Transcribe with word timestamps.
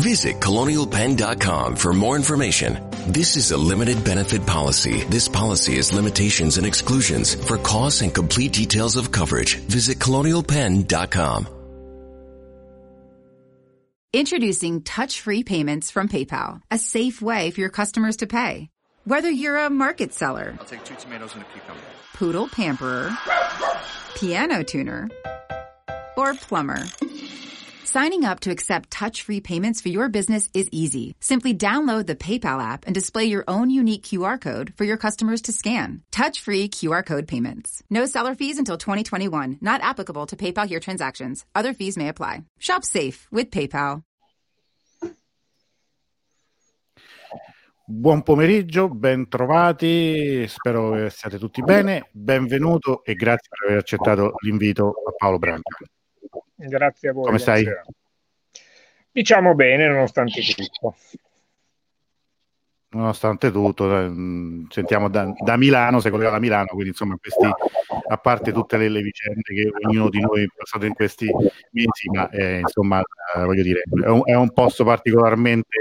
Visit 0.00 0.40
colonialpenn.com 0.40 1.76
for 1.76 1.92
more 1.92 2.16
information. 2.16 2.78
This 3.08 3.36
is 3.36 3.50
a 3.50 3.56
limited 3.58 4.04
benefit 4.04 4.46
policy. 4.46 5.04
This 5.04 5.28
policy 5.28 5.76
has 5.76 5.92
limitations 5.92 6.56
and 6.56 6.66
exclusions. 6.66 7.34
For 7.34 7.58
costs 7.58 8.00
and 8.00 8.14
complete 8.14 8.52
details 8.52 8.96
of 8.96 9.12
coverage, 9.12 9.56
visit 9.56 9.98
colonialpenn.com. 9.98 11.48
Introducing 14.14 14.82
touch-free 14.82 15.44
payments 15.44 15.90
from 15.90 16.06
PayPal, 16.06 16.60
a 16.70 16.76
safe 16.78 17.22
way 17.22 17.50
for 17.50 17.60
your 17.60 17.70
customers 17.70 18.18
to 18.18 18.26
pay. 18.26 18.68
Whether 19.04 19.30
you're 19.30 19.56
a 19.56 19.70
market 19.70 20.12
seller, 20.12 20.54
I'll 20.60 20.66
take 20.66 20.84
two 20.84 20.94
tomatoes 20.96 21.32
and 21.34 21.42
a 21.42 21.46
cucumber. 21.46 21.80
poodle 22.14 22.48
pamperer, 22.48 23.10
piano 24.14 24.62
tuner, 24.62 25.08
or 26.16 26.34
plumber. 26.34 26.84
Signing 27.92 28.24
up 28.24 28.40
to 28.40 28.50
accept 28.50 28.90
touch-free 28.90 29.40
payments 29.40 29.82
for 29.82 29.90
your 29.90 30.08
business 30.08 30.48
is 30.54 30.66
easy. 30.72 31.14
Simply 31.20 31.52
download 31.52 32.06
the 32.06 32.16
PayPal 32.16 32.58
app 32.58 32.86
and 32.86 32.94
display 32.94 33.26
your 33.26 33.44
own 33.46 33.68
unique 33.68 34.02
QR 34.02 34.40
code 34.40 34.72
for 34.78 34.84
your 34.84 34.96
customers 34.96 35.42
to 35.42 35.52
scan. 35.52 36.00
Touch-free 36.10 36.70
QR 36.70 37.04
code 37.04 37.28
payments. 37.28 37.82
No 37.90 38.06
seller 38.06 38.34
fees 38.34 38.56
until 38.56 38.78
2021. 38.78 39.58
Not 39.60 39.82
applicable 39.82 40.24
to 40.28 40.36
PayPal 40.36 40.66
here 40.66 40.80
transactions. 40.80 41.44
Other 41.54 41.74
fees 41.74 41.98
may 41.98 42.08
apply. 42.08 42.44
Shop 42.58 42.82
safe 42.82 43.28
with 43.30 43.50
PayPal. 43.50 44.02
Buon 47.86 48.22
pomeriggio, 48.22 48.88
ben 48.88 49.28
trovati, 49.28 50.48
spero 50.48 50.92
che 50.92 51.10
siate 51.10 51.38
tutti 51.38 51.60
bene, 51.62 52.08
benvenuto 52.10 53.04
e 53.04 53.12
grazie 53.14 53.48
per 53.50 53.68
aver 53.68 53.80
accettato 53.80 54.32
l'invito 54.40 54.94
a 55.06 55.12
Paolo 55.14 55.38
Branca. 55.38 55.76
Grazie 56.68 57.08
a 57.08 57.12
voi. 57.12 57.24
Come 57.24 57.38
stai? 57.38 57.66
Diciamo 59.10 59.54
bene, 59.54 59.88
nonostante 59.88 60.40
tutto. 60.42 60.96
Nonostante 62.94 63.50
tutto, 63.50 63.86
mh, 63.86 64.66
sentiamo 64.68 65.08
da, 65.08 65.32
da 65.38 65.56
Milano, 65.56 66.00
sei 66.00 66.10
collegato 66.10 66.36
da 66.36 66.42
Milano, 66.42 66.66
quindi 66.66 66.88
insomma 66.88 67.16
questi, 67.18 67.46
a 67.46 68.16
parte 68.18 68.52
tutte 68.52 68.76
le, 68.76 68.90
le 68.90 69.00
vicende 69.00 69.40
che 69.42 69.70
ognuno 69.86 70.10
di 70.10 70.20
noi 70.20 70.44
ha 70.44 70.52
passato 70.54 70.84
in 70.84 70.92
questi 70.92 71.26
mesi, 71.70 72.08
ma 72.12 72.28
eh, 72.28 72.58
insomma 72.58 73.00
eh, 73.00 73.44
voglio 73.44 73.62
dire, 73.62 73.82
è 74.04 74.08
un, 74.08 74.20
è 74.24 74.34
un 74.34 74.52
posto 74.52 74.84
particolarmente 74.84 75.78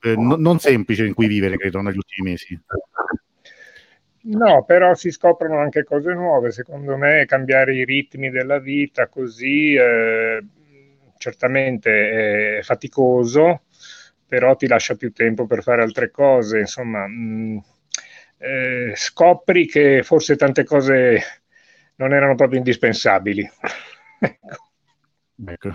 eh, 0.00 0.16
no- 0.16 0.36
non 0.36 0.58
semplice 0.60 1.04
in 1.04 1.12
cui 1.12 1.26
vivere, 1.26 1.58
credo, 1.58 1.82
negli 1.82 1.96
ultimi 1.96 2.30
mesi. 2.30 2.58
No, 4.26 4.64
però 4.64 4.94
si 4.94 5.10
scoprono 5.10 5.58
anche 5.58 5.84
cose 5.84 6.14
nuove, 6.14 6.50
secondo 6.50 6.96
me 6.96 7.26
cambiare 7.26 7.74
i 7.74 7.84
ritmi 7.84 8.30
della 8.30 8.58
vita 8.58 9.06
così 9.08 9.74
eh, 9.74 10.42
certamente 11.18 12.58
è 12.58 12.62
faticoso, 12.62 13.64
però 14.26 14.56
ti 14.56 14.66
lascia 14.66 14.94
più 14.94 15.12
tempo 15.12 15.46
per 15.46 15.62
fare 15.62 15.82
altre 15.82 16.10
cose, 16.10 16.60
insomma, 16.60 17.06
mh, 17.06 17.62
eh, 18.38 18.92
scopri 18.96 19.66
che 19.66 20.02
forse 20.02 20.36
tante 20.36 20.64
cose 20.64 21.20
non 21.96 22.14
erano 22.14 22.34
proprio 22.34 22.58
indispensabili. 22.58 23.46
Ecco. 25.46 25.70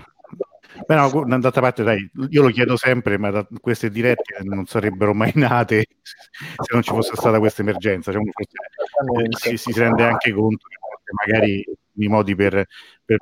Beh, 0.90 0.96
no, 0.96 1.38
d'altra 1.38 1.60
parte, 1.60 1.84
dai, 1.84 2.10
io 2.30 2.42
lo 2.42 2.48
chiedo 2.48 2.76
sempre, 2.76 3.16
ma 3.16 3.30
da- 3.30 3.46
queste 3.60 3.90
dirette 3.90 4.42
non 4.42 4.66
sarebbero 4.66 5.14
mai 5.14 5.30
nate 5.36 5.86
se 6.02 6.72
non 6.72 6.82
ci 6.82 6.90
fosse 6.90 7.14
stata 7.14 7.38
questa 7.38 7.62
emergenza. 7.62 8.10
Cioè, 8.10 8.20
eh, 8.20 9.56
si, 9.56 9.56
si 9.56 9.72
rende 9.78 10.02
anche 10.02 10.32
conto 10.32 10.66
che 10.66 11.12
magari 11.24 11.64
i 11.94 12.08
modi 12.08 12.34
per, 12.34 12.66
per, 13.04 13.18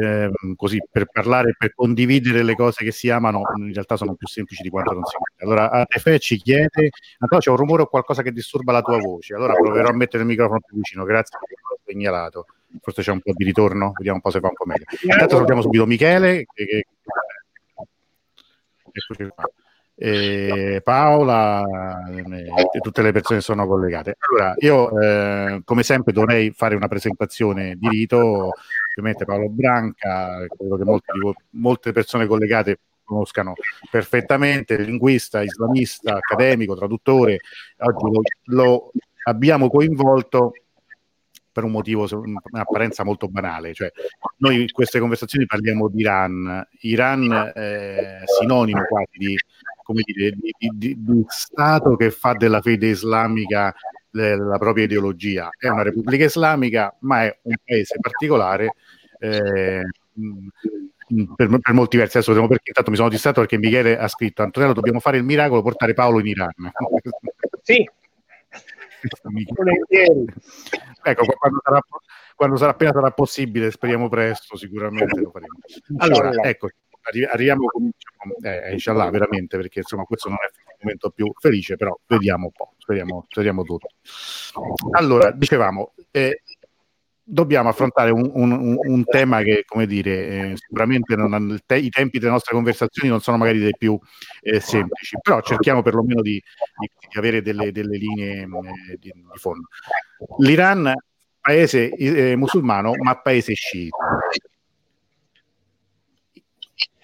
ehm, 0.00 0.54
così, 0.54 0.78
per 0.88 1.06
parlare, 1.06 1.56
per 1.58 1.74
condividere 1.74 2.44
le 2.44 2.54
cose 2.54 2.84
che 2.84 2.92
si 2.92 3.10
amano, 3.10 3.42
in 3.56 3.72
realtà 3.72 3.96
sono 3.96 4.14
più 4.14 4.28
semplici 4.28 4.62
di 4.62 4.68
quanto 4.68 4.92
non 4.92 5.04
si 5.04 5.16
crede. 5.16 5.42
Allora, 5.42 5.72
Atefe 5.72 6.20
ci 6.20 6.36
chiede, 6.36 6.90
Antonio, 7.18 7.42
c'è 7.42 7.50
un 7.50 7.56
rumore 7.56 7.82
o 7.82 7.86
qualcosa 7.86 8.22
che 8.22 8.30
disturba 8.30 8.70
la 8.70 8.82
tua 8.82 8.98
voce. 8.98 9.34
Allora 9.34 9.54
proverò 9.54 9.88
a 9.88 9.92
mettere 9.92 10.22
il 10.22 10.28
microfono 10.28 10.60
più 10.64 10.76
vicino, 10.76 11.02
grazie 11.02 11.36
per 11.36 11.48
averlo 11.48 11.80
segnalato. 11.84 12.46
Forse 12.80 13.02
c'è 13.02 13.10
un 13.10 13.20
po' 13.20 13.32
di 13.34 13.44
ritorno, 13.44 13.92
vediamo 13.96 14.16
un 14.16 14.22
po' 14.22 14.30
se 14.30 14.40
fa 14.40 14.48
un 14.48 14.54
po' 14.54 14.66
meglio. 14.66 14.84
Intanto 15.02 15.34
salutiamo 15.34 15.62
subito 15.62 15.86
Michele, 15.86 16.46
che, 16.52 16.64
che-. 16.64 16.86
E 19.94 20.80
Paola 20.82 21.64
eh, 22.08 22.46
e 22.72 22.80
tutte 22.80 23.02
le 23.02 23.12
persone 23.12 23.38
che 23.38 23.44
sono 23.44 23.66
collegate. 23.66 24.16
Allora, 24.18 24.54
io 24.58 24.98
eh, 24.98 25.60
come 25.64 25.82
sempre 25.82 26.12
dovrei 26.12 26.50
fare 26.50 26.74
una 26.74 26.88
presentazione 26.88 27.76
di 27.76 27.88
rito, 27.88 28.52
ovviamente 28.96 29.24
Paolo 29.24 29.48
Branca, 29.48 30.44
credo 30.48 30.76
che 30.76 30.84
molti 30.84 31.12
molte 31.50 31.92
persone 31.92 32.26
collegate 32.26 32.78
conoscano 33.04 33.52
perfettamente, 33.90 34.76
linguista, 34.78 35.42
islamista, 35.42 36.14
accademico, 36.14 36.74
traduttore, 36.74 37.38
oggi 37.78 38.10
lo, 38.10 38.22
lo 38.44 38.90
abbiamo 39.24 39.68
coinvolto 39.68 40.52
per 41.52 41.64
un 41.64 41.70
motivo, 41.70 42.06
se- 42.06 42.16
in 42.16 42.36
apparenza 42.52 43.04
molto 43.04 43.28
banale, 43.28 43.74
cioè 43.74 43.90
noi 44.38 44.62
in 44.62 44.70
queste 44.72 44.98
conversazioni 44.98 45.46
parliamo 45.46 45.88
di 45.88 46.00
Iran, 46.00 46.66
Iran 46.80 47.52
è 47.54 48.22
sinonimo 48.40 48.84
quasi 48.86 49.18
di, 49.18 49.36
come 49.82 50.02
dire, 50.04 50.30
di, 50.30 50.52
di- 50.58 50.96
di- 50.98 51.24
Stato 51.28 51.96
che 51.96 52.10
fa 52.10 52.32
della 52.34 52.60
fede 52.60 52.88
islamica 52.88 53.74
la 54.14 54.58
propria 54.58 54.84
ideologia, 54.84 55.48
è 55.58 55.68
una 55.68 55.82
repubblica 55.82 56.24
islamica, 56.24 56.94
ma 57.00 57.24
è 57.24 57.38
un 57.42 57.54
paese 57.64 57.96
particolare. 58.00 58.74
eh, 59.18 59.82
mh, 60.14 60.46
per, 61.36 61.58
per 61.60 61.74
molti 61.74 61.96
versi. 61.96 62.16
Adesso 62.16 62.32
vediamo 62.32 62.48
perché. 62.52 62.68
Intanto 62.68 62.90
mi 62.90 62.96
sono 62.96 63.08
distratto 63.08 63.40
perché 63.40 63.58
Michele 63.58 63.98
ha 63.98 64.08
scritto 64.08 64.42
Antonello 64.42 64.72
dobbiamo 64.72 64.98
fare 65.00 65.18
il 65.18 65.24
miracolo 65.24 65.62
portare 65.62 65.92
Paolo 65.94 66.20
in 66.20 66.26
Iran 66.26 66.52
Sì. 67.62 67.88
ecco 71.02 71.24
quando 71.24 71.60
sarà, 71.62 71.80
quando 72.34 72.56
sarà 72.56 72.70
appena 72.72 72.92
sarà 72.92 73.10
possibile 73.10 73.70
speriamo 73.70 74.08
presto 74.08 74.56
sicuramente 74.56 75.20
lo 75.20 75.30
faremo. 75.30 75.58
Allora 75.98 76.30
ecco 76.48 76.68
arri- 77.02 77.24
arriviamo 77.24 77.70
diciamo, 77.74 78.34
eh, 78.42 78.72
inshallah 78.72 79.10
veramente 79.10 79.56
perché 79.56 79.80
insomma 79.80 80.04
questo 80.04 80.28
non 80.28 80.38
è 80.40 80.46
il 80.46 80.76
momento 80.80 81.10
più 81.10 81.30
felice 81.38 81.76
però 81.76 81.98
vediamo 82.06 82.46
un 82.46 82.52
po' 82.52 82.74
speriamo, 82.78 83.26
speriamo 83.28 83.62
tutto. 83.62 83.88
Allora 84.92 85.30
dicevamo 85.30 85.94
eh, 86.10 86.42
dobbiamo 87.24 87.68
affrontare 87.68 88.10
un, 88.10 88.30
un- 88.34 88.76
un- 88.78 89.04
tema 89.04 89.42
che, 89.42 89.64
come 89.66 89.86
dire, 89.86 90.50
eh, 90.50 90.56
sicuramente 90.56 91.14
non 91.16 91.58
te- 91.66 91.76
i 91.78 91.88
tempi 91.88 92.18
delle 92.18 92.32
nostre 92.32 92.54
conversazioni 92.54 93.08
non 93.08 93.20
sono 93.20 93.36
magari 93.36 93.58
dei 93.58 93.74
più 93.76 93.98
eh, 94.40 94.60
semplici, 94.60 95.16
però 95.20 95.40
cerchiamo 95.40 95.82
perlomeno 95.82 96.20
di, 96.22 96.32
di- 96.32 96.90
di 97.10 97.18
avere 97.18 97.42
delle, 97.42 97.72
delle 97.72 97.96
linee 97.96 98.46
mh, 98.46 98.66
eh, 98.66 98.96
di, 98.98 99.10
di 99.14 99.22
fondo. 99.38 99.68
L'Iran, 100.38 100.92
paese 101.40 101.90
eh, 101.90 102.36
musulmano, 102.36 102.92
ma 103.02 103.16
paese 103.20 103.54
sciita. 103.54 103.96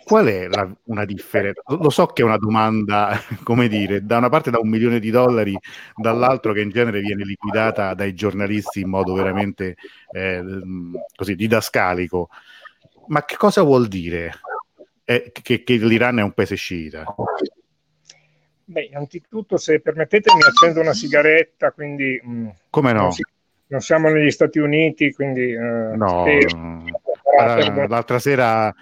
Qual 0.09 0.27
è 0.27 0.49
la- 0.49 0.75
una 0.85 1.05
differenza? 1.05 1.61
Lo 1.67 1.91
so 1.91 2.07
che 2.07 2.23
è 2.23 2.25
una 2.25 2.39
domanda, 2.39 3.11
come 3.45 3.69
dire, 3.69 4.03
da 4.07 4.17
una 4.17 4.31
parte 4.31 4.51
da 4.51 4.59
un 4.59 4.67
milione 4.69 5.01
di 5.01 5.11
dollari, 5.11 5.55
dall'altro 5.95 6.55
che 6.55 6.63
in 6.63 6.71
genere 6.71 7.01
viene 7.01 7.25
liquidata 7.25 7.93
dai 7.93 8.15
giornalisti 8.15 8.81
in 8.81 8.89
modo 8.89 9.13
veramente 9.13 9.77
eh, 10.13 10.43
così 11.15 11.35
didascalico. 11.35 12.31
Ma 13.09 13.23
che 13.27 13.37
cosa 13.37 13.61
vuol 13.63 13.87
dire 13.87 14.33
eh, 15.05 15.31
che, 15.31 15.63
che 15.63 15.75
l'Iran 15.75 16.19
è 16.21 16.23
un 16.23 16.33
paese 16.33 16.57
sciita? 16.57 17.05
Beh, 18.65 18.85
innanzitutto, 18.85 19.59
se 19.59 19.81
permettete, 19.81 20.35
mi 20.35 20.41
accendo 20.43 20.81
una 20.81 20.95
sigaretta, 20.95 21.71
quindi 21.73 22.19
mh, 22.23 22.49
Come 22.71 22.93
no? 22.93 23.01
non, 23.03 23.13
si- 23.13 23.23
non 23.67 23.81
siamo 23.81 24.09
negli 24.09 24.31
Stati 24.31 24.59
Uniti, 24.59 25.13
quindi 25.13 25.53
eh, 25.53 25.59
No, 25.59 26.25
spero- 26.25 26.57
no. 26.57 26.85
Guarda, 27.23 27.87
l'altra 27.87 28.19
sera 28.19 28.75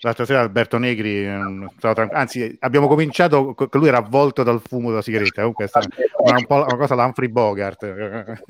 l'altra 0.00 0.24
sera 0.24 0.40
Alberto 0.40 0.78
Negri, 0.78 1.26
anzi 1.26 2.56
abbiamo 2.60 2.86
cominciato, 2.86 3.54
lui 3.72 3.88
era 3.88 3.98
avvolto 3.98 4.42
dal 4.42 4.60
fumo 4.60 4.90
della 4.90 5.02
sigaretta, 5.02 5.42
comunque 5.42 5.66
è 5.66 6.30
un 6.30 6.46
po' 6.46 6.54
una 6.56 6.76
cosa 6.76 6.94
da 6.94 7.04
Humphrey 7.04 7.28
Bogart. 7.28 7.80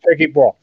C'è 0.00 0.16
chi 0.16 0.30
può. 0.30 0.54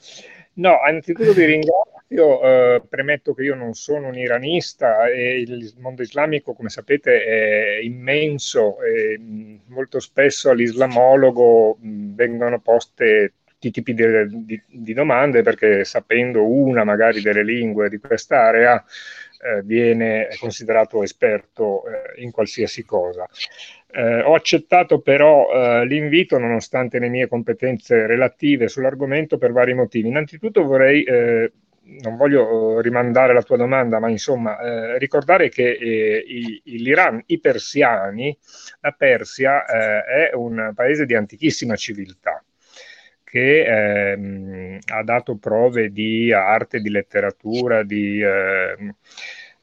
No, 0.53 0.79
anzitutto 0.81 1.33
vi 1.33 1.45
ringrazio, 1.45 2.41
eh, 2.41 2.81
premetto 2.89 3.33
che 3.33 3.43
io 3.43 3.55
non 3.55 3.73
sono 3.73 4.07
un 4.07 4.15
iranista 4.17 5.07
e 5.07 5.39
il 5.39 5.73
mondo 5.77 6.01
islamico, 6.01 6.53
come 6.53 6.69
sapete, 6.69 7.23
è 7.23 7.79
immenso 7.81 8.81
e 8.81 9.19
molto 9.67 9.99
spesso 9.99 10.49
all'islamologo 10.49 11.77
mh, 11.79 12.15
vengono 12.15 12.59
poste 12.59 13.33
tutti 13.45 13.67
i 13.67 13.71
tipi 13.71 13.93
di, 13.93 14.45
di, 14.45 14.61
di, 14.67 14.93
domande 14.93 15.43
perché 15.43 15.83
sapendo 15.83 16.45
una 16.49 16.83
magari 16.85 17.21
delle 17.21 17.43
lingue 17.43 17.89
di 17.89 17.97
quest'area 17.97 18.83
eh, 19.41 19.61
viene 19.63 20.27
considerato 20.39 21.01
esperto 21.03 21.83
eh, 21.85 22.21
in 22.21 22.31
qualsiasi 22.31 22.83
cosa. 22.83 23.27
Eh, 23.91 24.21
ho 24.21 24.35
accettato 24.35 24.99
però 24.99 25.51
eh, 25.51 25.85
l'invito 25.85 26.37
nonostante 26.37 26.99
le 26.99 27.09
mie 27.09 27.27
competenze 27.27 28.05
relative 28.05 28.67
sull'argomento 28.67 29.37
per 29.37 29.51
vari 29.51 29.73
motivi. 29.73 30.09
Innanzitutto 30.09 30.63
vorrei, 30.63 31.03
eh, 31.03 31.51
non 32.01 32.17
voglio 32.17 32.81
rimandare 32.81 33.33
la 33.33 33.41
tua 33.41 33.57
domanda, 33.57 33.99
ma 33.99 34.09
insomma 34.09 34.59
eh, 34.59 34.97
ricordare 34.97 35.49
che 35.49 35.63
i, 35.63 36.61
l'Iran, 36.65 37.23
i 37.27 37.39
persiani, 37.39 38.37
la 38.81 38.91
Persia 38.91 39.65
è 39.65 40.31
un 40.33 40.71
paese 40.75 41.05
di 41.05 41.15
antichissima 41.15 41.75
civiltà 41.75 42.43
che 43.29 44.11
ehm, 44.11 44.79
ha 44.87 45.03
dato 45.03 45.35
prove 45.35 45.91
di 45.91 46.33
arte, 46.33 46.79
di 46.79 46.89
letteratura, 46.89 47.83
di, 47.83 48.21
eh, 48.21 48.95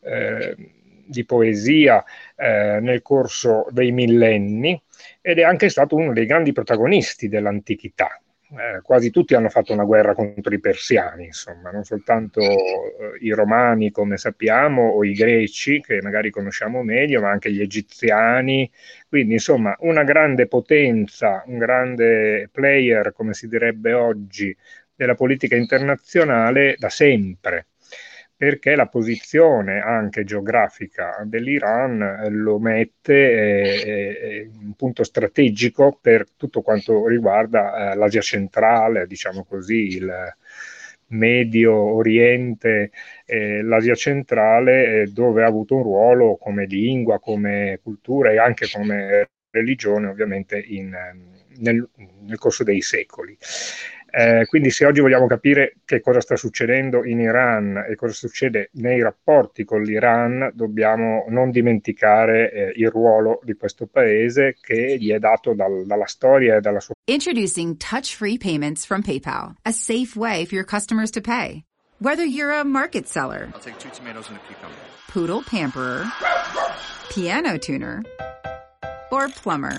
eh, 0.02 0.56
di 1.04 1.24
poesia 1.24 2.04
eh, 2.36 2.78
nel 2.80 3.02
corso 3.02 3.66
dei 3.70 3.90
millenni 3.90 4.80
ed 5.20 5.40
è 5.40 5.42
anche 5.42 5.68
stato 5.68 5.96
uno 5.96 6.12
dei 6.12 6.26
grandi 6.26 6.52
protagonisti 6.52 7.28
dell'antichità 7.28 8.20
eh, 8.50 8.80
quasi 8.82 9.10
tutti 9.10 9.34
hanno 9.34 9.48
fatto 9.48 9.72
una 9.72 9.84
guerra 9.84 10.14
contro 10.14 10.54
i 10.54 10.60
persiani, 10.60 11.26
insomma, 11.26 11.70
non 11.70 11.84
soltanto 11.84 12.40
eh, 12.40 13.18
i 13.20 13.30
romani, 13.30 13.90
come 13.90 14.16
sappiamo, 14.16 14.90
o 14.90 15.04
i 15.04 15.12
greci, 15.12 15.80
che 15.80 16.00
magari 16.02 16.30
conosciamo 16.30 16.82
meglio, 16.82 17.20
ma 17.20 17.30
anche 17.30 17.52
gli 17.52 17.60
egiziani. 17.60 18.70
Quindi, 19.08 19.34
insomma, 19.34 19.76
una 19.80 20.04
grande 20.04 20.46
potenza, 20.46 21.42
un 21.46 21.58
grande 21.58 22.48
player, 22.52 23.12
come 23.12 23.34
si 23.34 23.48
direbbe 23.48 23.92
oggi, 23.92 24.56
della 24.94 25.14
politica 25.14 25.56
internazionale 25.56 26.76
da 26.78 26.88
sempre 26.88 27.66
perché 28.36 28.74
la 28.74 28.86
posizione 28.86 29.80
anche 29.80 30.24
geografica 30.24 31.22
dell'Iran 31.24 32.02
eh, 32.02 32.28
lo 32.28 32.58
mette 32.58 33.82
eh, 33.82 34.50
un 34.60 34.74
punto 34.74 35.04
strategico 35.04 35.98
per 36.00 36.26
tutto 36.36 36.60
quanto 36.60 37.06
riguarda 37.06 37.92
eh, 37.92 37.96
l'Asia 37.96 38.20
centrale, 38.20 39.06
diciamo 39.06 39.44
così, 39.44 39.96
il 39.96 40.34
Medio 41.08 41.74
Oriente, 41.74 42.90
eh, 43.24 43.62
l'Asia 43.62 43.94
centrale, 43.94 45.02
eh, 45.02 45.06
dove 45.06 45.42
ha 45.42 45.46
avuto 45.46 45.76
un 45.76 45.82
ruolo 45.82 46.36
come 46.36 46.66
lingua, 46.66 47.18
come 47.20 47.78
cultura 47.82 48.32
e 48.32 48.38
anche 48.38 48.68
come 48.70 49.28
religione, 49.50 50.08
ovviamente, 50.08 50.58
in, 50.58 50.94
nel, 51.58 51.88
nel 52.22 52.38
corso 52.38 52.64
dei 52.64 52.80
secoli. 52.82 53.36
Eh, 54.10 54.46
quindi 54.46 54.70
se 54.70 54.86
oggi 54.86 55.00
vogliamo 55.00 55.26
capire 55.26 55.76
che 55.84 56.00
cosa 56.00 56.20
sta 56.20 56.36
succedendo 56.36 57.04
in 57.04 57.20
Iran 57.20 57.84
e 57.88 57.96
cosa 57.96 58.14
succede 58.14 58.70
nei 58.74 59.02
rapporti 59.02 59.64
con 59.64 59.82
l'Iran, 59.82 60.52
dobbiamo 60.54 61.26
non 61.28 61.50
dimenticare 61.50 62.50
eh, 62.50 62.72
il 62.76 62.88
ruolo 62.90 63.40
di 63.42 63.54
questo 63.54 63.86
paese 63.86 64.56
che 64.60 64.96
gli 64.98 65.12
è 65.12 65.18
dato 65.18 65.54
dal, 65.54 65.84
dalla 65.86 66.06
storia 66.06 66.56
e 66.56 66.60
dalla 66.60 66.80
sua... 66.80 66.94
Introducing 67.06 67.76
touch-free 67.76 68.38
payments 68.38 68.86
from 68.86 69.02
PayPal, 69.02 69.54
a 69.64 69.72
safe 69.72 70.16
way 70.16 70.44
for 70.46 70.54
your 70.54 70.64
customers 70.66 71.10
to 71.10 71.20
pay. 71.20 71.64
Whether 71.98 72.24
you're 72.24 72.52
a 72.52 72.64
market 72.64 73.08
seller, 73.08 73.48
I'll 73.54 73.60
take 73.60 73.78
two 73.78 73.90
tomatoes 73.90 74.28
and 74.28 74.36
a 74.36 74.40
cucumber. 74.40 74.76
Poodle 75.08 75.42
pamperer, 75.42 76.04
piano 77.10 77.56
tuner, 77.58 78.02
or 79.10 79.28
plumber. 79.28 79.78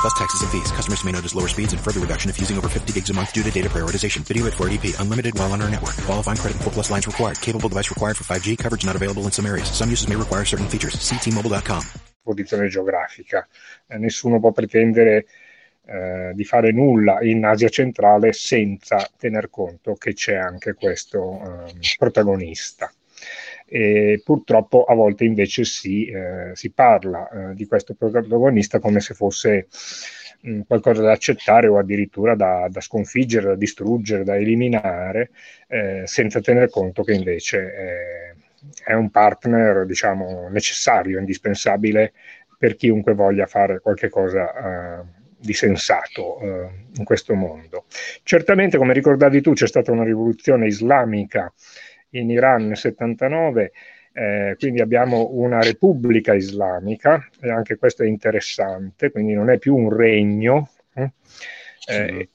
Plus 0.00 0.14
taxes 0.14 0.42
and 0.42 0.50
fees. 0.50 0.72
Customers 0.72 1.04
may 1.04 1.12
notice 1.12 1.34
lower 1.34 1.48
speeds 1.48 1.72
and 1.72 1.80
further 1.80 2.00
reduction 2.00 2.30
if 2.30 2.38
using 2.38 2.56
over 2.56 2.68
50 2.68 2.92
gigs 2.92 3.10
a 3.10 3.14
month 3.14 3.32
due 3.32 3.42
to 3.42 3.50
data 3.50 3.68
prioritization. 3.68 4.22
Video 4.22 4.46
at 4.46 4.54
480p. 4.54 4.98
Unlimited 5.00 5.38
while 5.38 5.52
on 5.52 5.60
our 5.60 5.68
network. 5.68 5.96
Qualifying 6.06 6.38
credit 6.38 6.56
and 6.56 6.64
4 6.64 6.72
plus 6.72 6.90
lines 6.90 7.06
required. 7.06 7.40
Capable 7.40 7.68
device 7.68 7.90
required 7.90 8.16
for 8.16 8.24
5G. 8.24 8.56
Coverage 8.56 8.86
not 8.86 8.96
available 8.96 9.24
in 9.24 9.32
some 9.32 9.46
areas. 9.46 9.70
Some 9.70 9.90
uses 9.90 10.08
may 10.08 10.16
require 10.16 10.44
certain 10.44 10.68
features. 10.68 10.98
See 11.00 11.18
T-Mobile.com. 11.18 11.82
Posizione 12.22 12.68
geografica. 12.68 13.46
Eh, 13.86 13.98
nessuno 13.98 14.40
può 14.40 14.52
pretendere 14.52 15.26
Eh, 15.92 16.30
di 16.34 16.44
fare 16.44 16.70
nulla 16.70 17.20
in 17.20 17.44
Asia 17.44 17.68
centrale 17.68 18.32
senza 18.32 19.10
tener 19.18 19.50
conto 19.50 19.94
che 19.94 20.12
c'è 20.12 20.36
anche 20.36 20.74
questo 20.74 21.66
eh, 21.66 21.72
protagonista. 21.98 22.92
E 23.72 24.20
purtroppo 24.24 24.84
a 24.84 24.94
volte 24.94 25.24
invece 25.24 25.64
si, 25.64 26.06
eh, 26.06 26.50
si 26.54 26.72
parla 26.72 27.28
eh, 27.28 27.54
di 27.54 27.66
questo 27.66 27.94
protagonista 27.94 28.80
come 28.80 28.98
se 29.00 29.14
fosse 29.14 29.68
mh, 30.40 30.50
mm, 30.50 30.60
qualcosa 30.66 31.02
da 31.02 31.12
accettare 31.12 31.68
o 31.68 31.78
addirittura 31.78 32.34
da, 32.34 32.66
da, 32.68 32.80
sconfiggere, 32.80 33.46
da 33.46 33.54
distruggere, 33.54 34.24
da 34.24 34.36
eliminare, 34.36 35.30
eh, 35.68 36.02
senza 36.04 36.40
tener 36.40 36.68
conto 36.68 37.04
che 37.04 37.12
invece 37.12 38.34
è 38.84 38.92
un 38.92 39.10
partner 39.10 39.86
diciamo, 39.86 40.48
necessario, 40.50 41.18
indispensabile 41.18 42.12
per 42.58 42.76
chiunque 42.76 43.14
voglia 43.14 43.46
fare 43.46 43.80
qualche 43.80 44.10
cosa 44.10 45.00
uh, 45.00 45.20
di 45.38 45.54
sensato 45.54 46.38
eh, 46.40 46.68
in 46.98 47.04
questo 47.04 47.34
mondo. 47.34 47.86
Certamente, 48.22 48.76
come 48.76 48.92
ricordavi 48.92 49.40
tu, 49.40 49.54
c'è 49.54 49.66
stata 49.66 49.90
una 49.90 50.04
rivoluzione 50.04 50.66
islamica 50.66 51.50
in 52.10 52.30
Iran 52.30 52.68
nel 52.68 52.76
79, 52.76 53.72
eh, 54.12 54.56
quindi 54.58 54.80
abbiamo 54.80 55.30
una 55.32 55.60
repubblica 55.60 56.34
islamica 56.34 57.28
e 57.40 57.50
anche 57.50 57.76
questo 57.76 58.02
è 58.02 58.06
interessante, 58.06 59.10
quindi 59.10 59.34
non 59.34 59.50
è 59.50 59.58
più 59.58 59.74
un 59.76 59.94
regno, 59.94 60.70
eh? 60.94 61.10
Eh, 61.86 62.28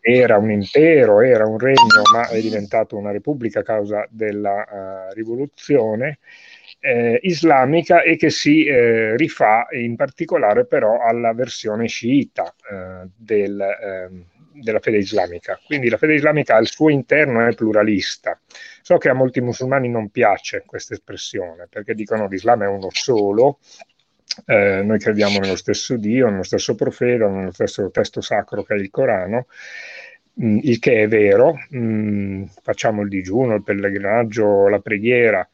era 0.00 0.36
un 0.36 0.50
impero, 0.50 1.20
era 1.20 1.46
un 1.46 1.58
regno, 1.58 2.02
ma 2.12 2.28
è 2.28 2.40
diventato 2.40 2.96
una 2.96 3.12
repubblica 3.12 3.60
a 3.60 3.62
causa 3.62 4.06
della 4.10 5.08
uh, 5.08 5.14
rivoluzione 5.14 6.18
eh, 6.80 7.20
islamica 7.22 8.02
e 8.02 8.16
che 8.16 8.28
si 8.28 8.64
eh, 8.64 9.16
rifà 9.16 9.68
in 9.70 9.94
particolare 9.94 10.66
però 10.66 11.00
alla 11.00 11.32
versione 11.32 11.86
sciita 11.86 12.52
eh, 12.70 13.08
del, 13.16 13.60
ehm, 13.60 14.24
della 14.52 14.80
fede 14.80 14.98
islamica. 14.98 15.58
Quindi 15.64 15.88
la 15.88 15.96
fede 15.96 16.14
islamica 16.14 16.56
al 16.56 16.66
suo 16.66 16.90
interno 16.90 17.46
è 17.46 17.54
pluralista. 17.54 18.38
So 18.82 18.98
che 18.98 19.08
a 19.08 19.14
molti 19.14 19.40
musulmani 19.40 19.88
non 19.88 20.10
piace 20.10 20.64
questa 20.66 20.94
espressione 20.94 21.66
perché 21.70 21.94
dicono 21.94 22.26
l'Islam 22.26 22.62
è 22.62 22.66
uno 22.66 22.88
solo, 22.90 23.58
eh, 24.46 24.82
noi 24.82 24.98
crediamo 24.98 25.38
nello 25.38 25.56
stesso 25.56 25.96
Dio, 25.96 26.28
nello 26.28 26.42
stesso 26.42 26.74
profeta, 26.74 27.28
nello 27.28 27.52
stesso 27.52 27.90
testo 27.90 28.20
sacro 28.20 28.62
che 28.62 28.74
è 28.74 28.78
il 28.78 28.90
Corano, 28.90 29.46
mm, 30.42 30.58
il 30.62 30.78
che 30.78 31.02
è 31.02 31.08
vero, 31.08 31.54
mm, 31.74 32.44
facciamo 32.62 33.02
il 33.02 33.08
digiuno, 33.08 33.54
il 33.54 33.62
pellegrinaggio, 33.62 34.68
la 34.68 34.80
preghiera, 34.80 35.48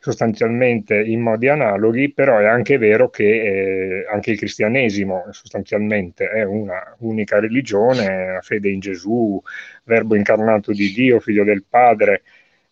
sostanzialmente 0.00 0.98
in 0.98 1.20
modi 1.20 1.48
analoghi, 1.48 2.10
però 2.12 2.38
è 2.38 2.46
anche 2.46 2.78
vero 2.78 3.10
che 3.10 4.00
eh, 4.00 4.06
anche 4.10 4.30
il 4.32 4.38
cristianesimo 4.38 5.26
sostanzialmente 5.30 6.28
è 6.28 6.42
una 6.42 6.96
unica 7.00 7.38
religione, 7.38 8.32
la 8.32 8.40
fede 8.40 8.70
in 8.70 8.80
Gesù, 8.80 9.40
verbo 9.84 10.16
incarnato 10.16 10.72
di 10.72 10.90
Dio, 10.92 11.20
figlio 11.20 11.44
del 11.44 11.64
Padre, 11.68 12.22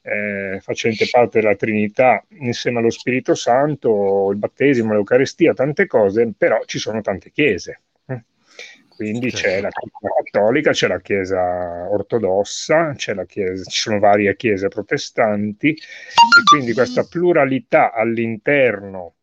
eh, 0.01 0.59
facente 0.61 1.07
parte 1.11 1.41
della 1.41 1.55
Trinità 1.55 2.25
insieme 2.41 2.79
allo 2.79 2.91
Spirito 2.91 3.35
Santo, 3.35 4.31
il 4.33 4.39
battesimo, 4.39 4.93
l'Eucaristia, 4.95 5.53
tante 5.53 5.87
cose, 5.87 6.33
però 6.37 6.65
ci 6.65 6.79
sono 6.79 7.03
tante 7.03 7.31
chiese. 7.31 7.83
Quindi 8.99 9.31
certo. 9.31 9.47
c'è 9.47 9.61
la 9.61 9.69
Chiesa 9.69 10.15
cattolica, 10.17 10.71
c'è 10.73 10.89
la 10.89 11.01
Chiesa 11.01 11.89
ortodossa, 11.89 12.97
la 13.15 13.25
chiesa, 13.27 13.63
ci 13.63 13.79
sono 13.79 14.01
varie 14.01 14.35
chiese 14.35 14.67
protestanti 14.67 15.69
e 15.71 16.43
quindi 16.51 16.73
questa 16.73 17.05
pluralità 17.05 17.93
all'interno 17.93 19.15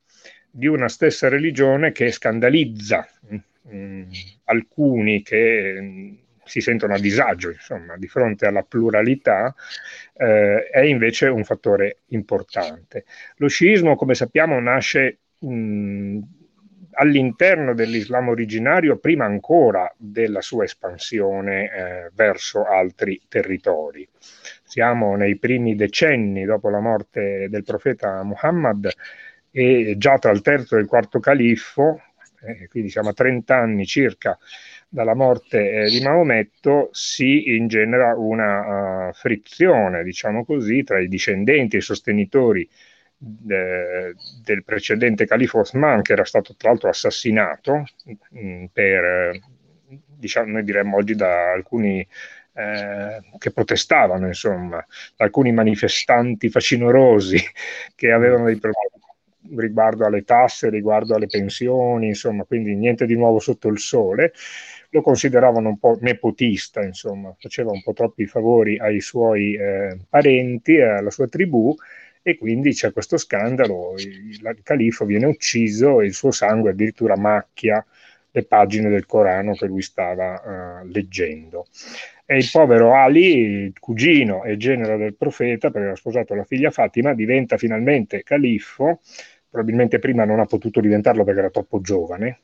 di 0.49 0.67
una 0.67 0.87
stessa 0.87 1.27
religione 1.27 1.91
che 1.91 2.09
scandalizza 2.09 3.05
mh, 3.27 3.37
mm, 3.75 4.03
alcuni 4.45 5.21
che 5.21 5.77
mh, 5.77 5.85
mm, 5.85 6.13
si 6.45 6.61
sentono 6.61 6.93
a 6.93 6.99
disagio 6.99 7.49
insomma, 7.49 7.97
di 7.97 8.07
fronte 8.07 8.45
alla 8.45 8.63
pluralità, 8.63 9.53
eh, 10.15 10.69
è 10.69 10.79
invece 10.83 11.27
un 11.27 11.43
fattore 11.43 12.03
importante. 12.11 13.03
Lo 13.37 13.49
sciismo, 13.49 13.97
come 13.97 14.15
sappiamo, 14.15 14.57
nasce 14.61 15.17
mh, 15.39 15.53
mm, 15.53 16.21
all'interno 16.95 17.73
dell'Islam 17.73 18.29
originario 18.29 18.97
prima 18.97 19.25
ancora 19.25 19.91
della 19.97 20.41
sua 20.41 20.63
espansione 20.63 21.63
eh, 21.63 22.11
verso 22.13 22.65
altri 22.65 23.21
territori. 23.27 24.07
Siamo 24.63 25.15
nei 25.15 25.37
primi 25.37 25.75
decenni 25.75 26.43
dopo 26.45 26.69
la 26.69 26.79
morte 26.79 27.47
del 27.49 27.63
profeta 27.63 28.23
Muhammad 28.23 28.89
e 29.51 29.95
già 29.97 30.17
tra 30.17 30.31
il 30.31 30.41
terzo 30.41 30.75
e 30.75 30.81
il 30.81 30.87
quarto 30.87 31.19
califfo, 31.19 32.01
eh, 32.45 32.67
quindi 32.67 32.89
siamo 32.89 33.09
a 33.09 33.13
30 33.13 33.55
anni 33.55 33.85
circa 33.85 34.37
dalla 34.87 35.15
morte 35.15 35.71
eh, 35.71 35.89
di 35.89 36.01
Maometto, 36.01 36.89
si 36.91 37.55
ingenera 37.55 38.15
una 38.15 39.09
uh, 39.09 39.13
frizione, 39.13 40.03
diciamo 40.03 40.45
così, 40.45 40.83
tra 40.83 40.99
i 40.99 41.07
discendenti 41.07 41.75
e 41.75 41.79
i 41.79 41.81
sostenitori 41.81 42.67
de, 43.17 44.15
del 44.43 44.63
precedente 44.63 45.25
califo 45.25 45.59
Osman, 45.59 46.01
che 46.01 46.13
era 46.13 46.25
stato 46.25 46.55
tra 46.55 46.69
l'altro 46.69 46.89
assassinato 46.89 47.85
mm, 48.37 48.65
per, 48.71 49.39
diciamo, 50.17 50.51
noi 50.51 50.63
diremmo 50.63 50.97
oggi 50.97 51.15
da 51.15 51.51
alcuni 51.51 52.05
eh, 52.53 53.21
che 53.37 53.51
protestavano, 53.51 54.27
insomma, 54.27 54.85
alcuni 55.17 55.51
manifestanti 55.51 56.49
facinorosi 56.49 57.37
che 57.95 58.11
avevano 58.11 58.45
dei 58.45 58.57
problemi 58.57 59.03
riguardo 59.57 60.05
alle 60.05 60.23
tasse, 60.23 60.69
riguardo 60.69 61.15
alle 61.15 61.27
pensioni, 61.27 62.07
insomma, 62.07 62.45
quindi 62.45 62.75
niente 62.75 63.05
di 63.05 63.15
nuovo 63.15 63.39
sotto 63.39 63.67
il 63.67 63.79
sole. 63.79 64.33
Lo 64.89 65.01
consideravano 65.01 65.69
un 65.69 65.77
po' 65.77 65.97
nepotista, 66.01 66.81
insomma, 66.81 67.35
faceva 67.37 67.71
un 67.71 67.83
po' 67.83 67.93
troppi 67.93 68.25
favori 68.25 68.79
ai 68.79 69.01
suoi 69.01 69.55
eh, 69.55 69.99
parenti, 70.09 70.79
alla 70.79 71.11
sua 71.11 71.27
tribù 71.27 71.75
e 72.27 72.39
quindi 72.39 72.73
c'è 72.73 72.91
questo 72.91 73.17
scandalo, 73.17 73.93
il, 73.97 74.29
il 74.31 74.59
califo 74.63 75.05
viene 75.05 75.27
ucciso 75.27 76.01
e 76.01 76.07
il 76.07 76.13
suo 76.15 76.31
sangue 76.31 76.71
addirittura 76.71 77.15
macchia 77.15 77.85
le 78.31 78.43
pagine 78.45 78.89
del 78.89 79.05
Corano 79.05 79.53
che 79.53 79.67
lui 79.67 79.83
stava 79.83 80.81
uh, 80.81 80.87
leggendo. 80.87 81.67
E 82.25 82.37
il 82.37 82.49
povero 82.51 82.95
Ali, 82.95 83.65
il 83.65 83.79
cugino 83.79 84.43
e 84.43 84.57
genero 84.57 84.97
del 84.97 85.13
profeta, 85.13 85.67
perché 85.67 85.77
aveva 85.77 85.95
sposato 85.95 86.33
la 86.33 86.45
figlia 86.45 86.71
Fatima, 86.71 87.13
diventa 87.13 87.57
finalmente 87.57 88.23
califfo 88.23 89.01
probabilmente 89.47 89.99
prima 89.99 90.25
non 90.25 90.39
ha 90.39 90.45
potuto 90.45 90.81
diventarlo 90.81 91.23
perché 91.23 91.39
era 91.41 91.49
troppo 91.51 91.79
giovane, 91.79 92.39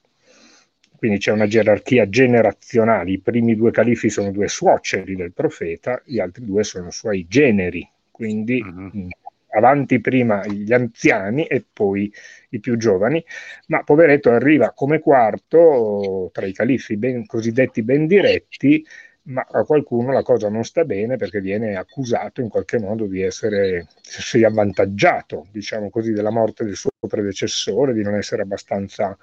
quindi 0.96 1.18
c'è 1.18 1.32
una 1.32 1.48
gerarchia 1.48 2.08
generazionale, 2.08 3.12
i 3.12 3.20
primi 3.20 3.56
due 3.56 3.72
califi 3.72 4.12
sono 4.12 4.32
due 4.32 4.48
suoceri 4.48 5.16
del 5.16 5.34
profeta, 5.34 6.00
gli 6.06 6.20
altri 6.20 6.46
due 6.46 6.64
sono 6.64 6.92
suoi 6.92 7.26
generi, 7.28 7.90
quindi 8.12 8.62
uh-huh. 8.62 9.08
Avanti 9.52 10.00
prima 10.00 10.46
gli 10.46 10.74
anziani 10.74 11.46
e 11.46 11.66
poi 11.72 12.12
i 12.50 12.60
più 12.60 12.78
giovani, 12.78 13.24
ma 13.68 13.84
poveretto 13.84 14.30
arriva 14.32 14.72
come 14.74 15.00
quarto 15.00 16.30
tra 16.34 16.46
i 16.46 16.54
califi 16.54 16.98
ben, 16.98 17.26
cosiddetti 17.26 17.84
ben 17.84 18.08
diretti 18.08 18.86
ma 19.24 19.46
a 19.50 19.64
qualcuno 19.64 20.12
la 20.12 20.24
cosa 20.24 20.50
non 20.50 20.64
sta 20.64 20.84
bene 20.84 21.16
perché 21.16 21.42
viene 21.42 21.76
accusato 21.76 22.42
in 22.42 22.50
qualche 22.50 22.80
modo 22.80 23.06
di 23.06 23.22
essere 23.22 23.88
si 24.02 24.44
avvantaggiato, 24.44 25.48
diciamo 25.52 25.90
così, 25.90 26.12
della 26.12 26.32
morte 26.32 26.66
del 26.66 26.76
suo 26.76 26.90
predecessore, 27.08 27.94
di 27.94 28.02
non 28.02 28.16
essere 28.16 28.42
abbastanza 28.42 29.16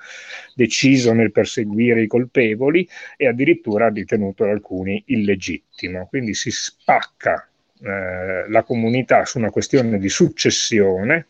deciso 0.54 1.12
nel 1.12 1.32
perseguire 1.32 2.02
i 2.02 2.06
colpevoli 2.06 2.88
e 3.16 3.26
addirittura 3.26 3.88
ritenuto 3.88 4.44
da 4.44 4.50
alcuni 4.50 5.02
illegittimo. 5.06 6.06
Quindi 6.06 6.34
si 6.34 6.50
spacca 6.50 7.47
eh, 7.82 8.48
la 8.48 8.62
comunità 8.62 9.24
su 9.24 9.38
una 9.38 9.50
questione 9.50 9.98
di 9.98 10.08
successione 10.08 11.26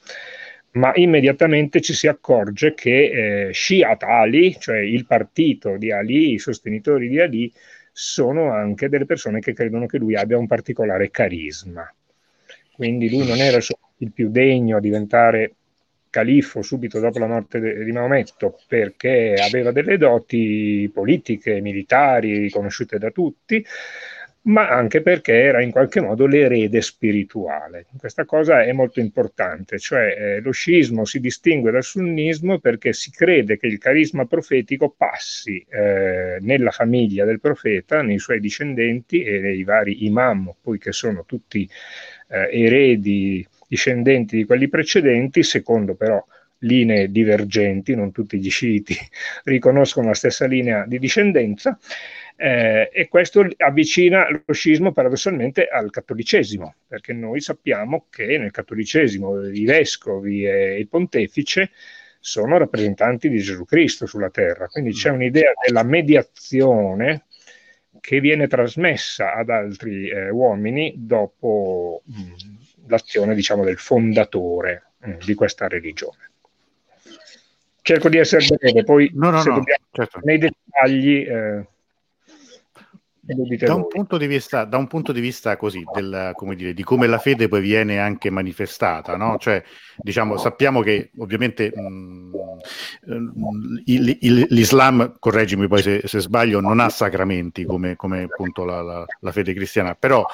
ma 0.72 0.92
immediatamente 0.94 1.80
ci 1.80 1.94
si 1.94 2.06
accorge 2.06 2.74
che 2.74 3.48
eh, 3.48 3.54
Shiat 3.54 4.02
Ali, 4.02 4.58
cioè 4.58 4.78
il 4.78 5.06
partito 5.06 5.76
di 5.76 5.90
Ali, 5.90 6.34
i 6.34 6.38
sostenitori 6.38 7.08
di 7.08 7.20
Ali, 7.20 7.52
sono 7.90 8.52
anche 8.52 8.88
delle 8.88 9.06
persone 9.06 9.40
che 9.40 9.54
credono 9.54 9.86
che 9.86 9.98
lui 9.98 10.14
abbia 10.14 10.38
un 10.38 10.46
particolare 10.46 11.10
carisma. 11.10 11.92
Quindi 12.72 13.10
lui 13.10 13.26
non 13.26 13.38
era 13.38 13.58
il 13.98 14.12
più 14.12 14.30
degno 14.30 14.76
a 14.76 14.80
diventare 14.80 15.54
califfo 16.10 16.62
subito 16.62 17.00
dopo 17.00 17.18
la 17.18 17.26
morte 17.26 17.84
di 17.84 17.92
Maometto 17.92 18.60
perché 18.66 19.34
aveva 19.34 19.72
delle 19.72 19.98
doti 19.98 20.88
politiche, 20.92 21.60
militari 21.60 22.38
riconosciute 22.38 22.98
da 22.98 23.10
tutti, 23.10 23.64
ma 24.42 24.68
anche 24.68 25.02
perché 25.02 25.34
era 25.34 25.60
in 25.62 25.70
qualche 25.70 26.00
modo 26.00 26.26
l'erede 26.26 26.80
spirituale. 26.80 27.86
Questa 27.98 28.24
cosa 28.24 28.62
è 28.62 28.72
molto 28.72 29.00
importante, 29.00 29.78
cioè 29.78 30.16
eh, 30.18 30.40
lo 30.40 30.52
sciismo 30.52 31.04
si 31.04 31.20
distingue 31.20 31.70
dal 31.70 31.82
sunnismo 31.82 32.58
perché 32.58 32.92
si 32.92 33.10
crede 33.10 33.58
che 33.58 33.66
il 33.66 33.78
carisma 33.78 34.24
profetico 34.26 34.94
passi 34.96 35.64
eh, 35.68 36.38
nella 36.40 36.70
famiglia 36.70 37.24
del 37.24 37.40
profeta, 37.40 38.00
nei 38.02 38.18
suoi 38.18 38.40
discendenti 38.40 39.22
e 39.22 39.40
nei 39.40 39.64
vari 39.64 40.06
imam, 40.06 40.54
poi 40.62 40.78
che 40.78 40.92
sono 40.92 41.24
tutti 41.26 41.68
eh, 42.28 42.48
eredi 42.50 43.46
discendenti 43.66 44.36
di 44.36 44.44
quelli 44.44 44.68
precedenti, 44.68 45.42
secondo 45.42 45.94
però 45.94 46.24
linee 46.62 47.10
divergenti, 47.10 47.94
non 47.94 48.10
tutti 48.12 48.38
gli 48.38 48.50
sciiti 48.50 48.96
riconoscono 49.44 50.08
la 50.08 50.14
stessa 50.14 50.46
linea 50.46 50.84
di 50.86 50.98
discendenza, 50.98 51.78
eh, 52.40 52.88
e 52.92 53.08
questo 53.08 53.44
avvicina 53.56 54.28
lo 54.30 54.52
scismo 54.52 54.92
paradossalmente 54.92 55.66
al 55.66 55.90
cattolicesimo, 55.90 56.74
perché 56.86 57.12
noi 57.12 57.40
sappiamo 57.40 58.06
che 58.08 58.38
nel 58.38 58.52
cattolicesimo 58.52 59.48
i 59.48 59.64
vescovi 59.64 60.46
e 60.46 60.78
il 60.78 60.86
pontefice 60.86 61.70
sono 62.20 62.56
rappresentanti 62.56 63.28
di 63.28 63.38
Gesù 63.38 63.64
Cristo 63.64 64.06
sulla 64.06 64.30
terra, 64.30 64.68
quindi 64.68 64.92
c'è 64.92 65.10
un'idea 65.10 65.50
della 65.66 65.82
mediazione 65.82 67.24
che 67.98 68.20
viene 68.20 68.46
trasmessa 68.46 69.34
ad 69.34 69.50
altri 69.50 70.08
eh, 70.08 70.30
uomini 70.30 70.94
dopo 70.96 72.02
mh, 72.04 72.86
l'azione 72.86 73.34
diciamo, 73.34 73.64
del 73.64 73.78
fondatore 73.78 74.92
mh, 74.98 75.24
di 75.24 75.34
questa 75.34 75.66
religione. 75.66 76.30
Cerco 77.82 78.08
di 78.08 78.18
essere 78.18 78.46
breve, 78.46 78.84
poi 78.84 79.10
no, 79.14 79.30
no, 79.30 79.42
no, 79.42 79.54
dobbiamo, 79.54 79.84
certo. 79.90 80.20
nei 80.22 80.38
dettagli 80.38 81.26
eh, 81.26 81.66
da 83.58 83.74
un, 83.74 83.86
punto 83.88 84.16
di 84.16 84.26
vista, 84.26 84.64
da 84.64 84.78
un 84.78 84.86
punto 84.86 85.12
di 85.12 85.20
vista 85.20 85.58
così, 85.58 85.84
del, 85.92 86.32
come 86.34 86.54
dire, 86.54 86.72
di 86.72 86.82
come 86.82 87.06
la 87.06 87.18
fede 87.18 87.46
poi 87.46 87.60
viene 87.60 87.98
anche 87.98 88.30
manifestata, 88.30 89.16
no? 89.16 89.36
Cioè, 89.38 89.62
diciamo, 89.96 90.38
sappiamo 90.38 90.80
che 90.80 91.10
ovviamente 91.18 91.70
mh, 91.74 92.30
il, 93.84 94.16
il, 94.20 94.46
l'Islam, 94.48 95.16
correggimi 95.18 95.68
poi 95.68 95.82
se, 95.82 96.00
se, 96.04 96.20
sbaglio, 96.20 96.60
non 96.60 96.80
ha 96.80 96.88
sacramenti 96.88 97.66
come, 97.66 97.96
come 97.96 98.22
appunto 98.22 98.64
la, 98.64 98.80
la, 98.80 99.04
la, 99.20 99.32
fede 99.32 99.52
cristiana, 99.52 99.94
però 99.94 100.24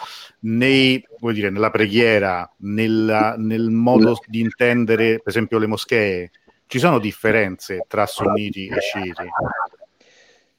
nei, 0.40 1.04
dire, 1.32 1.50
nella 1.50 1.70
preghiera, 1.70 2.48
nella, 2.58 3.34
nel 3.36 3.70
modo 3.70 4.18
di 4.26 4.38
intendere, 4.38 5.16
per 5.16 5.28
esempio, 5.28 5.58
le 5.58 5.66
moschee, 5.66 6.30
ci 6.68 6.78
sono 6.78 7.00
differenze 7.00 7.84
tra 7.88 8.06
sunniti 8.06 8.68
e 8.68 8.80
sciiti? 8.80 9.28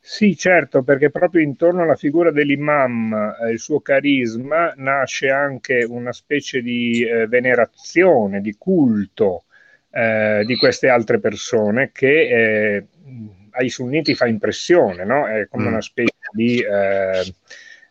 Sì, 0.07 0.37
certo, 0.37 0.83
perché 0.83 1.09
proprio 1.09 1.41
intorno 1.41 1.81
alla 1.81 1.95
figura 1.95 2.29
dell'imam 2.29 3.11
e 3.41 3.47
eh, 3.47 3.51
il 3.53 3.59
suo 3.59 3.79
carisma 3.79 4.71
nasce 4.77 5.29
anche 5.31 5.83
una 5.83 6.13
specie 6.13 6.61
di 6.61 7.03
eh, 7.03 7.25
venerazione, 7.25 8.39
di 8.39 8.53
culto 8.55 9.45
eh, 9.89 10.43
di 10.45 10.57
queste 10.57 10.89
altre 10.89 11.19
persone 11.19 11.89
che 11.91 12.75
eh, 12.77 12.85
ai 13.51 13.69
sunniti 13.69 14.13
fa 14.13 14.27
impressione, 14.27 15.05
no? 15.05 15.25
È 15.25 15.47
come 15.47 15.65
mm. 15.65 15.67
una 15.69 15.81
specie 15.81 16.13
di, 16.31 16.59
eh, 16.61 17.33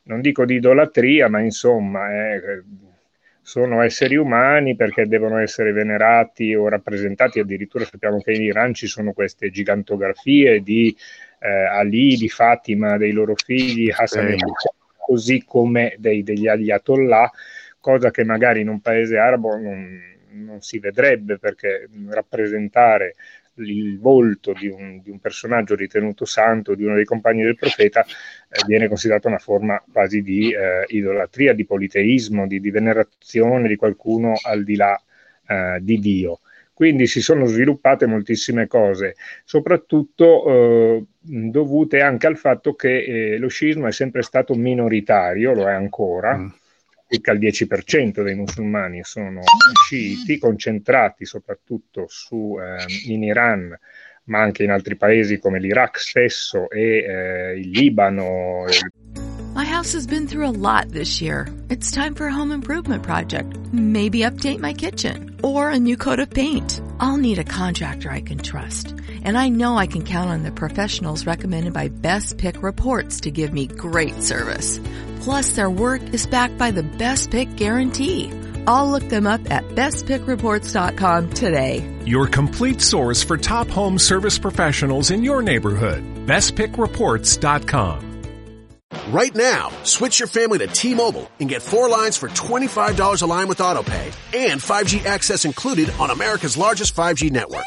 non 0.05 0.21
dico 0.21 0.45
di 0.45 0.55
idolatria, 0.55 1.29
ma 1.29 1.41
insomma, 1.41 2.13
eh, 2.13 2.63
sono 3.41 3.83
esseri 3.83 4.17
umani 4.17 4.75
perché 4.75 5.07
devono 5.07 5.39
essere 5.39 5.73
venerati 5.73 6.55
o 6.55 6.69
rappresentati, 6.69 7.41
addirittura 7.41 7.85
sappiamo 7.85 8.21
che 8.21 8.33
in 8.33 8.43
Iran 8.43 8.73
ci 8.73 8.87
sono 8.87 9.13
queste 9.13 9.51
gigantografie 9.51 10.63
di 10.63 10.97
eh, 11.45 11.67
Ali, 11.67 12.17
di 12.17 12.29
Fatima, 12.31 12.97
dei 12.97 13.13
loro 13.13 13.35
figli, 13.35 13.91
Hassan 13.95 14.29
e 14.29 14.37
così 14.97 15.45
come 15.45 15.95
dei, 15.99 16.23
degli 16.23 16.49
ayatollah, 16.49 17.31
cosa 17.79 18.11
che 18.11 18.25
magari 18.25 18.63
in 18.63 18.69
un 18.69 18.81
paese 18.81 19.19
arabo 19.19 19.55
non, 19.59 20.01
non 20.31 20.63
si 20.63 20.79
vedrebbe 20.79 21.39
perché 21.39 21.87
rappresentare 22.09 23.15
il 23.57 23.99
volto 24.01 24.53
di 24.53 24.69
un, 24.69 25.01
di 25.03 25.11
un, 25.11 25.21
personaggio 25.21 25.77
ritenuto 25.77 26.25
santo, 26.25 26.75
di 26.75 26.83
uno 26.83 26.95
dei 26.95 27.05
compagni 27.05 27.43
del 27.43 27.57
profeta, 27.57 28.03
eh, 28.03 28.65
viene 28.67 28.89
considerata 28.89 29.29
una 29.29 29.39
forma 29.39 29.81
quasi 29.93 30.23
di 30.23 30.51
eh, 30.51 30.85
idolatria, 30.89 31.53
di 31.53 31.67
politeismo, 31.67 32.47
di, 32.47 32.59
di, 32.59 32.71
venerazione 32.71 33.69
di 33.69 33.77
qualcuno 33.77 34.33
al 34.43 34.65
di 34.65 34.77
là 34.77 35.01
eh, 35.47 35.79
di 35.83 35.99
Dio. 36.01 36.41
Quindi 36.75 37.07
si 37.07 37.23
sono 37.23 37.47
sviluppate 37.47 38.07
moltissime 38.07 38.67
cose, 38.67 39.15
soprattutto 39.45 40.45
eh, 40.49 41.05
dovute 41.21 42.01
anche 42.01 42.27
al 42.27 42.37
fatto 42.37 42.75
che 42.75 43.05
eh, 43.05 43.39
lo 43.39 43.49
scismo 43.49 43.87
è 43.87 43.93
sempre 43.93 44.23
stato 44.23 44.55
minoritario, 44.55 45.55
lo 45.55 45.69
è 45.69 45.73
ancora. 45.73 46.37
Mm 46.37 46.49
circa 47.15 47.33
il 47.33 47.39
10% 47.39 48.23
dei 48.23 48.35
musulmani 48.35 49.05
sono 49.05 49.43
sciiti, 49.85 50.39
concentrati 50.39 51.25
soprattutto 51.25 52.07
su, 52.09 52.59
eh, 52.61 52.85
in 53.07 53.23
Iran, 53.23 53.79
ma 54.25 54.41
anche 54.41 54.65
in 54.65 54.71
altri 54.71 54.97
paesi 54.97 55.39
come 55.39 55.61
l'Iraq 55.61 55.99
stesso 55.99 56.69
e 56.71 57.05
eh, 57.05 57.59
il 57.59 57.71
Libano. 57.71 58.65
My 59.55 59.65
house 59.65 59.93
has 59.93 60.09
been 60.09 60.27
through 60.27 60.49
a 60.49 60.59
lot 60.59 60.89
this 60.89 61.21
year. 61.23 61.47
It's 61.71 61.93
time 61.93 62.17
for 62.17 62.27
a 62.27 62.33
home 62.33 62.51
improvement 62.51 63.05
project. 63.05 63.57
Maybe 63.73 64.19
update 64.21 64.59
my 64.59 64.73
kitchen 64.73 65.39
or 65.45 65.71
a 65.71 65.79
new 65.79 65.97
coat 65.97 66.19
of 66.19 66.31
paint. 66.31 66.83
I'll 66.99 67.19
need 67.19 67.39
a 67.39 67.45
contractor 67.45 68.11
I 68.11 68.21
can 68.21 68.39
trust. 68.39 68.93
And 69.23 69.39
I 69.39 69.51
know 69.51 69.79
I 69.79 69.87
can 69.87 70.03
count 70.05 70.31
on 70.31 70.43
the 70.43 70.51
professionals 70.51 71.25
recommended 71.25 71.73
by 71.73 71.87
Best 71.87 72.37
Pick 72.37 72.65
Reports 72.65 73.21
to 73.21 73.31
give 73.31 73.53
me 73.53 73.69
great 73.69 74.25
service. 74.25 74.81
Plus, 75.21 75.55
their 75.55 75.71
work 75.71 76.03
is 76.13 76.27
backed 76.27 76.59
by 76.59 76.73
the 76.73 76.83
Best 76.83 77.31
Pick 77.31 77.55
Guarantee. 77.55 78.33
I'll 78.67 78.91
look 78.91 79.09
them 79.09 79.29
up 79.29 79.49
at 79.53 79.63
bestpickreports.com 79.69 81.31
today. 81.31 81.89
Your 82.05 82.27
complete 82.27 82.81
source 82.81 83.23
for 83.23 83.37
top 83.37 83.69
home 83.69 84.01
service 84.01 84.37
professionals 84.37 85.13
in 85.13 85.23
your 85.23 85.43
neighborhood. 85.43 86.03
Bestpickreports.com. 86.27 88.14
Right 89.09 89.35
now, 89.37 89.69
switch 89.83 90.19
your 90.19 90.29
family 90.29 90.57
to 90.61 90.67
T-Mobile 90.67 91.31
and 91.39 91.47
get 91.47 91.61
four 91.61 91.91
lines 91.91 92.17
for 92.17 92.29
$25 92.31 93.23
a 93.23 93.27
line 93.27 93.49
with 93.49 93.59
AutoPay 93.59 94.07
and 94.35 94.59
5G 94.59 95.05
access 95.05 95.45
included 95.45 95.91
on 96.01 96.09
America's 96.09 96.57
largest 96.57 96.97
5G 96.97 97.31
network. 97.31 97.67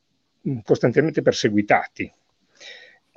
costantemente 0.63 1.21
perseguitati. 1.21 2.11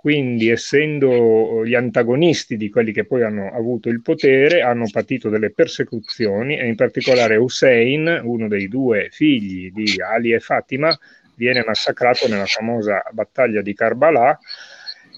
Quindi, 0.05 0.51
essendo 0.51 1.65
gli 1.65 1.75
antagonisti 1.75 2.59
di 2.59 2.69
quelli 2.69 2.93
che 2.93 3.07
poi 3.07 3.23
hanno 3.23 3.51
avuto 3.55 3.89
il 3.89 4.03
potere, 4.03 4.61
hanno 4.61 4.85
patito 4.93 5.31
delle 5.31 5.51
persecuzioni 5.51 6.59
e 6.59 6.67
in 6.67 6.75
particolare 6.75 7.37
Hussein, 7.37 8.21
uno 8.23 8.47
dei 8.47 8.69
due 8.69 9.09
figli 9.11 9.73
di 9.73 9.99
Ali 10.03 10.33
e 10.33 10.41
Fatima, 10.41 10.95
viene 11.37 11.65
massacrato 11.67 12.29
nella 12.29 12.45
famosa 12.45 13.03
battaglia 13.13 13.63
di 13.63 13.73
Karbala 13.73 14.39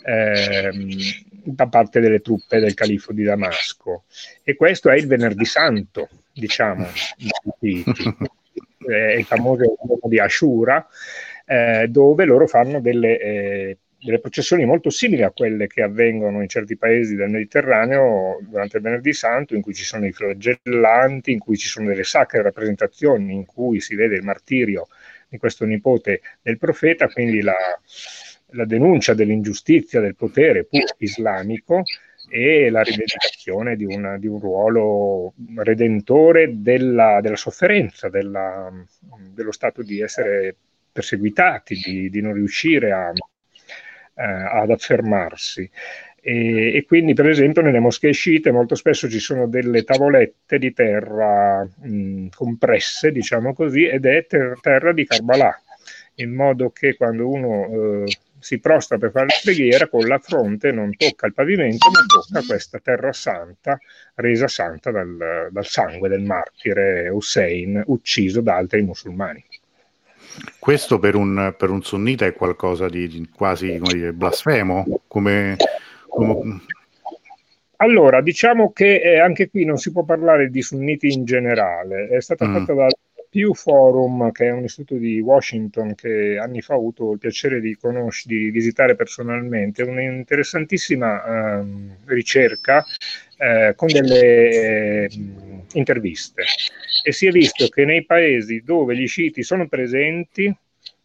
ehm, 0.05 0.89
da 1.43 1.67
parte 1.67 2.01
delle 2.01 2.21
truppe 2.21 2.61
del 2.61 2.75
califfo 2.75 3.13
di 3.13 3.25
Damasco. 3.25 4.05
E 4.45 4.55
questo 4.55 4.89
è 4.89 4.97
il 4.97 5.09
venerdì 5.09 5.45
santo, 5.45 6.09
diciamo, 6.33 6.87
è 8.87 9.15
il 9.15 9.25
famoso 9.25 9.65
giorno 9.65 9.99
di 10.05 10.21
Ashura, 10.21 10.87
eh, 11.47 11.87
dove 11.89 12.25
loro 12.25 12.47
fanno 12.47 12.81
delle, 12.81 13.19
eh, 13.19 13.79
delle, 13.99 14.19
processioni 14.19 14.65
molto 14.65 14.91
simili 14.91 15.23
a 15.23 15.31
quelle 15.31 15.69
che 15.69 15.83
avvengono 15.83 16.43
in 16.43 16.49
certi 16.49 16.77
paesi 16.77 17.15
del 17.15 17.31
Mediterraneo 17.31 18.39
durante 18.43 18.79
il 18.79 18.83
Venerdì 18.83 19.13
Santo, 19.13 19.55
in 19.55 19.63
cui 19.63 19.73
ci 19.75 19.85
sono 19.85 20.07
i 20.07 20.13
flagellanti, 20.13 21.33
in 21.33 21.39
cui 21.39 21.57
ci 21.57 21.69
sono 21.69 21.89
delle 21.89 22.05
sacre 22.05 22.43
rappresentazioni, 22.43 23.33
in 23.33 23.47
cui 23.47 23.81
si 23.81 23.95
vede 23.95 24.17
il 24.17 24.25
martirio 24.25 24.89
di 25.29 25.39
questo 25.39 25.65
nipote 25.65 26.21
del 26.43 26.59
profeta, 26.59 27.09
quindi 27.09 27.41
la, 27.41 27.55
la 28.51 28.65
denuncia 28.65 29.15
dell'ingiustizia 29.15 30.01
del 30.01 30.17
potere 30.17 30.67
islamico 30.99 31.83
e 32.29 32.71
la 32.71 32.83
rivendicazione 32.83 33.77
di, 33.77 33.87
di 33.87 34.27
un 34.27 34.41
ruolo 34.41 35.33
redentore 35.57 36.61
della, 36.61 37.21
della 37.21 37.37
sofferenza, 37.37 38.09
della, 38.09 38.73
dello 39.33 39.53
stato 39.53 39.83
di 39.83 40.01
essere 40.01 40.57
perseguitati, 40.97 41.75
di, 41.75 42.09
di 42.09 42.21
non 42.23 42.33
riuscire 42.33 42.93
a, 42.93 43.11
eh, 43.11 44.25
ad 44.25 44.71
affermarsi. 44.71 45.71
E, 46.21 46.75
e, 46.75 46.85
quindi, 46.87 47.13
per 47.13 47.29
esempio, 47.29 47.63
nelle 47.63 47.79
moschee 47.79 48.13
sciite 48.13 48.51
molto 48.51 48.75
spesso 48.75 49.09
ci 49.09 49.21
sono 49.21 49.47
delle 49.47 49.85
tavolette 49.85 50.59
di 50.59 50.73
terra 50.73 51.63
mh, 51.65 52.29
compresse, 52.35 53.13
diciamo 53.13 53.53
così, 53.53 53.85
ed 53.85 54.07
è 54.07 54.27
ter- 54.27 54.59
terra 54.61 54.93
di 54.93 55.05
Karbala, 55.05 55.55
in 56.17 56.35
modo 56.35 56.71
che 56.71 56.97
quando 56.97 57.29
uno 57.29 58.05
eh, 58.05 58.17
si 58.41 58.59
prostra 58.59 58.97
per 58.97 59.11
fare 59.11 59.27
la 59.27 59.41
preghiera, 59.43 59.89
con 59.89 60.07
la 60.07 60.19
fronte 60.19 60.73
non 60.73 60.97
tocca 60.97 61.27
il 61.27 61.35
pavimento, 61.35 61.91
ma 61.91 62.01
tocca 62.07 62.45
questa 62.47 62.79
terra 62.81 63.13
santa, 63.13 63.79
resa 64.15 64.49
santa 64.49 64.91
dal, 64.91 65.49
dal 65.51 65.67
sangue 65.67 66.09
del 66.09 66.23
martire 66.23 67.09
Hussein, 67.09 67.83
ucciso 67.87 68.41
da 68.41 68.57
altri 68.57 68.83
musulmani. 68.83 69.45
Questo 70.59 70.99
per 70.99 71.15
un, 71.15 71.55
per 71.57 71.71
un 71.71 71.83
sunnita 71.83 72.27
è 72.27 72.35
qualcosa 72.35 72.89
di, 72.89 73.07
di 73.09 73.29
quasi 73.35 73.79
dire, 73.81 74.13
blasfemo, 74.13 75.03
come, 75.07 75.57
come... 76.09 76.61
Allora, 77.77 78.21
diciamo 78.21 78.73
che 78.73 79.01
eh, 79.01 79.19
anche 79.19 79.51
qui 79.51 79.65
non 79.65 79.77
si 79.77 79.93
può 79.93 80.03
parlare 80.03 80.49
di 80.51 80.63
sunniti 80.63 81.13
in 81.13 81.25
generale, 81.25 82.09
è 82.09 82.21
stata 82.21 82.47
mm. 82.47 82.53
fatta 82.55 82.75
da 82.75 82.87
Pew 83.29 83.53
Forum, 83.53 84.33
che 84.33 84.47
è 84.47 84.51
un 84.51 84.65
istituto 84.65 84.99
di 84.99 85.21
Washington 85.21 85.95
che 85.95 86.39
anni 86.39 86.63
fa 86.63 86.75
ho 86.75 86.79
avuto 86.79 87.13
il 87.13 87.19
piacere 87.19 87.61
di, 87.61 87.77
conosc- 87.77 88.27
di 88.27 88.51
visitare 88.51 88.97
personalmente, 88.97 89.83
un'interessantissima 89.83 91.59
eh, 91.61 91.65
ricerca 92.07 92.83
eh, 93.37 93.75
con 93.77 93.89
delle 93.89 95.05
eh, 95.05 95.11
interviste 95.73 96.45
e 97.03 97.13
si 97.13 97.27
è 97.27 97.31
visto 97.31 97.69
che 97.69 97.85
nei 97.85 98.05
paesi 98.05 98.63
dove 98.65 98.97
gli 98.97 99.07
sciiti 99.07 99.43
sono 99.43 99.69
presenti, 99.69 100.55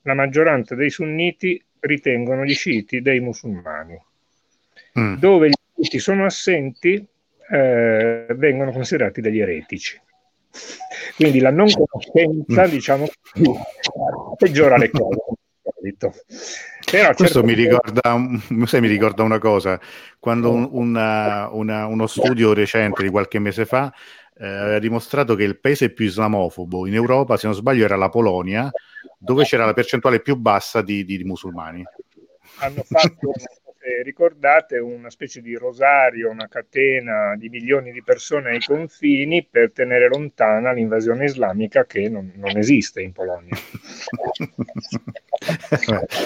la 0.04 0.14
maggioranza 0.14 0.76
dei 0.76 0.90
sunniti 0.90 1.64
ritengono 1.82 2.44
gli 2.44 2.54
sciiti 2.54 3.02
dei 3.02 3.20
musulmani. 3.20 4.00
Mm. 5.00 5.16
Dove 5.16 5.50
gli 5.50 5.54
sciiti 5.74 6.00
sono 6.00 6.26
assenti, 6.26 7.06
eh, 7.52 8.26
vengono 8.30 8.72
considerati 8.72 9.22
degli 9.22 9.40
eretici. 9.40 10.00
Quindi 11.16 11.40
la 11.40 11.52
non 11.52 11.68
conoscenza, 11.70 12.66
mm. 12.66 12.70
diciamo, 12.70 13.08
peggiora 14.38 14.78
le 14.78 14.90
cose. 14.90 15.20
Però 16.92 17.14
Questo 17.14 17.42
certo 17.42 17.48
mi, 17.48 17.54
ricorda, 17.54 18.18
mi 18.18 18.88
ricorda 18.88 19.24
una 19.24 19.40
cosa, 19.40 19.80
quando 20.20 20.52
un, 20.52 20.68
una, 20.72 21.48
una, 21.50 21.86
uno 21.86 22.06
studio 22.06 22.52
recente 22.54 23.02
di 23.02 23.10
qualche 23.10 23.40
mese 23.40 23.66
fa 23.66 23.94
eh, 24.38 24.46
aveva 24.46 24.80
dimostrato 24.80 25.36
che 25.36 25.44
il 25.44 25.58
paese 25.58 25.94
più 25.94 26.06
islamofobo 26.06 26.86
in 26.88 26.94
Europa, 26.94 27.38
se 27.38 27.48
non 27.48 27.56
sbaglio, 27.56 27.86
era 27.86 27.96
la 27.96 28.10
Polonia, 28.10 28.70
dove 29.18 29.46
c'era 29.46 29.64
la 29.64 29.74
percentuale 29.74 30.20
più 30.20 30.36
bassa 30.36 30.82
di, 30.82 31.06
di, 31.06 31.16
di 31.16 31.24
musulmani. 31.24 31.82
Hanno 32.60 32.84
fatto 32.84 33.32
eh, 33.80 34.04
ricordate, 34.04 34.78
una 34.78 35.10
specie 35.10 35.42
di 35.42 35.56
rosario, 35.56 36.30
una 36.30 36.50
catena 36.50 37.36
di 37.38 37.48
milioni 37.48 37.94
di 37.94 38.04
persone 38.04 38.50
ai 38.50 38.60
confini 38.60 39.48
per 39.50 39.72
tenere 39.72 40.10
lontana 40.10 40.74
l'invasione 40.74 41.24
islamica 41.24 41.86
che 41.86 42.10
non, 42.10 42.34
non 42.36 42.58
esiste 42.58 43.02
in 43.02 43.14
Polonia. 43.14 43.56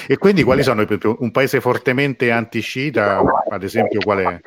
e 0.08 0.18
quindi 0.18 0.44
quali 0.44 0.64
sono 0.64 0.86
un 1.20 1.32
paese 1.32 1.62
fortemente 1.62 2.32
antiscita, 2.32 3.22
ad 3.50 3.64
esempio 3.64 4.00
qual 4.02 4.20
è? 4.20 4.40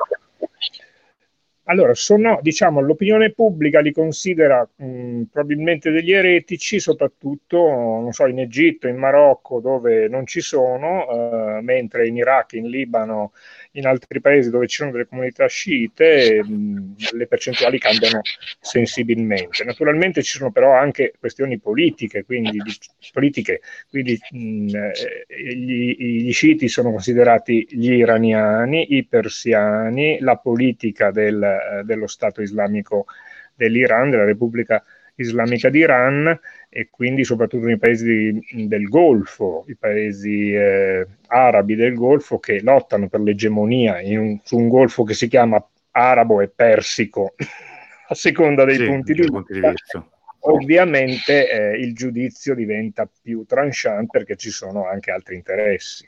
Allora, 1.69 1.93
sono, 1.93 2.39
diciamo, 2.41 2.79
l'opinione 2.79 3.31
pubblica 3.31 3.79
li 3.79 3.91
considera 3.91 4.67
mh, 4.75 5.23
probabilmente 5.31 5.91
degli 5.91 6.11
eretici, 6.11 6.79
soprattutto, 6.79 7.57
non 7.57 8.11
so, 8.11 8.25
in 8.25 8.39
Egitto, 8.39 8.87
in 8.87 8.97
Marocco, 8.97 9.59
dove 9.59 10.07
non 10.07 10.25
ci 10.25 10.41
sono, 10.41 11.07
eh, 11.07 11.61
mentre 11.61 12.07
in 12.07 12.17
Iraq, 12.17 12.53
in 12.53 12.69
Libano, 12.69 13.33
in 13.73 13.85
altri 13.85 14.19
paesi 14.19 14.49
dove 14.49 14.67
ci 14.67 14.77
sono 14.77 14.91
delle 14.91 15.07
comunità 15.07 15.45
sciite 15.47 16.43
mh, 16.43 16.95
le 17.13 17.27
percentuali 17.27 17.77
cambiano 17.77 18.21
sensibilmente. 18.59 19.63
Naturalmente 19.63 20.23
ci 20.23 20.37
sono 20.37 20.51
però 20.51 20.73
anche 20.73 21.13
questioni 21.19 21.59
politiche, 21.59 22.23
quindi, 22.23 22.57
di, 22.57 22.73
politiche, 23.11 23.61
quindi 23.89 24.17
mh, 24.31 24.75
eh, 24.75 25.55
gli, 25.55 25.95
gli 26.23 26.31
sciiti 26.31 26.67
sono 26.67 26.91
considerati 26.91 27.67
gli 27.69 27.93
iraniani, 27.93 28.95
i 28.95 29.05
persiani, 29.05 30.19
la 30.19 30.37
politica 30.37 31.11
del, 31.11 31.83
dello 31.85 32.07
Stato 32.07 32.41
islamico 32.41 33.05
dell'Iran, 33.53 34.09
della 34.09 34.25
Repubblica 34.25 34.83
Islamica 35.15 35.69
d'Iran 35.69 36.39
e 36.69 36.89
quindi 36.91 37.23
soprattutto 37.23 37.65
nei 37.65 37.79
paesi 37.79 38.39
del 38.67 38.83
Golfo, 38.83 39.65
i 39.67 39.75
paesi 39.75 40.53
eh, 40.53 41.05
arabi 41.27 41.75
del 41.75 41.95
Golfo 41.95 42.37
che 42.37 42.61
lottano 42.61 43.09
per 43.09 43.21
l'egemonia 43.21 43.99
un, 44.19 44.39
su 44.43 44.57
un 44.57 44.67
Golfo 44.67 45.03
che 45.03 45.15
si 45.15 45.27
chiama 45.27 45.63
arabo 45.91 46.41
e 46.41 46.47
persico, 46.47 47.33
a 48.07 48.13
seconda 48.13 48.65
dei 48.65 48.77
sì, 48.77 48.85
punti, 48.85 49.13
di 49.13 49.25
punti, 49.25 49.53
di 49.53 49.61
vista. 49.61 50.07
Ovviamente 50.41 51.49
eh, 51.49 51.79
il 51.79 51.93
giudizio 51.93 52.53
diventa 52.55 53.09
più 53.21 53.43
tranchant 53.45 54.09
perché 54.09 54.35
ci 54.35 54.51
sono 54.51 54.87
anche 54.87 55.11
altri 55.11 55.35
interessi. 55.35 56.07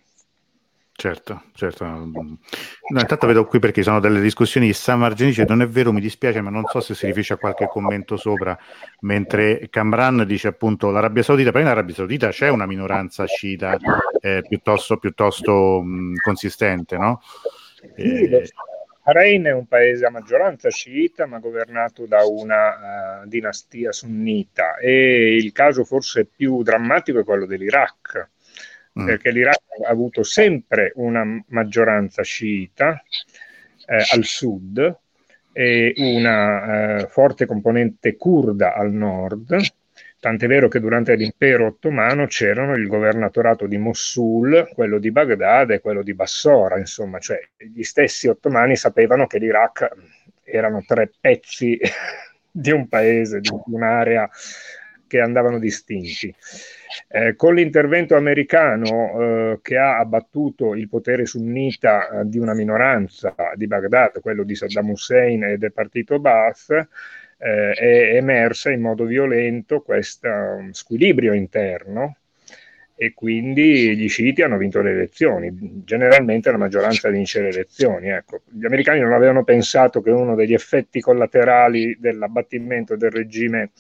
Certo, 1.01 1.45
certo. 1.55 1.83
No, 1.83 2.37
intanto 2.89 3.25
vedo 3.25 3.47
qui 3.47 3.57
perché 3.57 3.81
sono 3.81 3.99
delle 3.99 4.21
discussioni. 4.21 4.71
San 4.71 4.99
Margini 4.99 5.29
dice 5.29 5.45
non 5.45 5.63
è 5.63 5.67
vero, 5.67 5.91
mi 5.91 5.99
dispiace, 5.99 6.41
ma 6.41 6.51
non 6.51 6.63
so 6.65 6.79
se 6.79 6.93
si 6.93 7.07
riferisce 7.07 7.33
a 7.33 7.37
qualche 7.37 7.65
commento 7.65 8.17
sopra, 8.17 8.55
mentre 8.99 9.67
Camran 9.71 10.23
dice 10.27 10.49
appunto 10.49 10.91
l'Arabia 10.91 11.23
Saudita, 11.23 11.49
però 11.49 11.63
in 11.63 11.71
Arabia 11.71 11.95
Saudita 11.95 12.29
c'è 12.29 12.49
una 12.49 12.67
minoranza 12.67 13.25
sciita 13.25 13.79
eh, 14.21 14.43
piuttosto, 14.47 14.97
piuttosto 14.97 15.81
mh, 15.81 16.17
consistente, 16.21 16.97
no? 16.97 17.19
Eh, 17.95 18.47
Bahrain 19.03 19.45
è 19.45 19.53
un 19.53 19.65
paese 19.65 20.05
a 20.05 20.11
maggioranza 20.11 20.69
sciita, 20.69 21.25
ma 21.25 21.39
governato 21.39 22.05
da 22.05 22.23
una 22.27 23.23
uh, 23.23 23.27
dinastia 23.27 23.91
sunnita 23.91 24.75
e 24.75 25.35
il 25.35 25.51
caso 25.51 25.83
forse 25.83 26.27
più 26.27 26.61
drammatico 26.61 27.17
è 27.17 27.23
quello 27.23 27.47
dell'Iraq 27.47 28.29
mm. 28.99 29.05
perché 29.05 29.31
l'Iraq 29.31 29.61
ha 29.85 29.89
avuto 29.89 30.23
sempre 30.23 30.91
una 30.95 31.23
maggioranza 31.47 32.23
sciita 32.23 33.01
eh, 33.85 34.05
al 34.11 34.23
sud 34.23 34.99
e 35.53 35.93
una 35.97 36.99
eh, 36.99 37.07
forte 37.07 37.45
componente 37.45 38.15
kurda 38.15 38.73
al 38.73 38.91
nord, 38.91 39.57
tant'è 40.19 40.47
vero 40.47 40.67
che 40.67 40.79
durante 40.79 41.15
l'impero 41.15 41.65
ottomano 41.65 42.25
c'erano 42.27 42.75
il 42.75 42.87
governatorato 42.87 43.67
di 43.67 43.77
Mosul, 43.77 44.69
quello 44.73 44.97
di 44.97 45.11
Baghdad 45.11 45.71
e 45.71 45.81
quello 45.81 46.03
di 46.03 46.13
Bassora, 46.13 46.77
insomma, 46.77 47.19
cioè 47.19 47.39
gli 47.57 47.83
stessi 47.83 48.27
ottomani 48.27 48.75
sapevano 48.75 49.27
che 49.27 49.39
l'Iraq 49.39 49.89
erano 50.43 50.83
tre 50.85 51.11
pezzi 51.19 51.79
di 52.49 52.71
un 52.71 52.87
paese, 52.87 53.39
di 53.39 53.49
un'area 53.65 54.29
che 55.07 55.19
andavano 55.19 55.59
distinti. 55.59 56.33
Eh, 57.13 57.35
con 57.35 57.55
l'intervento 57.55 58.15
americano 58.15 59.19
eh, 59.19 59.59
che 59.61 59.77
ha 59.77 59.97
abbattuto 59.97 60.73
il 60.75 60.87
potere 60.87 61.25
sunnita 61.25 62.07
eh, 62.07 62.29
di 62.29 62.37
una 62.37 62.53
minoranza 62.53 63.35
di 63.55 63.67
Baghdad, 63.67 64.21
quello 64.21 64.43
di 64.43 64.55
Saddam 64.55 64.91
Hussein 64.91 65.43
e 65.43 65.57
del 65.57 65.73
partito 65.73 66.19
Baath, 66.19 66.87
eh, 67.37 67.71
è 67.73 68.15
emersa 68.15 68.71
in 68.71 68.79
modo 68.79 69.03
violento 69.03 69.81
questo 69.81 70.29
um, 70.29 70.71
squilibrio 70.71 71.33
interno 71.33 72.15
e 72.95 73.13
quindi 73.13 73.97
gli 73.97 74.07
sciiti 74.07 74.41
hanno 74.41 74.57
vinto 74.57 74.81
le 74.81 74.91
elezioni. 74.91 75.51
Generalmente 75.83 76.49
la 76.49 76.57
maggioranza 76.57 77.09
vince 77.09 77.41
le 77.41 77.49
elezioni. 77.49 78.09
Ecco, 78.09 78.41
gli 78.47 78.63
americani 78.63 79.01
non 79.01 79.11
avevano 79.11 79.43
pensato 79.43 80.01
che 80.01 80.11
uno 80.11 80.35
degli 80.35 80.53
effetti 80.53 81.01
collaterali 81.01 81.97
dell'abbattimento 81.99 82.95
del 82.95 83.11
regime 83.11 83.71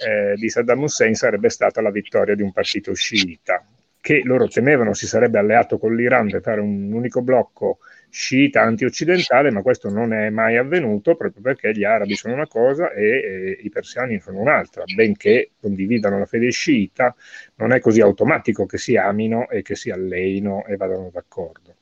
eh, 0.00 0.34
di 0.36 0.48
Saddam 0.48 0.82
Hussein 0.82 1.14
sarebbe 1.14 1.48
stata 1.48 1.80
la 1.80 1.90
vittoria 1.90 2.34
di 2.34 2.42
un 2.42 2.52
partito 2.52 2.94
sciita, 2.94 3.64
che 4.00 4.22
loro 4.24 4.48
temevano 4.48 4.94
si 4.94 5.06
sarebbe 5.06 5.38
alleato 5.38 5.78
con 5.78 5.94
l'Iran 5.94 6.30
per 6.30 6.40
fare 6.40 6.60
un 6.60 6.90
unico 6.92 7.22
blocco 7.22 7.78
sciita 8.08 8.62
anti-occidentale, 8.62 9.50
ma 9.50 9.62
questo 9.62 9.88
non 9.90 10.12
è 10.12 10.30
mai 10.30 10.56
avvenuto 10.56 11.14
proprio 11.14 11.42
perché 11.42 11.72
gli 11.72 11.84
arabi 11.84 12.16
sono 12.16 12.34
una 12.34 12.46
cosa 12.46 12.92
e, 12.92 13.04
e 13.06 13.58
i 13.62 13.68
persiani 13.68 14.18
sono 14.20 14.40
un'altra, 14.40 14.82
benché 14.94 15.50
condividano 15.60 16.18
la 16.18 16.26
fede 16.26 16.50
sciita, 16.50 17.14
non 17.56 17.72
è 17.72 17.78
così 17.78 18.00
automatico 18.00 18.66
che 18.66 18.78
si 18.78 18.96
amino 18.96 19.48
e 19.48 19.62
che 19.62 19.76
si 19.76 19.90
alleino 19.90 20.64
e 20.66 20.76
vadano 20.76 21.10
d'accordo. 21.12 21.74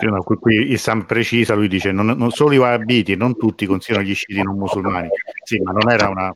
No, 0.00 0.22
qui, 0.22 0.36
qui 0.36 0.72
Islam 0.72 1.04
precisa, 1.04 1.54
lui 1.54 1.68
dice 1.68 1.92
non, 1.92 2.06
non 2.06 2.30
solo 2.30 2.54
i 2.54 2.58
wahhabiti, 2.58 3.16
non 3.16 3.36
tutti 3.36 3.66
considerano 3.66 4.08
gli 4.08 4.14
sciiti 4.14 4.42
non 4.42 4.56
musulmani. 4.56 5.08
Sì, 5.42 5.60
ma 5.60 5.72
non 5.72 5.90
era 5.90 6.08
una 6.08 6.34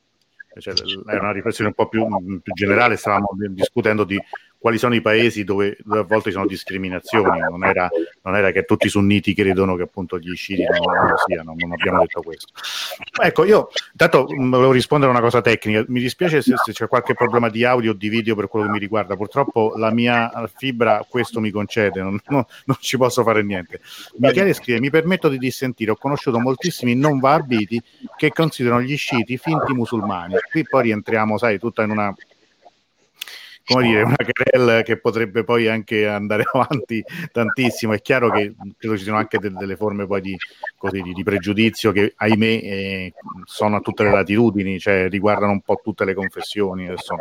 cioè, 0.61 0.75
è 0.75 1.16
una 1.16 1.33
riflessione 1.33 1.71
un 1.71 1.75
po' 1.75 1.88
più, 1.88 2.07
più, 2.42 2.53
generale, 2.53 2.97
stavamo 2.97 3.29
discutendo 3.51 4.05
di 4.05 4.21
quali 4.59 4.77
sono 4.77 4.94
i 4.97 5.01
paesi 5.01 5.44
dove, 5.44 5.77
dove 5.85 6.01
a 6.01 6.03
volte 6.03 6.31
ci 6.31 6.33
sono 6.33 6.47
discriminazioni, 6.47 7.38
non 7.38 7.64
era, 7.64 7.88
non 8.23 8.35
era, 8.35 8.51
che 8.51 8.64
tutti 8.64 8.87
i 8.87 8.90
sunniti 8.90 9.33
credono 9.33 9.77
che 9.77 9.83
appunto 9.83 10.18
gli 10.18 10.35
sciiti 10.35 10.64
non, 10.64 11.09
lo 11.09 11.16
siano, 11.25 11.55
non 11.57 11.73
abbiamo 11.73 12.01
detto 12.01 12.23
questo. 12.23 12.53
Ecco, 13.23 13.44
io 13.44 13.68
intanto 13.92 14.27
volevo 14.27 14.73
rispondere 14.73 15.12
a 15.12 15.14
una 15.14 15.23
cosa 15.23 15.40
tecnica, 15.40 15.85
mi 15.87 16.01
dispiace 16.01 16.42
se, 16.42 16.55
se 16.57 16.73
c'è 16.73 16.88
qualche 16.88 17.14
problema 17.14 17.49
di 17.49 17.64
audio 17.64 17.92
o 17.92 17.94
di 17.94 18.09
video 18.09 18.35
per 18.35 18.49
quello 18.49 18.66
che 18.66 18.73
mi 18.73 18.79
riguarda, 18.81 19.16
purtroppo 19.16 19.75
la 19.77 19.92
mia 19.92 20.31
fibra 20.57 21.07
questo 21.09 21.38
mi 21.38 21.51
concede, 21.51 22.03
non, 22.03 22.18
non, 22.27 22.44
non 22.64 22.77
ci 22.81 22.97
posso 22.97 23.23
fare 23.23 23.44
niente. 23.44 23.81
Michele 24.16 24.55
scrive, 24.55 24.81
mi 24.81 24.90
permetto 24.90 25.29
di 25.29 25.38
dissentire, 25.38 25.92
ho 25.92 25.97
conosciuto 25.97 26.40
moltissimi 26.40 26.97
non 26.97 27.21
vabiti 27.21 27.81
che 28.16 28.31
considerano 28.31 28.83
gli 28.83 28.97
sciiti 28.97 29.38
finti 29.38 29.73
musulmani, 29.73 30.35
qui 30.51 30.64
poi 30.64 30.83
rientriamo, 30.83 31.38
sai, 31.38 31.61
tutta 31.61 31.85
in 31.85 31.90
una 31.90 32.12
come 33.68 33.87
dire, 33.87 34.02
una 34.02 34.16
querel 34.16 34.83
che 34.83 34.98
potrebbe 34.98 35.44
poi 35.44 35.68
anche 35.68 36.07
andare 36.07 36.44
avanti 36.52 37.04
tantissimo. 37.31 37.92
È 37.92 38.00
chiaro 38.00 38.31
che 38.31 38.54
credo 38.78 38.96
ci 38.96 39.02
siano 39.02 39.18
anche 39.18 39.38
de- 39.38 39.52
delle 39.52 39.76
forme 39.76 40.07
poi 40.07 40.20
di, 40.22 40.37
così, 40.76 41.02
di, 41.02 41.12
di 41.12 41.22
pregiudizio 41.22 41.92
che, 41.92 42.14
ahimè, 42.16 42.46
eh, 42.46 43.12
sono 43.44 43.76
a 43.76 43.81
tutte 43.81 44.04
le 44.04 44.11
latitudini, 44.11 44.78
cioè 44.78 45.09
riguardano 45.09 45.52
un 45.52 45.61
po' 45.61 45.81
tutte 45.83 46.04
le 46.04 46.14
confessioni. 46.14 46.87
Adesso 46.87 47.14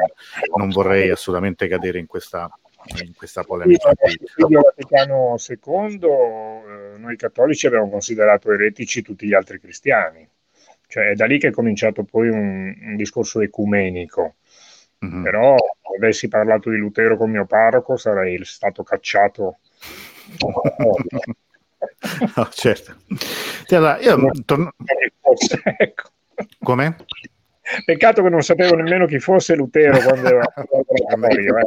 non 0.56 0.70
vorrei 0.70 1.10
assolutamente 1.10 1.68
cadere 1.68 2.00
in 2.00 2.08
questa, 2.08 2.50
in 3.04 3.14
questa 3.14 3.44
polemica. 3.44 3.90
Il 3.90 4.48
Vaticano 4.48 5.36
II, 5.38 6.00
eh, 6.04 6.98
noi 6.98 7.16
cattolici 7.18 7.68
abbiamo 7.68 7.90
considerato 7.90 8.52
eretici 8.52 9.02
tutti 9.02 9.28
gli 9.28 9.34
altri 9.34 9.60
cristiani. 9.60 10.28
Cioè, 10.90 11.10
è 11.10 11.14
da 11.16 11.26
lì 11.26 11.38
che 11.38 11.50
è 11.50 11.52
cominciato 11.52 12.06
poi 12.06 12.30
un, 12.30 12.74
un 12.82 12.96
discorso 12.96 13.42
ecumenico 13.42 14.36
Mm-hmm. 15.06 15.24
Però 15.24 15.56
avessi 15.98 16.28
parlato 16.28 16.70
di 16.70 16.78
Lutero 16.78 17.18
con 17.18 17.30
mio 17.30 17.46
parroco 17.46 17.98
sarei 17.98 18.44
stato 18.44 18.84
cacciato. 18.84 19.58
no, 22.36 22.50
certo. 22.52 22.96
Allora, 23.70 24.00
io 24.00 24.32
torno... 24.46 24.74
ecco. 25.78 26.10
Come? 26.62 26.96
Peccato 27.86 28.24
che 28.24 28.30
non 28.30 28.42
sapevo 28.42 28.76
nemmeno 28.76 29.06
chi 29.06 29.20
fosse 29.20 29.56
Lutero 29.56 30.00
quando 30.00 30.28
ero 30.28 30.40
a 30.40 31.18
morire. 31.18 31.66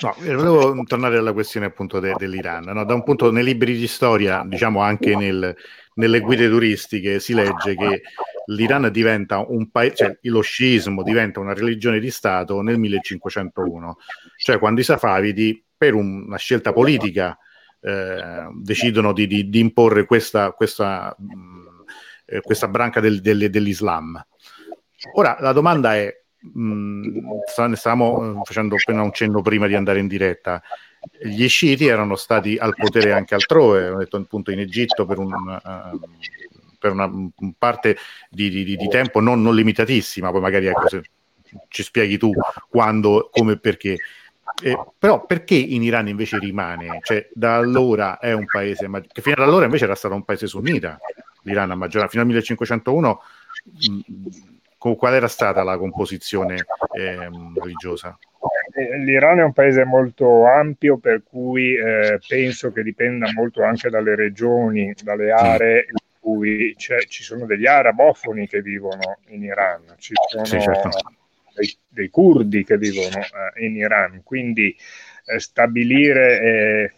No, 0.00 0.14
eh, 0.22 0.34
volevo 0.34 0.82
tornare 0.84 1.16
alla 1.16 1.32
questione 1.32 1.66
appunto 1.66 1.98
de- 1.98 2.14
dell'Iran. 2.18 2.64
No? 2.64 2.84
Da 2.84 2.94
un 2.94 3.02
punto 3.02 3.30
nei 3.30 3.44
libri 3.44 3.76
di 3.76 3.86
storia, 3.86 4.42
diciamo 4.44 4.80
anche 4.80 5.16
nel, 5.16 5.56
nelle 5.98 6.20
guide 6.20 6.48
turistiche, 6.48 7.20
si 7.20 7.34
legge 7.34 7.74
che 7.74 8.02
l'Iran 8.46 8.88
diventa 8.90 9.44
un 9.46 9.70
paese, 9.70 9.94
cioè 9.94 10.18
lo 10.22 10.40
sciismo 10.40 11.02
diventa 11.02 11.40
una 11.40 11.52
religione 11.52 12.00
di 12.00 12.10
Stato 12.10 12.62
nel 12.62 12.78
1501, 12.78 13.98
cioè 14.36 14.58
quando 14.58 14.80
i 14.80 14.84
safavidi, 14.84 15.62
per 15.76 15.94
un, 15.94 16.24
una 16.26 16.38
scelta 16.38 16.72
politica, 16.72 17.36
eh, 17.80 18.48
decidono 18.54 19.12
di, 19.12 19.26
di, 19.26 19.48
di, 19.48 19.60
imporre 19.60 20.06
questa, 20.06 20.52
questa, 20.52 21.14
mh, 21.16 21.34
mm, 21.34 21.66
eh, 22.26 22.40
questa 22.40 22.68
branca 22.68 23.00
del, 23.00 23.20
del, 23.20 23.50
dell'Islam. 23.50 24.24
Ora 25.14 25.36
la 25.40 25.52
domanda 25.52 25.94
è, 25.94 26.12
mh, 26.40 27.18
ne 27.66 27.76
stavamo 27.76 28.42
facendo 28.44 28.76
appena 28.76 29.02
un 29.02 29.12
cenno 29.12 29.42
prima 29.42 29.66
di 29.66 29.74
andare 29.74 30.00
in 30.00 30.08
diretta, 30.08 30.62
gli 31.22 31.48
sciiti 31.48 31.86
erano 31.86 32.16
stati 32.16 32.56
al 32.56 32.74
potere 32.74 33.12
anche 33.12 33.34
altrove, 33.34 33.88
ho 33.88 33.98
detto 33.98 34.16
appunto 34.16 34.50
in 34.50 34.60
Egitto 34.60 35.06
per 35.06 35.18
un... 35.18 35.32
Uh, 35.32 36.00
per 36.78 36.92
una 36.92 37.10
parte 37.58 37.96
di, 38.30 38.48
di, 38.48 38.76
di 38.76 38.88
tempo 38.88 39.18
non, 39.18 39.42
non, 39.42 39.52
limitatissima, 39.52 40.30
poi 40.30 40.40
magari 40.40 40.66
ecco, 40.66 40.86
ci 41.68 41.82
spieghi 41.82 42.18
tu 42.18 42.32
quando, 42.68 43.28
come 43.32 43.52
e 43.52 43.58
perché. 43.58 43.96
Eh, 44.62 44.78
però 44.98 45.24
perché 45.24 45.54
in 45.54 45.82
Iran 45.82 46.08
invece 46.08 46.38
rimane? 46.38 47.00
Cioè, 47.02 47.28
da 47.32 47.56
allora 47.56 48.18
è 48.18 48.32
un 48.32 48.46
paese, 48.46 48.88
che 49.12 49.22
fino 49.22 49.36
ad 49.36 49.42
allora 49.48 49.66
invece 49.66 49.84
era 49.84 49.94
stato 49.94 50.14
un 50.14 50.24
paese 50.24 50.46
sunnita, 50.46 50.98
l'Iran 51.42 51.70
a 51.70 51.74
maggioranza, 51.74 52.10
fino 52.10 52.22
al 52.22 52.28
1551, 52.28 53.22
mh, 53.64 54.94
qual 54.96 55.14
era 55.14 55.28
stata 55.28 55.62
la 55.62 55.76
composizione 55.76 56.64
eh, 56.92 57.28
religiosa? 57.54 58.18
l'Iran 58.78 59.40
è 59.40 59.42
un 59.42 59.52
paese 59.52 59.84
molto 59.84 60.44
ampio, 60.46 60.98
per 60.98 61.22
cui 61.22 61.74
eh, 61.74 62.18
penso 62.26 62.72
che 62.72 62.82
dipenda 62.82 63.30
molto 63.32 63.62
anche 63.62 63.88
dalle 63.90 64.14
regioni, 64.14 64.94
dalle 65.02 65.30
aree 65.30 65.86
in 65.88 65.96
cui 66.20 66.74
ci 66.76 67.22
sono 67.22 67.46
degli 67.46 67.66
arabofoni 67.66 68.46
che 68.46 68.60
vivono 68.62 69.18
in 69.28 69.44
Iran, 69.44 69.82
ci 69.98 70.12
sono 70.28 70.44
sì, 70.44 70.60
certo. 70.60 70.90
dei, 71.54 71.76
dei, 71.88 72.10
curdi 72.10 72.64
che 72.64 72.76
vivono 72.76 73.18
eh, 73.18 73.64
in 73.64 73.76
Iran, 73.76 74.22
quindi 74.22 74.76
eh, 75.26 75.38
stabilire 75.38 76.40
eh, 76.40 76.92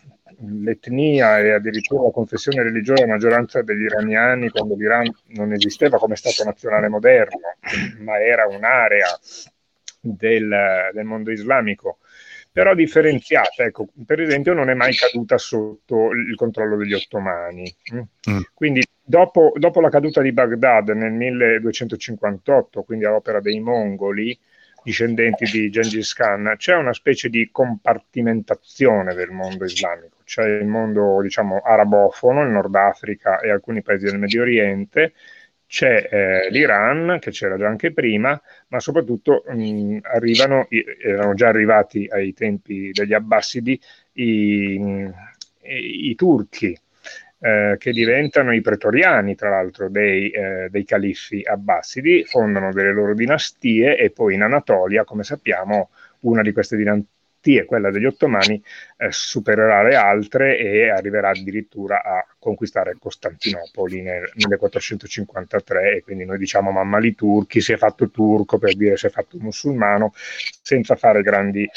l'etnia 0.62 1.38
e 1.38 1.51
addirittura 1.51 2.05
la 2.05 2.11
confessione 2.11 2.62
religiosa 2.62 3.03
della 3.03 3.14
maggioranza 3.14 3.62
degli 3.62 3.83
iraniani 3.83 4.49
quando 4.49 4.75
l'Iran 4.75 5.11
non 5.29 5.53
esisteva 5.53 5.99
come 5.99 6.16
Stato 6.16 6.45
nazionale 6.45 6.88
moderno, 6.88 7.57
ma 8.01 8.21
era 8.21 8.47
un'area 8.47 9.07
del, 10.00 10.90
del 10.92 11.04
mondo 11.04 11.30
islamico, 11.30 11.98
però 12.50 12.74
differenziata. 12.74 13.64
Ecco, 13.64 13.88
per 14.04 14.20
esempio, 14.20 14.54
non 14.54 14.70
è 14.70 14.74
mai 14.74 14.94
caduta 14.94 15.38
sotto 15.38 16.10
il 16.10 16.34
controllo 16.34 16.76
degli 16.76 16.94
ottomani. 16.94 17.72
Mm. 17.94 17.98
mm. 18.30 18.40
Quindi, 18.54 18.82
dopo, 19.02 19.52
dopo, 19.56 19.80
la 19.80 19.90
caduta 19.90 20.20
di 20.20 20.32
Baghdad 20.32 20.88
nel 20.90 21.12
1258, 21.12 22.82
quindi 22.82 23.04
a 23.04 23.14
opera 23.14 23.40
dei 23.40 23.60
mongoli, 23.60 24.38
discendenti 24.82 25.44
di 25.44 25.70
Gengis 25.70 26.14
Khan, 26.14 26.54
c'è 26.56 26.74
una 26.74 26.94
specie 26.94 27.28
di 27.28 27.50
compartimentazione 27.52 29.14
del 29.14 29.30
mondo 29.30 29.64
islamico. 29.64 30.16
C'è 30.24 30.46
il 30.46 30.66
mondo, 30.66 31.20
diciamo, 31.22 31.58
arabofono, 31.58 32.42
il 32.42 32.50
Nord 32.50 32.74
Africa 32.74 33.40
e 33.40 33.50
alcuni 33.50 33.82
paesi 33.82 34.06
del 34.06 34.18
Medio 34.18 34.42
Oriente, 34.42 35.12
c'è 35.70 36.09
eh, 36.11 36.50
l'Iran, 36.50 37.18
che 37.20 37.30
c'era 37.30 37.56
già 37.56 37.68
anche 37.68 37.92
prima, 37.92 38.40
ma 38.70 38.80
soprattutto 38.80 39.44
mh, 39.46 39.98
arrivano, 40.02 40.66
erano 41.00 41.35
già 41.35 41.46
arrivati 41.46 42.09
ai 42.11 42.33
tempi 42.33 42.90
degli 42.90 43.14
Abbasidi, 43.14 43.80
i, 44.14 44.74
i, 45.62 46.11
i 46.11 46.14
turchi, 46.16 46.76
eh, 47.38 47.76
che 47.78 47.92
diventano 47.92 48.52
i 48.52 48.61
pretoriani, 48.61 49.37
tra 49.37 49.48
l'altro, 49.50 49.88
dei, 49.88 50.30
eh, 50.30 50.68
dei 50.70 50.85
califfi 50.85 51.40
abbasidi, 51.44 52.24
fondano 52.24 52.72
delle 52.72 52.92
loro 52.92 53.14
dinastie 53.14 53.96
e 53.96 54.11
poi 54.11 54.35
in 54.35 54.42
Anatolia, 54.42 55.04
come 55.04 55.22
sappiamo, 55.22 55.90
una 56.22 56.42
di 56.42 56.50
queste 56.50 56.76
dinastie 56.76 57.06
e 57.42 57.64
quella 57.64 57.90
degli 57.90 58.05
ottomani 58.05 58.62
eh, 58.98 59.09
supererà 59.11 59.83
le 59.83 59.94
altre 59.94 60.59
e 60.59 60.90
arriverà 60.90 61.31
addirittura 61.31 62.03
a 62.03 62.26
conquistare 62.38 62.96
Costantinopoli 62.98 64.03
nel 64.03 64.31
1453 64.35 65.96
e 65.96 66.03
quindi 66.03 66.24
noi 66.24 66.38
diciamo 66.38 66.70
mamma 66.70 66.98
li 66.98 67.14
turchi, 67.14 67.61
si 67.61 67.72
è 67.72 67.76
fatto 67.76 68.11
turco 68.11 68.59
per 68.59 68.76
dire 68.76 68.96
si 68.96 69.07
è 69.07 69.11
fatto 69.11 69.38
musulmano 69.40 70.12
senza 70.14 70.96
fare 70.96 71.22
grandi 71.22 71.68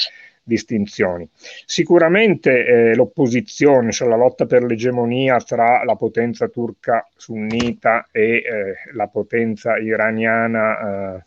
distinzioni. 0.44 1.26
Sicuramente 1.64 2.64
eh, 2.64 2.94
l'opposizione, 2.94 3.90
cioè 3.90 4.08
la 4.08 4.16
lotta 4.16 4.44
per 4.44 4.62
l'egemonia 4.62 5.38
tra 5.38 5.82
la 5.84 5.96
potenza 5.96 6.48
turca 6.48 7.08
sunnita 7.16 8.08
e 8.12 8.36
eh, 8.36 8.74
la 8.92 9.08
potenza 9.08 9.78
iraniana 9.78 11.16
eh, 11.16 11.24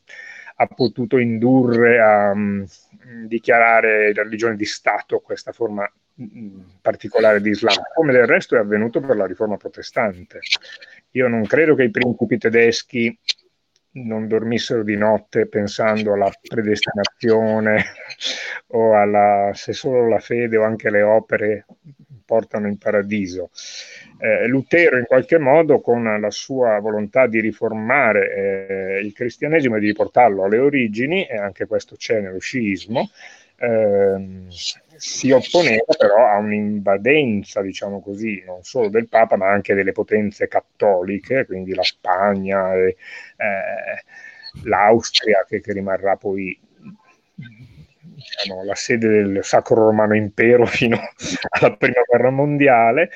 ha 0.60 0.67
potuto 0.67 1.17
indurre 1.17 2.00
a 2.00 2.32
um, 2.32 2.65
dichiarare 3.26 4.13
la 4.13 4.24
religione 4.24 4.56
di 4.56 4.65
Stato 4.65 5.20
questa 5.20 5.52
forma 5.52 5.89
mm, 6.22 6.60
particolare 6.82 7.41
di 7.41 7.50
Islam, 7.50 7.76
come 7.93 8.12
del 8.12 8.26
resto 8.26 8.56
è 8.56 8.60
avvenuto 8.60 9.00
per 9.00 9.15
la 9.15 9.26
riforma 9.26 9.58
protestante. 9.58 10.39
Io 11.12 11.28
non 11.28 11.46
credo 11.46 11.76
che 11.76 11.84
i 11.84 11.91
principi 11.91 12.38
tedeschi 12.38 13.17
non 13.91 14.28
dormissero 14.28 14.84
di 14.84 14.96
notte 14.96 15.48
pensando 15.48 16.13
alla 16.13 16.32
predestinazione 16.41 17.84
o 18.67 18.96
alla 18.96 19.52
se 19.54 19.74
solo 19.74 20.08
la 20.08 20.20
fede 20.20 20.58
o 20.58 20.63
anche 20.63 20.89
le 20.89 21.02
opere 21.02 21.65
portano 22.28 22.68
in 22.68 22.78
paradiso. 22.78 23.50
Eh, 24.20 24.48
Lutero 24.48 24.98
in 24.98 25.06
qualche 25.06 25.40
modo 25.40 25.80
con 25.80 26.20
la 26.20 26.32
sua 26.32 26.80
volontà 26.80 27.26
di 27.26 27.40
riformare 27.40 28.36
eh, 28.36 29.00
il 29.00 29.13
cristianesimo 29.13 29.78
e 29.78 29.80
di 29.80 29.88
riportarlo 29.88 30.44
alle 30.44 30.58
origini, 30.58 31.26
e 31.26 31.38
anche 31.38 31.66
questo 31.66 31.96
c'è 31.96 32.20
nello 32.20 32.40
sciismo, 32.40 33.10
ehm, 33.60 34.48
si 34.50 35.32
opponeva 35.32 35.94
però 35.98 36.28
a 36.28 36.38
un'invadenza, 36.38 37.62
diciamo 37.62 38.02
così, 38.02 38.44
non 38.46 38.63
solo 38.63 38.90
del 38.90 39.08
Papa, 39.08 39.38
ma 39.38 39.50
anche 39.50 39.74
delle 39.74 39.94
potenze 39.94 40.48
cattoliche, 40.48 41.46
quindi 41.46 41.74
la 41.74 41.84
Spagna 41.84 42.74
e 42.74 42.98
eh, 43.38 44.63
l'Austria, 44.63 45.46
che, 45.48 45.62
che, 45.62 45.74
rimarrà 45.74 46.16
poi 46.18 46.60
diciamo, 48.13 48.63
la 48.63 48.76
sede 48.76 49.08
del 49.08 49.43
Sacro 49.43 49.86
Romano 49.86 50.15
Impero 50.15 50.65
fino 50.67 50.98
alla 51.50 51.76
Prima 51.76 52.02
Guerra 52.06 52.30
Mondiale. 52.30 53.10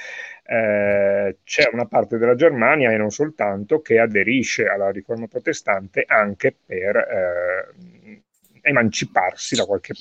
Eh, 0.43 1.37
c'è 1.43 1.69
una 1.71 1.85
parte 1.85 2.17
della 2.17 2.35
Germania 2.35 2.91
e 2.91 2.97
non 2.97 3.11
soltanto 3.11 3.81
che 3.81 3.99
aderisce 3.99 4.67
alla 4.67 4.89
riforma 4.89 5.27
protestante 5.27 6.03
anche 6.05 6.53
per 6.65 6.95
eh, 6.97 8.21
emanciparsi 8.61 9.55
da 9.55 9.65
qualche 9.65 9.93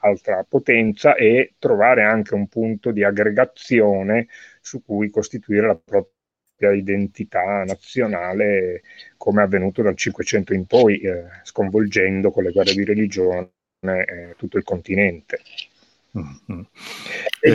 altra 0.00 0.44
potenza 0.48 1.14
e 1.14 1.54
trovare 1.58 2.02
anche 2.04 2.34
un 2.34 2.46
punto 2.48 2.90
di 2.90 3.04
aggregazione 3.04 4.28
su 4.60 4.82
cui 4.84 5.10
costituire 5.10 5.66
la 5.66 5.76
propria 5.76 6.72
identità 6.72 7.64
nazionale 7.64 8.82
come 9.16 9.42
è 9.42 9.44
avvenuto 9.44 9.82
dal 9.82 9.96
Cinquecento 9.96 10.52
in 10.54 10.66
poi, 10.66 11.00
eh, 11.00 11.24
sconvolgendo 11.42 12.30
con 12.30 12.44
le 12.44 12.52
guerre 12.52 12.74
di 12.74 12.84
religione 12.84 13.50
eh, 13.80 14.34
tutto 14.36 14.58
il 14.58 14.64
continente. 14.64 15.40
Mm-hmm. 16.18 16.60
E 17.40 17.50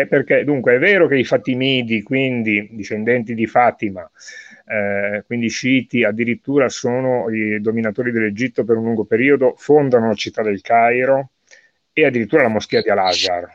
eh, 0.00 0.06
perché 0.06 0.44
dunque 0.44 0.74
è 0.74 0.78
vero 0.78 1.06
che 1.06 1.16
i 1.16 1.24
Fatimidi, 1.24 2.02
quindi 2.02 2.68
discendenti 2.72 3.34
di 3.34 3.46
Fatima, 3.46 4.08
eh, 4.66 5.22
quindi 5.26 5.48
sciiti 5.48 6.04
addirittura 6.04 6.68
sono 6.68 7.30
i 7.30 7.60
dominatori 7.60 8.10
dell'Egitto 8.10 8.64
per 8.64 8.76
un 8.76 8.84
lungo 8.84 9.04
periodo, 9.04 9.54
fondano 9.56 10.08
la 10.08 10.14
città 10.14 10.42
del 10.42 10.60
Cairo 10.60 11.30
e 11.92 12.04
addirittura 12.04 12.42
la 12.42 12.48
moschea 12.48 12.82
di 12.82 12.90
Al-Azhar, 12.90 13.48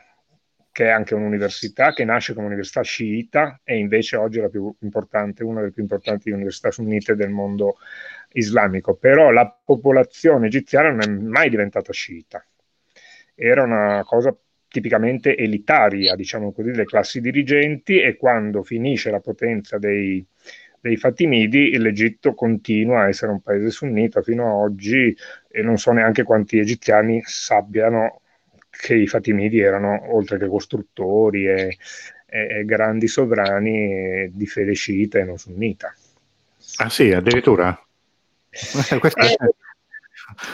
che 0.70 0.86
è 0.86 0.90
anche 0.90 1.14
un'università 1.14 1.92
che 1.92 2.04
nasce 2.04 2.34
come 2.34 2.46
università 2.46 2.82
sciita 2.82 3.60
e 3.64 3.76
invece 3.76 4.16
oggi 4.16 4.38
è 4.38 4.42
la 4.42 4.48
più 4.48 4.72
importante, 4.80 5.44
una 5.44 5.60
delle 5.60 5.72
più 5.72 5.82
importanti 5.82 6.30
università 6.30 6.70
sunnite 6.70 7.16
del 7.16 7.30
mondo 7.30 7.76
islamico. 8.32 8.94
Però 8.94 9.30
la 9.30 9.48
popolazione 9.64 10.46
egiziana 10.46 10.90
non 10.90 11.00
è 11.02 11.06
mai 11.08 11.50
diventata 11.50 11.92
sciita, 11.92 12.44
era 13.34 13.62
una 13.62 14.02
cosa 14.04 14.36
tipicamente 14.68 15.36
elitaria, 15.36 16.14
diciamo 16.14 16.52
così, 16.52 16.70
delle 16.70 16.84
classi 16.84 17.20
dirigenti 17.20 18.00
e 18.00 18.16
quando 18.16 18.62
finisce 18.62 19.10
la 19.10 19.20
potenza 19.20 19.78
dei, 19.78 20.24
dei 20.80 20.96
Fatimidi, 20.96 21.76
l'Egitto 21.78 22.34
continua 22.34 23.02
a 23.02 23.08
essere 23.08 23.32
un 23.32 23.40
paese 23.40 23.70
sunnita 23.70 24.22
fino 24.22 24.46
ad 24.46 24.70
oggi 24.70 25.16
e 25.48 25.62
non 25.62 25.78
so 25.78 25.92
neanche 25.92 26.22
quanti 26.22 26.58
egiziani 26.58 27.22
sappiano 27.24 28.20
che 28.70 28.94
i 28.94 29.06
Fatimidi 29.06 29.60
erano, 29.60 30.14
oltre 30.14 30.38
che 30.38 30.46
costruttori 30.46 31.46
e, 31.46 31.76
e, 32.26 32.58
e 32.58 32.64
grandi 32.64 33.08
sovrani, 33.08 34.30
di 34.32 34.46
fede 34.46 34.74
sciita 34.74 35.18
e 35.18 35.24
non 35.24 35.38
sunnita. 35.38 35.94
Ah 36.76 36.90
sì, 36.90 37.10
addirittura? 37.10 37.80
Questo 38.98 39.20
è... 39.20 39.34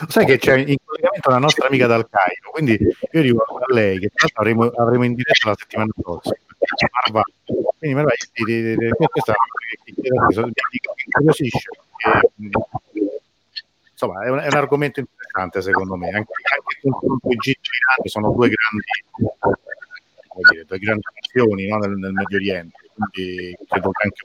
Sai 0.07 0.25
che 0.25 0.37
c'è 0.37 0.55
in 0.57 0.77
collegamento 0.83 1.29
la 1.29 1.37
nostra 1.37 1.67
amica 1.67 1.85
dal 1.85 2.07
Cairo, 2.09 2.51
quindi 2.51 2.77
io 3.11 3.21
dico 3.21 3.43
a 3.43 3.73
lei 3.73 3.99
che 3.99 4.07
tra 4.07 4.27
l'altro 4.33 4.41
avremo, 4.41 4.81
avremo 4.81 5.03
in 5.03 5.15
diretta 5.15 5.49
la 5.49 5.55
settimana 5.57 5.91
prossima. 6.01 6.35
Marva. 7.03 7.21
Quindi 7.77 7.95
Marva, 7.95 8.11
questa 9.09 9.33
mi 9.85 9.93
incuriosisce. 11.05 11.69
Insomma, 13.91 14.23
è 14.23 14.29
un, 14.29 14.39
è 14.39 14.47
un, 14.47 14.57
argomento 14.57 14.99
interessante 14.99 15.61
secondo 15.61 15.95
me, 15.95 16.07
anche, 16.07 16.31
anche 16.43 16.79
confronto 16.81 17.29
Egitto 17.29 17.69
e 18.03 18.09
sono 18.09 18.31
due 18.31 18.49
grandi, 18.49 18.85
dire, 20.51 20.65
due 20.65 20.79
grandi 20.79 21.03
nazioni 21.13 21.67
no, 21.67 21.77
nel, 21.77 21.97
nel, 21.97 22.11
Medio 22.11 22.37
Oriente, 22.37 22.77
quindi 22.93 23.57
credo 23.67 23.91
che 23.91 24.03
anche 24.03 24.21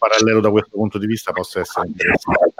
parallelo 0.00 0.40
da 0.40 0.50
questo 0.50 0.70
punto 0.72 0.98
di 0.98 1.06
vista 1.06 1.30
possa 1.32 1.60
essere 1.60 1.88
interessante. 1.88 2.54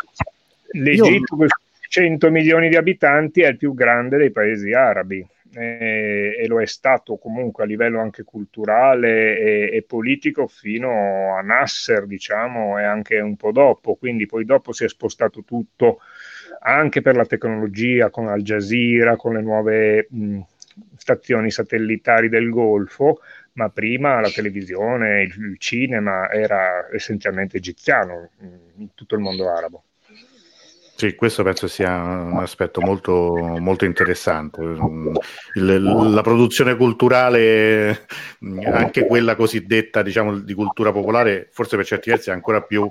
L'Egitto, 0.72 1.37
Io... 1.37 1.46
100 1.88 2.31
milioni 2.31 2.68
di 2.68 2.76
abitanti, 2.76 3.40
è 3.40 3.48
il 3.48 3.57
più 3.57 3.74
grande 3.74 4.18
dei 4.18 4.31
paesi 4.31 4.72
arabi 4.72 5.26
eh, 5.55 6.37
e 6.38 6.46
lo 6.46 6.61
è 6.61 6.66
stato 6.66 7.16
comunque 7.16 7.64
a 7.64 7.66
livello 7.66 7.98
anche 7.98 8.22
culturale 8.22 9.38
e, 9.38 9.70
e, 9.72 9.83
politico 9.83 10.46
fino 10.46 11.35
a 11.35 11.40
Nasser, 11.40 12.07
diciamo, 12.07 12.79
e 12.79 12.85
anche 12.85 13.18
un 13.18 13.37
po' 13.37 13.50
dopo. 13.50 13.96
Quindi 13.96 14.26
poi 14.26 14.44
dopo 14.44 14.72
si 14.72 14.85
è 14.85 14.88
spostato 14.88 15.42
tutto 15.42 15.98
anche 16.61 17.00
per 17.00 17.16
la 17.16 17.24
tecnologia 17.24 18.11
con 18.11 18.29
Al 18.29 18.42
Jazeera, 18.42 19.16
con 19.16 19.33
le 19.33 19.40
nuove 19.40 20.07
mh, 20.11 20.40
stazioni 20.96 21.50
satellitari 21.50 22.28
del 22.28 22.48
Golfo, 22.50 23.20
ma 23.54 23.68
prima 23.68 24.20
la 24.20 24.30
televisione, 24.30 25.22
il, 25.22 25.56
cinema 25.59 26.30
era 26.30 26.88
essenzialmente 26.92 27.56
egiziano 27.56 28.30
in 28.76 28.88
tutto 28.94 29.14
il 29.14 29.20
mondo 29.20 29.50
arabo. 29.50 29.85
Sì, 31.00 31.14
questo 31.14 31.42
penso 31.42 31.66
sia 31.66 31.96
un 31.96 32.40
aspetto 32.40 32.83
molto, 32.83 33.35
molto 33.59 33.87
interessante. 33.87 34.61
Il, 35.54 35.83
la 35.83 36.20
produzione 36.20 36.76
culturale, 36.76 38.06
anche 38.66 39.06
quella 39.06 39.35
cosiddetta 39.35 40.02
diciamo, 40.02 40.38
di 40.38 40.52
cultura 40.52 40.92
popolare, 40.92 41.48
forse 41.52 41.76
per 41.76 41.87
certi 41.87 42.11
versi 42.11 42.28
è 42.28 42.35
ancora 42.35 42.61
più, 42.61 42.87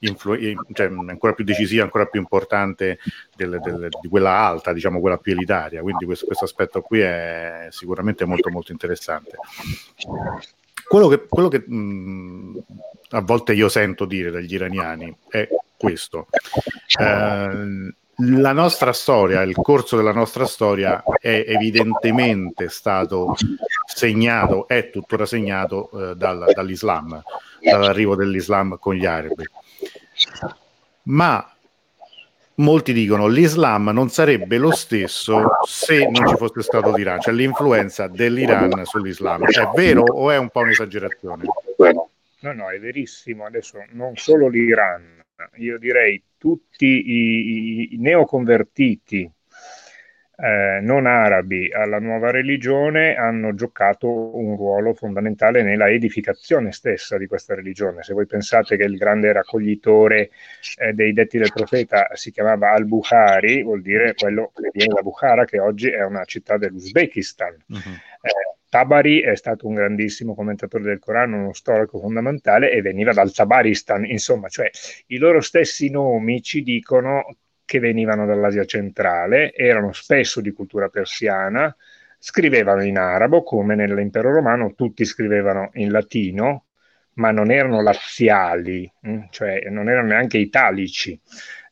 influ- 0.00 0.38
cioè, 0.72 0.86
ancora 0.86 1.32
più 1.32 1.44
decisiva, 1.44 1.82
ancora 1.82 2.06
più 2.06 2.20
importante 2.20 2.98
del, 3.36 3.60
del, 3.62 3.88
di 4.00 4.08
quella 4.08 4.36
alta, 4.36 4.72
diciamo 4.72 5.00
quella 5.00 5.18
più 5.18 5.32
elitaria. 5.32 5.82
Quindi 5.82 6.04
questo, 6.04 6.26
questo 6.26 6.44
aspetto 6.44 6.80
qui 6.82 7.00
è 7.00 7.68
sicuramente 7.70 8.24
molto, 8.24 8.50
molto 8.50 8.72
interessante. 8.72 9.36
Quello 10.88 11.08
che, 11.08 11.26
quello 11.28 11.48
che 11.48 11.62
mh, 11.64 12.64
a 13.10 13.20
volte 13.20 13.52
io 13.52 13.68
sento 13.68 14.04
dire 14.04 14.30
dagli 14.30 14.54
iraniani 14.54 15.14
è 15.28 15.48
questo. 15.76 16.26
Eh, 16.98 17.94
la 18.22 18.52
nostra 18.52 18.92
storia, 18.92 19.40
il 19.42 19.54
corso 19.54 19.96
della 19.96 20.12
nostra 20.12 20.44
storia 20.44 21.02
è 21.18 21.44
evidentemente 21.46 22.68
stato 22.68 23.34
segnato, 23.86 24.68
è 24.68 24.90
tuttora 24.90 25.24
segnato 25.24 25.90
eh, 25.92 26.16
dal, 26.16 26.50
dall'Islam, 26.52 27.22
dall'arrivo 27.62 28.16
dell'Islam 28.16 28.78
con 28.78 28.94
gli 28.94 29.06
arabi. 29.06 29.48
Ma 31.04 31.54
molti 32.56 32.92
dicono 32.92 33.26
che 33.26 33.32
l'Islam 33.32 33.90
non 33.90 34.10
sarebbe 34.10 34.58
lo 34.58 34.70
stesso 34.70 35.48
se 35.66 36.08
non 36.08 36.28
ci 36.28 36.36
fosse 36.36 36.62
stato 36.62 36.94
l'Iran, 36.94 37.20
cioè 37.20 37.34
l'influenza 37.34 38.06
dell'Iran 38.06 38.84
sull'Islam. 38.84 39.46
È 39.46 39.70
vero 39.74 40.02
o 40.02 40.30
è 40.30 40.36
un 40.36 40.50
po' 40.50 40.60
un'esagerazione? 40.60 41.44
No, 42.42 42.52
no, 42.52 42.70
è 42.70 42.78
verissimo. 42.78 43.44
Adesso 43.44 43.84
non 43.92 44.16
solo 44.16 44.48
l'Iran, 44.48 45.22
io 45.56 45.78
direi 45.78 46.22
tutti 46.36 46.86
i, 46.86 47.94
i 47.94 47.98
neoconvertiti 47.98 49.30
eh, 50.42 50.80
non 50.80 51.06
arabi 51.06 51.70
alla 51.72 51.98
nuova 51.98 52.30
religione 52.30 53.14
hanno 53.14 53.54
giocato 53.54 54.36
un 54.36 54.56
ruolo 54.56 54.94
fondamentale 54.94 55.62
nella 55.62 55.90
edificazione 55.90 56.72
stessa 56.72 57.18
di 57.18 57.26
questa 57.26 57.54
religione. 57.54 58.02
Se 58.02 58.14
voi 58.14 58.26
pensate 58.26 58.76
che 58.76 58.84
il 58.84 58.96
grande 58.96 59.32
raccoglitore 59.32 60.30
eh, 60.78 60.92
dei 60.92 61.12
detti 61.12 61.38
del 61.38 61.52
profeta 61.52 62.08
si 62.14 62.30
chiamava 62.30 62.72
Al-Bukhari, 62.72 63.62
vuol 63.62 63.82
dire 63.82 64.14
quello 64.14 64.50
che 64.54 64.70
viene 64.72 64.94
da 64.94 65.02
Bukhara, 65.02 65.44
che 65.44 65.58
oggi 65.58 65.90
è 65.90 66.04
una 66.04 66.24
città 66.24 66.56
dell'Uzbekistan. 66.56 67.56
Uh-huh. 67.68 67.78
Eh, 68.22 68.58
Tabari 68.70 69.20
è 69.20 69.34
stato 69.34 69.66
un 69.66 69.74
grandissimo 69.74 70.34
commentatore 70.34 70.84
del 70.84 71.00
Corano, 71.00 71.36
uno 71.36 71.52
storico 71.52 71.98
fondamentale 71.98 72.70
e 72.70 72.80
veniva 72.80 73.12
dal 73.12 73.32
Tabaristan, 73.32 74.04
insomma, 74.04 74.48
cioè 74.48 74.70
i 75.08 75.18
loro 75.18 75.40
stessi 75.40 75.90
nomi 75.90 76.40
ci 76.40 76.62
dicono 76.62 77.24
che 77.70 77.78
venivano 77.78 78.26
dall'Asia 78.26 78.64
centrale, 78.64 79.54
erano 79.54 79.92
spesso 79.92 80.40
di 80.40 80.50
cultura 80.50 80.88
persiana, 80.88 81.72
scrivevano 82.18 82.82
in 82.82 82.98
arabo 82.98 83.44
come 83.44 83.76
nell'impero 83.76 84.32
romano 84.32 84.74
tutti 84.74 85.04
scrivevano 85.04 85.70
in 85.74 85.92
latino, 85.92 86.64
ma 87.14 87.30
non 87.30 87.52
erano 87.52 87.80
laziali, 87.80 88.92
hm? 89.02 89.26
cioè 89.30 89.68
non 89.70 89.88
erano 89.88 90.08
neanche 90.08 90.38
italici. 90.38 91.16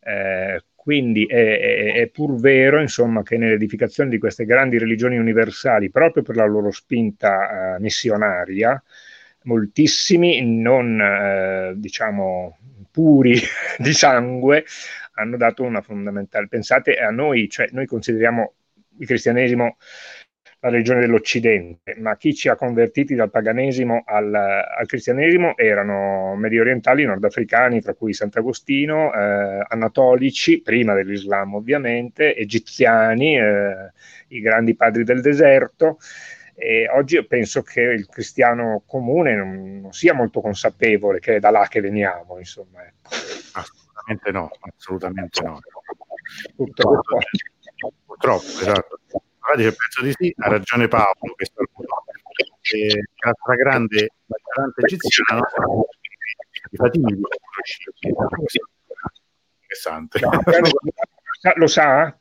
Eh, 0.01 0.63
quindi 0.77 1.27
è, 1.27 1.35
è, 1.35 1.93
è, 1.95 2.07
pur 2.11 2.39
vero, 2.39 2.81
insomma, 2.81 3.25
che 3.25 3.37
nell'edificazione 3.37 4.09
di 4.09 4.19
queste 4.19 4.45
grandi 4.45 4.79
religioni 4.79 5.19
universali, 5.19 5.91
proprio 5.91 6.23
per 6.23 6.37
la 6.37 6.47
loro 6.47 6.71
spinta 6.71 7.75
eh, 7.75 7.81
missionaria, 7.81 8.81
moltissimi 9.43 10.63
non, 10.63 11.01
eh, 11.01 11.73
diciamo, 11.75 12.57
puri 12.89 13.35
di 13.79 13.93
sangue 13.93 14.65
hanno 15.19 15.37
dato 15.37 15.63
una 15.63 15.83
fondamentale. 15.83 16.49
Pensate 16.49 16.97
a 16.97 17.11
noi, 17.11 17.49
cioè 17.49 17.69
noi 17.73 17.87
consideriamo 17.87 18.55
il 18.99 19.07
cristianesimo 19.07 19.77
la 20.61 20.71
religione 20.71 21.01
dell'Occidente, 21.01 21.95
ma 21.99 22.17
chi 22.17 22.35
ci 22.35 22.49
ha 22.49 22.57
convertiti 22.57 23.15
dal 23.15 23.31
paganesimo 23.31 24.03
al, 24.05 24.35
al 24.35 24.87
cristianesimo 24.87 25.57
erano 25.57 26.35
medio 26.35 26.63
orientali, 26.63 27.05
nordafricani, 27.05 27.81
tra 27.81 27.95
cui 27.95 28.13
Sant'Agostino, 28.13 29.13
eh, 29.13 29.65
anatolici, 29.69 30.61
prima 30.61 30.95
dell'Islam 30.95 31.55
ovviamente, 31.55 32.35
egiziani, 32.35 33.39
eh, 33.39 33.93
i 34.29 34.41
grandi 34.41 34.75
padri 34.75 35.05
del 35.05 35.21
deserto. 35.21 35.99
E 36.57 36.89
oggi 36.89 37.25
penso 37.25 37.63
che 37.63 37.83
il 37.83 38.09
cristiano 38.09 38.83
comune 38.85 39.37
non, 39.37 39.81
non, 39.81 39.93
sia 39.93 40.13
molto 40.13 40.41
consapevole 40.41 41.21
che 41.21 41.37
è 41.37 41.39
da 41.39 41.51
là 41.51 41.69
che 41.69 41.81
veniamo, 41.81 42.37
insomma. 42.37 42.85
Ecco. 42.85 43.38
Assolutamente 44.09 44.33
no, 44.33 44.51
assolutamente 44.61 45.43
no. 45.43 45.61
Purtroppo. 46.57 47.19
Purtroppo, 48.07 48.45
esatto. 48.45 48.99
Dice, 49.55 49.75
penso 49.75 50.03
di 50.03 50.13
sì, 50.13 50.35
ha 50.39 50.49
ragione 50.49 50.89
Paolo, 50.89 51.35
che 51.37 52.77
eh, 52.77 53.03
la 53.25 53.33
stragrande 53.41 54.09
maggioranza 54.27 54.81
egiziana 54.83 55.41
i 56.71 56.77
Fatimi 56.77 57.19
interessante. 59.61 60.21
Lo 61.57 61.67
sa? 61.67 62.19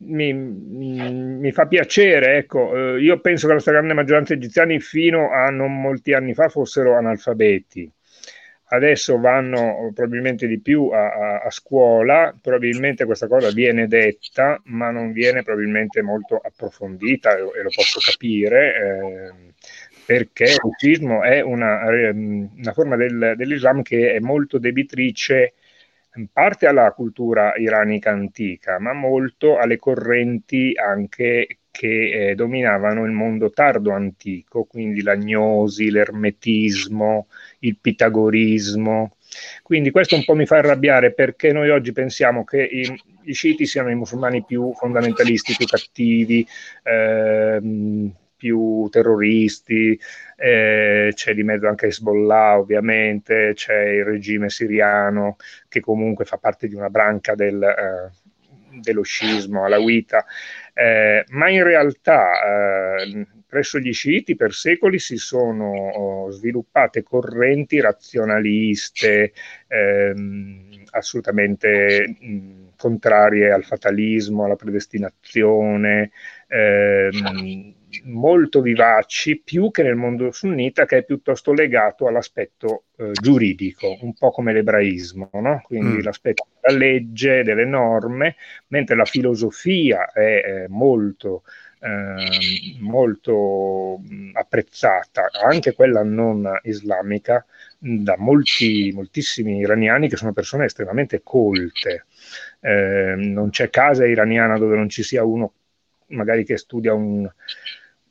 Mi, 0.00 0.32
mi, 0.32 1.12
mi, 1.12 1.52
fa 1.52 1.66
piacere, 1.66 2.36
ecco, 2.36 2.94
eh, 2.94 3.00
io 3.00 3.20
penso 3.20 3.48
che 3.48 3.54
la 3.54 3.58
stragrande 3.58 3.94
maggioranza 3.94 4.32
egiziani 4.32 4.78
fino 4.78 5.32
a 5.32 5.48
non 5.50 5.80
molti 5.80 6.12
anni 6.12 6.34
fa 6.34 6.48
fossero 6.48 6.96
analfabeti 6.96 7.92
adesso 8.68 9.18
vanno 9.18 9.90
probabilmente 9.94 10.46
di 10.46 10.60
più 10.60 10.88
a, 10.88 11.12
a, 11.12 11.38
a, 11.40 11.50
scuola, 11.50 12.34
probabilmente 12.40 13.04
questa 13.04 13.26
cosa 13.26 13.50
viene 13.50 13.86
detta, 13.86 14.60
ma 14.64 14.90
non 14.90 15.12
viene 15.12 15.42
probabilmente 15.42 16.02
molto 16.02 16.36
approfondita 16.36 17.36
e, 17.36 17.40
e 17.40 17.62
lo 17.62 17.70
posso 17.74 18.00
capire. 18.00 18.74
Eh, 18.74 19.32
perché 20.08 20.44
il 20.44 20.58
buddismo 20.62 21.22
è 21.22 21.42
una, 21.42 21.84
una 21.84 22.72
forma 22.72 22.96
del, 22.96 23.34
dell'Islam 23.36 23.82
che 23.82 24.14
è 24.14 24.20
molto 24.20 24.58
debitrice 24.58 25.52
in 26.14 26.28
parte 26.32 26.66
alla 26.66 26.90
cultura 26.92 27.52
iranica 27.56 28.10
antica, 28.10 28.78
ma 28.78 28.94
molto 28.94 29.58
alle 29.58 29.76
correnti 29.76 30.72
anche 30.74 31.58
che 31.70 32.30
eh, 32.30 32.34
dominavano 32.34 33.04
il 33.04 33.12
mondo 33.12 33.50
tardo 33.50 33.92
antico, 33.92 34.64
quindi 34.64 35.02
l'agnosi, 35.02 35.90
l'ermetismo, 35.90 37.28
il 37.60 37.78
pitagorismo. 37.80 39.16
Quindi 39.62 39.90
questo 39.90 40.14
un 40.14 40.24
po' 40.24 40.34
mi 40.34 40.46
fa 40.46 40.56
arrabbiare 40.56 41.12
perché 41.12 41.52
noi 41.52 41.70
oggi 41.70 41.92
pensiamo 41.92 42.44
che 42.44 42.62
i, 42.62 43.00
i 43.24 43.32
sciiti 43.32 43.66
siano 43.66 43.90
i 43.90 43.94
musulmani 43.94 44.44
più 44.44 44.72
fondamentalisti, 44.74 45.54
più 45.56 45.66
cattivi, 45.66 46.46
ehm, 46.82 48.12
più 48.38 48.88
terroristi, 48.90 49.98
eh, 50.36 51.10
c'è 51.12 51.34
di 51.34 51.42
mezzo 51.42 51.66
anche 51.66 51.86
Hezbollah 51.86 52.58
ovviamente, 52.58 53.52
c'è 53.54 53.88
il 53.88 54.04
regime 54.04 54.48
siriano 54.48 55.36
che 55.68 55.80
comunque 55.80 56.24
fa 56.24 56.38
parte 56.38 56.68
di 56.68 56.74
una 56.74 56.88
branca 56.88 57.34
del, 57.34 57.60
eh, 57.60 58.10
dello 58.80 59.02
scismo 59.02 59.64
alawita, 59.64 60.24
eh, 60.72 61.24
ma 61.30 61.50
in 61.50 61.64
realtà 61.64 62.96
eh, 62.96 63.26
presso 63.48 63.78
gli 63.78 63.92
sciiti 63.92 64.36
per 64.36 64.52
secoli 64.52 64.98
si 64.98 65.16
sono 65.16 65.70
oh, 65.70 66.30
sviluppate 66.30 67.02
correnti 67.02 67.80
razionaliste 67.80 69.32
ehm, 69.66 70.82
assolutamente 70.90 72.16
mh, 72.20 72.72
contrarie 72.76 73.50
al 73.50 73.64
fatalismo, 73.64 74.44
alla 74.44 74.56
predestinazione, 74.56 76.10
ehm, 76.46 77.74
molto 78.04 78.60
vivaci, 78.60 79.40
più 79.42 79.70
che 79.70 79.82
nel 79.82 79.96
mondo 79.96 80.30
sunnita 80.30 80.84
che 80.84 80.98
è 80.98 81.04
piuttosto 81.04 81.52
legato 81.52 82.06
all'aspetto 82.06 82.84
eh, 82.96 83.12
giuridico, 83.12 83.96
un 84.02 84.12
po' 84.14 84.30
come 84.30 84.52
l'ebraismo, 84.52 85.30
no? 85.32 85.62
quindi 85.64 85.96
mm. 85.96 86.02
l'aspetto 86.02 86.46
della 86.60 86.78
legge, 86.78 87.42
delle 87.42 87.64
norme, 87.64 88.36
mentre 88.68 88.94
la 88.94 89.04
filosofia 89.04 90.12
è 90.12 90.42
eh, 90.44 90.68
molto, 90.68 91.44
eh, 91.80 92.76
molto 92.80 94.00
apprezzata, 94.32 95.28
anche 95.44 95.74
quella 95.74 96.02
non 96.02 96.48
islamica, 96.62 97.44
da 97.78 98.16
molti, 98.18 98.90
moltissimi 98.92 99.58
iraniani 99.58 100.08
che 100.08 100.16
sono 100.16 100.32
persone 100.32 100.64
estremamente 100.64 101.20
colte. 101.22 102.06
Eh, 102.60 103.14
non 103.16 103.50
c'è 103.50 103.70
casa 103.70 104.06
iraniana 104.06 104.58
dove 104.58 104.76
non 104.76 104.88
ci 104.88 105.02
sia 105.02 105.24
uno 105.24 105.52
magari 106.08 106.44
che 106.44 106.56
studia 106.56 106.94
un, 106.94 107.28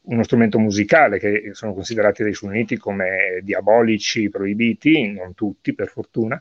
uno 0.01 0.23
strumento 0.23 0.59
musicale 0.59 1.19
che 1.19 1.49
sono 1.53 1.73
considerati 1.73 2.23
dai 2.23 2.33
sunniti 2.33 2.77
come 2.77 3.39
diabolici, 3.43 4.29
proibiti, 4.29 5.11
non 5.11 5.33
tutti 5.33 5.73
per 5.73 5.89
fortuna, 5.89 6.39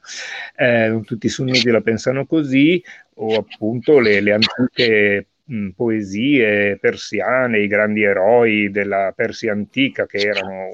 eh, 0.55 0.89
non 0.89 1.05
tutti 1.05 1.27
i 1.27 1.31
sunniti 1.31 1.71
la 1.71 1.81
pensano 1.81 2.27
così, 2.27 2.83
o 3.15 3.35
appunto 3.35 3.99
le, 3.99 4.21
le 4.21 4.33
antiche 4.33 5.27
mh, 5.47 5.71
poesie 5.71 6.79
persiane, 6.79 7.61
i 7.61 7.67
grandi 7.67 8.03
eroi 8.03 8.71
della 8.71 9.13
Persia 9.15 9.53
antica 9.53 10.07
che 10.07 10.19
erano 10.19 10.73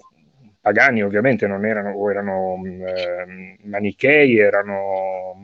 pagani 0.60 1.02
ovviamente, 1.02 1.46
non 1.46 1.64
erano, 1.66 1.90
o 1.90 2.10
erano 2.10 2.56
mh, 2.56 3.56
manichei, 3.64 4.38
erano 4.38 5.34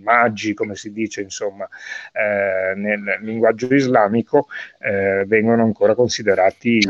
magi, 0.00 0.54
come 0.54 0.74
si 0.76 0.92
dice 0.92 1.20
insomma 1.20 1.68
eh, 2.12 2.74
nel 2.74 3.18
linguaggio 3.20 3.72
islamico, 3.74 4.48
eh, 4.78 5.24
vengono 5.26 5.62
ancora 5.62 5.94
considerati 5.94 6.80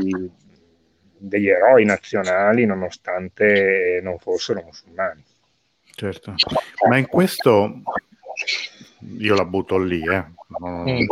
degli 1.17 1.49
eroi 1.49 1.85
nazionali 1.85 2.65
nonostante 2.65 4.01
non 4.03 4.19
fossero 4.19 4.63
musulmani. 4.65 5.23
Certo, 5.93 6.35
ma 6.89 6.97
in 6.97 7.07
questo 7.09 7.83
io 9.19 9.35
la 9.35 9.45
butto 9.45 9.77
lì, 9.77 10.01
eh. 10.01 10.25
Mm. 10.63 11.07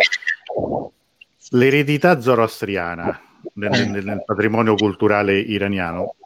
L'eredità 1.51 2.21
zoroastriana 2.21 3.21
nel, 3.55 3.91
nel, 3.91 4.05
nel 4.05 4.25
patrimonio 4.25 4.75
culturale 4.75 5.39
iraniano 5.39 6.17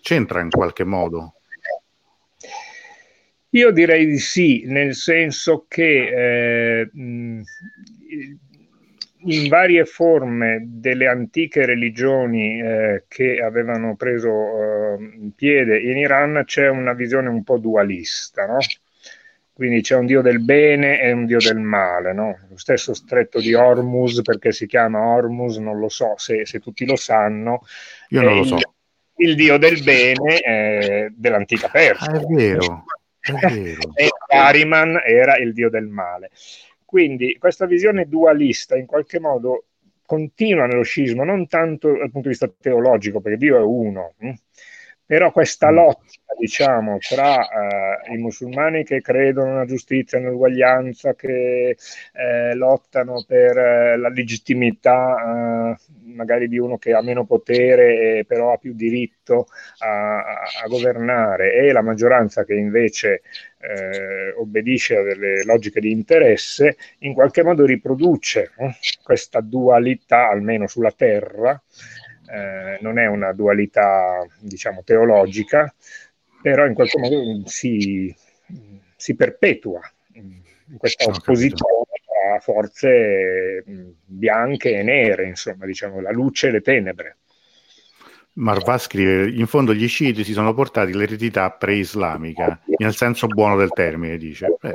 c'entra 0.00 0.40
in 0.40 0.50
qualche 0.50 0.84
modo? 0.84 1.34
Io 3.50 3.70
direi 3.70 4.06
di 4.06 4.18
sì, 4.18 4.64
nel 4.66 4.94
senso 4.94 5.64
che 5.66 6.82
eh, 6.82 6.90
in 6.92 7.44
varie 9.48 9.84
forme 9.84 10.62
delle 10.64 11.06
antiche 11.06 11.64
religioni 11.64 12.60
eh, 12.60 13.04
che 13.08 13.40
avevano 13.40 13.96
preso 13.96 14.30
eh, 14.30 15.30
piede 15.34 15.80
in 15.80 15.96
Iran 15.96 16.42
c'è 16.44 16.68
una 16.68 16.92
visione 16.92 17.28
un 17.28 17.42
po' 17.42 17.58
dualista, 17.58 18.46
no? 18.46 18.58
Quindi 19.56 19.80
c'è 19.80 19.96
un 19.96 20.04
dio 20.04 20.20
del 20.20 20.44
bene 20.44 21.00
e 21.00 21.12
un 21.12 21.24
dio 21.24 21.38
del 21.38 21.56
male, 21.56 22.12
no? 22.12 22.40
Lo 22.50 22.58
stesso 22.58 22.92
stretto 22.92 23.40
di 23.40 23.54
Hormuz, 23.54 24.20
perché 24.20 24.52
si 24.52 24.66
chiama 24.66 25.00
Hormuz, 25.00 25.56
non 25.56 25.78
lo 25.78 25.88
so 25.88 26.12
se, 26.18 26.44
se 26.44 26.60
tutti 26.60 26.84
lo 26.84 26.94
sanno. 26.94 27.62
Io 28.10 28.20
non 28.20 28.36
lo 28.36 28.44
so. 28.44 28.56
Il, 28.56 29.30
il 29.30 29.34
dio 29.34 29.56
del 29.56 29.82
bene 29.82 30.40
eh, 30.42 31.08
dell'antica 31.10 31.68
Persia. 31.68 32.06
Ah, 32.06 32.20
è 32.20 32.24
vero, 32.26 32.84
è 33.18 33.32
vero. 33.32 33.80
e 33.96 34.10
Ariman 34.28 35.00
era 35.02 35.38
il 35.38 35.54
dio 35.54 35.70
del 35.70 35.86
male. 35.86 36.32
Quindi 36.84 37.38
questa 37.38 37.64
visione 37.64 38.06
dualista 38.08 38.76
in 38.76 38.84
qualche 38.84 39.18
modo 39.18 39.68
continua 40.04 40.66
nello 40.66 40.82
scismo, 40.82 41.24
non 41.24 41.46
tanto 41.46 41.92
dal 41.92 42.10
punto 42.10 42.28
di 42.28 42.28
vista 42.28 42.52
teologico, 42.60 43.22
perché 43.22 43.38
Dio 43.38 43.56
è 43.56 43.62
uno, 43.62 44.12
hm? 44.18 44.32
Però 45.06 45.30
questa 45.30 45.70
mm. 45.70 45.74
lotta 45.74 46.34
diciamo 46.38 46.98
tra 46.98 47.48
eh, 47.48 48.14
i 48.14 48.18
musulmani 48.18 48.84
che 48.84 49.00
credono 49.00 49.52
nella 49.52 49.64
giustizia, 49.64 50.18
nell'uguaglianza, 50.18 51.14
che 51.14 51.76
eh, 52.12 52.54
lottano 52.54 53.24
per 53.26 53.56
eh, 53.56 53.96
la 53.96 54.08
legittimità 54.08 55.74
eh, 55.74 55.76
magari 56.14 56.48
di 56.48 56.58
uno 56.58 56.76
che 56.76 56.92
ha 56.92 57.02
meno 57.02 57.24
potere 57.24 58.18
e 58.18 58.24
però 58.26 58.52
ha 58.52 58.58
più 58.58 58.74
diritto 58.74 59.46
a, 59.78 60.18
a 60.18 60.66
governare 60.68 61.54
e 61.54 61.72
la 61.72 61.82
maggioranza 61.82 62.44
che 62.44 62.54
invece 62.54 63.22
eh, 63.58 64.32
obbedisce 64.36 64.96
a 64.96 65.02
delle 65.02 65.44
logiche 65.44 65.80
di 65.80 65.90
interesse, 65.90 66.76
in 67.00 67.14
qualche 67.14 67.42
modo 67.42 67.64
riproduce 67.64 68.52
eh, 68.58 68.74
questa 69.02 69.40
dualità, 69.40 70.28
almeno 70.28 70.66
sulla 70.66 70.92
terra, 70.92 71.60
eh, 72.30 72.78
non 72.80 72.98
è 72.98 73.06
una 73.06 73.32
dualità, 73.32 74.26
diciamo, 74.40 74.82
teologica, 74.84 75.72
però 76.42 76.66
in 76.66 76.74
qualche 76.74 76.98
modo 76.98 77.42
si, 77.46 78.14
si 78.96 79.14
perpetua 79.14 79.80
in 80.12 80.78
questa 80.78 81.04
opposizione 81.04 81.84
tra 82.04 82.38
forze 82.40 83.64
bianche 84.04 84.78
e 84.78 84.82
nere, 84.82 85.26
insomma, 85.26 85.66
diciamo, 85.66 86.00
la 86.00 86.10
luce 86.10 86.48
e 86.48 86.50
le 86.50 86.60
tenebre. 86.60 87.16
Marva 88.36 88.76
scrive: 88.76 89.30
In 89.30 89.46
fondo 89.46 89.72
gli 89.72 89.88
sciiti 89.88 90.22
si 90.22 90.32
sono 90.32 90.52
portati 90.52 90.92
l'eredità 90.92 91.50
pre-islamica, 91.50 92.60
nel 92.78 92.94
senso 92.94 93.26
buono 93.28 93.56
del 93.56 93.70
termine, 93.70 94.18
dice. 94.18 94.56
Beh, 94.60 94.74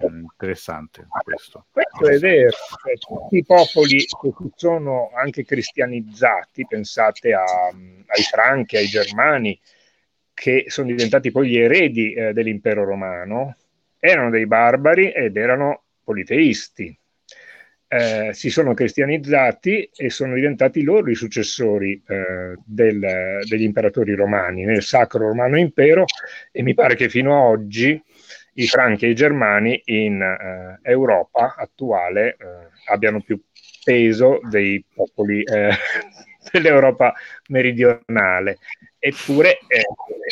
interessante 0.00 1.06
questo. 1.22 1.66
Questo 1.72 2.08
è 2.08 2.18
vero, 2.18 2.50
cioè, 2.50 2.94
tutti 2.98 3.36
i 3.38 3.44
popoli 3.44 3.98
che 3.98 4.32
sono 4.54 5.10
anche 5.14 5.44
cristianizzati, 5.44 6.66
pensate 6.68 7.32
a, 7.32 7.42
ai 7.42 8.22
franchi, 8.30 8.76
ai 8.76 8.86
germani, 8.86 9.58
che 10.32 10.66
sono 10.68 10.86
diventati 10.86 11.32
poi 11.32 11.48
gli 11.48 11.58
eredi 11.58 12.12
eh, 12.12 12.32
dell'impero 12.32 12.84
romano, 12.84 13.56
erano 13.98 14.30
dei 14.30 14.46
barbari 14.46 15.10
ed 15.10 15.36
erano 15.36 15.82
politeisti 16.04 16.96
eh, 17.92 18.32
si 18.34 18.50
sono 18.50 18.72
cristianizzati 18.72 19.90
e 19.96 20.10
sono 20.10 20.34
diventati 20.34 20.84
loro 20.84 21.10
i 21.10 21.16
successori 21.16 22.00
eh, 22.06 22.54
del, 22.64 23.40
degli 23.48 23.62
imperatori 23.64 24.14
romani 24.14 24.64
nel 24.64 24.84
Sacro 24.84 25.26
Romano 25.26 25.58
Impero 25.58 26.04
e 26.52 26.62
mi 26.62 26.72
pare 26.74 26.94
che 26.94 27.08
fino 27.08 27.34
ad 27.34 27.58
oggi 27.58 28.00
i 28.54 28.66
franchi 28.68 29.06
e 29.06 29.08
i 29.08 29.14
germani 29.16 29.82
in 29.86 30.22
eh, 30.22 30.78
Europa 30.88 31.56
attuale 31.56 32.36
eh, 32.38 32.92
abbiano 32.92 33.22
più 33.22 33.42
peso 33.82 34.38
dei 34.48 34.84
popoli 34.94 35.42
eh, 35.42 35.70
dell'Europa 36.52 37.12
meridionale, 37.48 38.58
eppure 39.00 39.58
eh, 39.66 39.82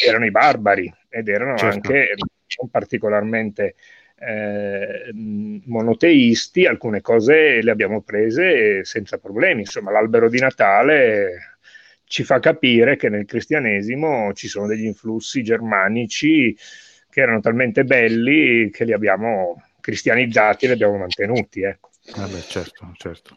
erano 0.06 0.26
i 0.26 0.30
barbari 0.30 0.92
ed 1.09 1.26
erano 1.26 1.56
certo. 1.56 1.74
anche 1.74 2.14
non 2.61 2.70
particolarmente 2.70 3.74
eh, 4.21 5.11
monoteisti, 5.12 6.66
alcune 6.66 7.01
cose 7.01 7.62
le 7.62 7.71
abbiamo 7.71 8.03
prese 8.03 8.85
senza 8.85 9.19
problemi. 9.19 9.61
Insomma, 9.61 9.91
l'albero 9.91 10.29
di 10.29 10.41
Natale 10.41 11.59
ci 12.05 12.25
fa 12.25 12.41
capire 12.41 12.97
che 12.97 13.09
nel 13.09 13.27
cristianesimo 13.27 14.33
ci 14.33 14.49
sono 14.49 14.66
degli 14.66 14.87
influssi 14.87 15.43
germanici 15.43 16.57
che 17.11 17.21
erano 17.21 17.41
talmente 17.41 17.85
belli 17.85 18.71
che 18.71 18.85
li 18.85 18.93
abbiamo 18.93 19.62
cristianizzati 19.81 20.64
e 20.64 20.69
li 20.69 20.75
abbiamo 20.75 20.99
mantenuti. 20.99 21.62
Ecco. 21.62 21.91
Beh, 22.14 22.41
certo, 22.41 22.93
certo. 22.97 23.37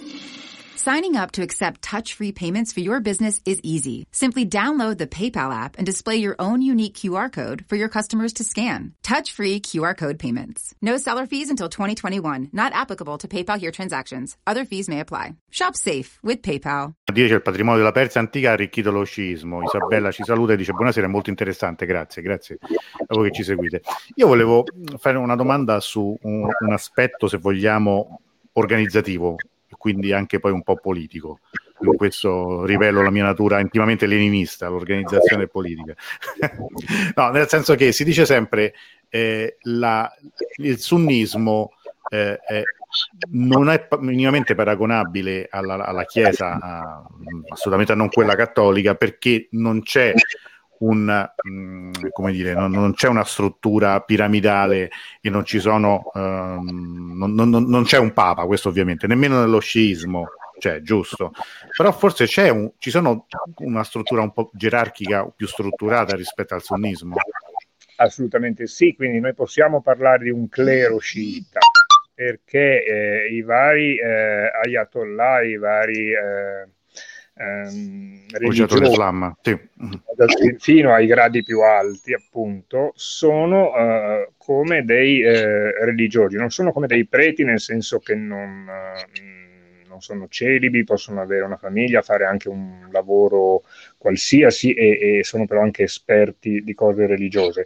Signing 0.83 1.15
up 1.15 1.29
to 1.33 1.43
accept 1.43 1.83
touch-free 1.83 2.31
payments 2.31 2.73
for 2.73 2.79
your 2.79 2.99
business 3.01 3.39
is 3.45 3.59
easy. 3.61 4.07
Simply 4.11 4.47
download 4.47 4.97
the 4.97 5.05
PayPal 5.05 5.53
app 5.53 5.77
and 5.77 5.85
display 5.85 6.15
your 6.15 6.35
own 6.39 6.63
unique 6.63 6.95
QR 6.95 7.31
code 7.31 7.63
for 7.69 7.75
your 7.75 7.87
customers 7.87 8.33
to 8.33 8.43
scan. 8.43 8.93
Touch-free 9.03 9.59
QR 9.59 9.95
code 9.95 10.17
payments. 10.17 10.73
No 10.81 10.97
seller 10.97 11.27
fees 11.27 11.51
until 11.51 11.69
2021. 11.69 12.49
Not 12.51 12.73
applicable 12.73 13.19
to 13.19 13.27
PayPal 13.27 13.59
here 13.59 13.69
transactions. 13.69 14.35
Other 14.47 14.65
fees 14.65 14.89
may 14.89 14.99
apply. 14.99 15.35
Shop 15.51 15.75
safe 15.75 16.17
with 16.23 16.41
PayPal. 16.41 16.95
Dice 17.13 17.35
il 17.35 17.43
patrimonio 17.43 17.77
della 17.77 17.91
Persia 17.91 18.19
antica 18.19 18.53
arricchito 18.53 18.89
lo 18.89 19.03
sciismo. 19.03 19.61
Isabella 19.61 20.11
ci 20.11 20.23
saluta 20.23 20.53
e 20.53 20.55
dice 20.55 20.71
buonasera, 20.71 21.07
molto 21.07 21.29
interessante, 21.29 21.85
grazie, 21.85 22.23
grazie 22.23 22.57
a 22.59 23.05
voi 23.13 23.29
che 23.29 23.35
ci 23.35 23.43
seguite. 23.43 23.83
Io 24.15 24.25
volevo 24.25 24.63
fare 24.97 25.19
una 25.19 25.35
domanda 25.35 25.79
su 25.79 26.17
un, 26.23 26.49
un 26.59 26.73
aspetto, 26.73 27.27
se 27.27 27.37
vogliamo, 27.37 28.19
organizzativo 28.53 29.35
quindi 29.81 30.13
anche 30.13 30.39
poi 30.39 30.51
un 30.51 30.61
po' 30.61 30.75
politico. 30.75 31.39
In 31.79 31.95
questo 31.95 32.63
rivelo 32.65 33.01
la 33.01 33.09
mia 33.09 33.23
natura 33.23 33.59
intimamente 33.59 34.05
leninista, 34.05 34.69
l'organizzazione 34.69 35.47
politica. 35.47 35.95
no, 37.15 37.29
nel 37.31 37.47
senso 37.47 37.73
che 37.73 37.91
si 37.91 38.03
dice 38.03 38.27
sempre 38.27 38.75
eh, 39.09 39.57
la, 39.61 40.07
il 40.57 40.77
sunnismo 40.77 41.71
eh, 42.11 42.39
eh, 42.47 42.63
non 43.31 43.69
è 43.69 43.87
minimamente 43.97 44.53
paragonabile 44.53 45.47
alla, 45.49 45.83
alla 45.83 46.03
Chiesa, 46.03 46.59
a, 46.61 47.03
assolutamente 47.49 47.95
non 47.95 48.09
quella 48.09 48.35
cattolica, 48.35 48.93
perché 48.93 49.47
non 49.51 49.81
c'è 49.81 50.13
un, 50.81 51.29
mm, 51.47 51.91
come 52.11 52.31
dire, 52.31 52.53
non, 52.53 52.71
non, 52.71 52.93
c'è 52.93 53.07
una 53.07 53.23
struttura 53.23 54.01
piramidale 54.01 54.89
e 55.21 55.29
non 55.29 55.45
ci 55.45 55.59
sono, 55.59 56.11
um, 56.13 57.13
non, 57.15 57.33
non, 57.33 57.49
non, 57.49 57.83
c'è 57.83 57.97
un 57.97 58.13
papa, 58.13 58.45
questo 58.45 58.69
ovviamente, 58.69 59.07
nemmeno 59.07 59.39
nello 59.39 59.59
sciismo, 59.59 60.29
cioè, 60.59 60.81
giusto. 60.81 61.31
Però 61.75 61.91
forse 61.91 62.25
c'è 62.25 62.49
un, 62.49 62.71
ci 62.77 62.89
sono 62.89 63.27
una 63.57 63.83
struttura 63.83 64.21
un 64.21 64.31
po' 64.31 64.49
gerarchica 64.53 65.25
più 65.35 65.47
strutturata 65.47 66.15
rispetto 66.15 66.53
al 66.53 66.61
sunnismo. 66.61 67.15
Assolutamente 67.97 68.65
sì, 68.67 68.95
quindi 68.95 69.19
noi 69.19 69.33
possiamo 69.33 69.81
parlare 69.81 70.23
di 70.23 70.29
un 70.31 70.49
clero 70.49 70.97
sciita 70.97 71.59
perché 72.13 72.83
eh, 72.83 73.33
i 73.33 73.41
vari 73.41 73.97
eh, 73.97 74.51
ayatollah, 74.63 75.41
i 75.43 75.57
vari 75.57 76.11
eh, 76.11 76.67
ehm, 77.41 78.25
religiosi, 78.31 78.75
sì. 80.27 80.55
fino 80.59 80.93
ai 80.93 81.07
gradi 81.07 81.43
più 81.43 81.61
alti, 81.61 82.13
appunto, 82.13 82.91
sono 82.95 83.75
eh, 83.75 84.29
come 84.37 84.85
dei 84.85 85.21
eh, 85.21 85.83
religiosi, 85.83 86.37
non 86.37 86.51
sono 86.51 86.71
come 86.71 86.87
dei 86.87 87.05
preti 87.05 87.43
nel 87.43 87.59
senso 87.59 87.99
che 87.99 88.15
non, 88.15 88.67
eh, 88.69 89.85
non, 89.87 90.01
sono 90.01 90.27
celibi, 90.29 90.83
possono 90.83 91.21
avere 91.21 91.43
una 91.43 91.57
famiglia, 91.57 92.01
fare 92.01 92.25
anche 92.25 92.49
un 92.49 92.87
lavoro 92.91 93.63
qualsiasi 93.97 94.73
e, 94.73 95.17
e, 95.17 95.23
sono 95.23 95.45
però 95.45 95.61
anche 95.61 95.83
esperti 95.83 96.63
di 96.63 96.73
cose 96.73 97.07
religiose, 97.07 97.65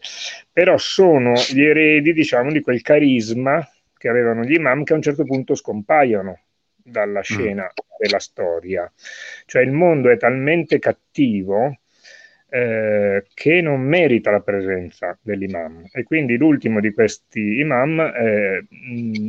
però 0.51 0.77
sono 0.77 1.33
gli 1.51 1.61
eredi, 1.61 2.13
diciamo, 2.13 2.51
di 2.51 2.61
quel 2.61 2.81
carisma 2.81 3.67
che 3.97 4.07
avevano 4.07 4.43
gli 4.43 4.53
imam 4.53 4.83
che 4.83 4.93
a 4.93 4.97
un 4.97 5.01
certo 5.01 5.23
punto 5.23 5.55
scompaiono 5.55 6.39
dalla 6.85 7.19
mm. 7.19 7.23
scena 7.23 7.63
mm. 7.63 7.97
della 7.99 8.19
storia. 8.19 8.91
Cioè 9.45 9.63
il 9.63 9.71
mondo 9.71 10.09
è 10.09 10.17
talmente 10.17 10.79
cattivo 10.79 11.79
eh, 12.49 13.25
che 13.33 13.61
non 13.61 13.81
merita 13.81 14.31
la 14.31 14.39
presenza 14.39 15.17
dell'imam 15.21 15.83
e 15.91 16.03
quindi 16.03 16.37
l'ultimo 16.37 16.79
di 16.79 16.93
questi 16.93 17.59
imam 17.59 17.99
eh, 17.99 18.65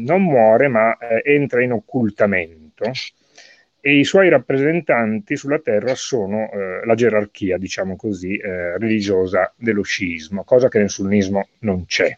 non 0.05 0.23
muore 0.23 0.69
ma 0.69 0.97
eh, 0.99 1.23
entra 1.25 1.63
in 1.63 1.73
occultamento 1.73 2.91
e 3.81 3.99
i 3.99 4.05
suoi 4.05 4.29
rappresentanti 4.29 5.37
sulla 5.37 5.61
terra 5.61 5.95
sono 5.95 6.51
eh, 6.51 6.85
la 6.85 6.95
gerarchia, 6.95 7.57
diciamo 7.57 7.95
così, 7.95 8.37
eh, 8.37 8.77
religiosa 8.79 9.55
dello 9.57 9.83
sciismo, 9.83 10.43
cosa 10.43 10.69
che 10.69 10.79
nel 10.79 10.91
sunnismo 10.91 11.49
non 11.61 11.87
c'è. 11.87 12.17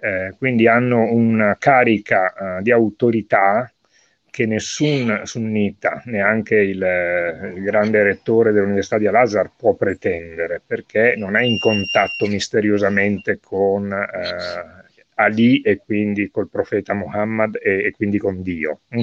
Eh, 0.00 0.34
quindi 0.36 0.66
hanno 0.66 1.10
una 1.12 1.56
carica 1.58 2.58
di 2.60 2.70
autorità 2.70 3.72
che 4.32 4.46
nessun 4.46 5.20
sunnita, 5.24 6.00
neanche 6.06 6.56
il, 6.56 6.82
il, 7.54 7.62
grande 7.62 8.02
rettore 8.02 8.50
dell'Università 8.50 8.96
di 8.96 9.06
Al-Azhar 9.06 9.50
può 9.54 9.74
pretendere, 9.74 10.62
perché 10.66 11.16
non 11.18 11.36
è 11.36 11.42
in 11.42 11.58
contatto 11.58 12.26
misteriosamente 12.26 13.38
con 13.42 13.92
eh, 13.92 14.82
Ali 15.16 15.60
e 15.60 15.76
quindi 15.84 16.30
col 16.30 16.48
profeta 16.48 16.94
Muhammad 16.94 17.58
e, 17.62 17.84
e 17.84 17.90
quindi 17.90 18.16
con 18.16 18.40
Dio. 18.40 18.80
Mm. 18.96 19.02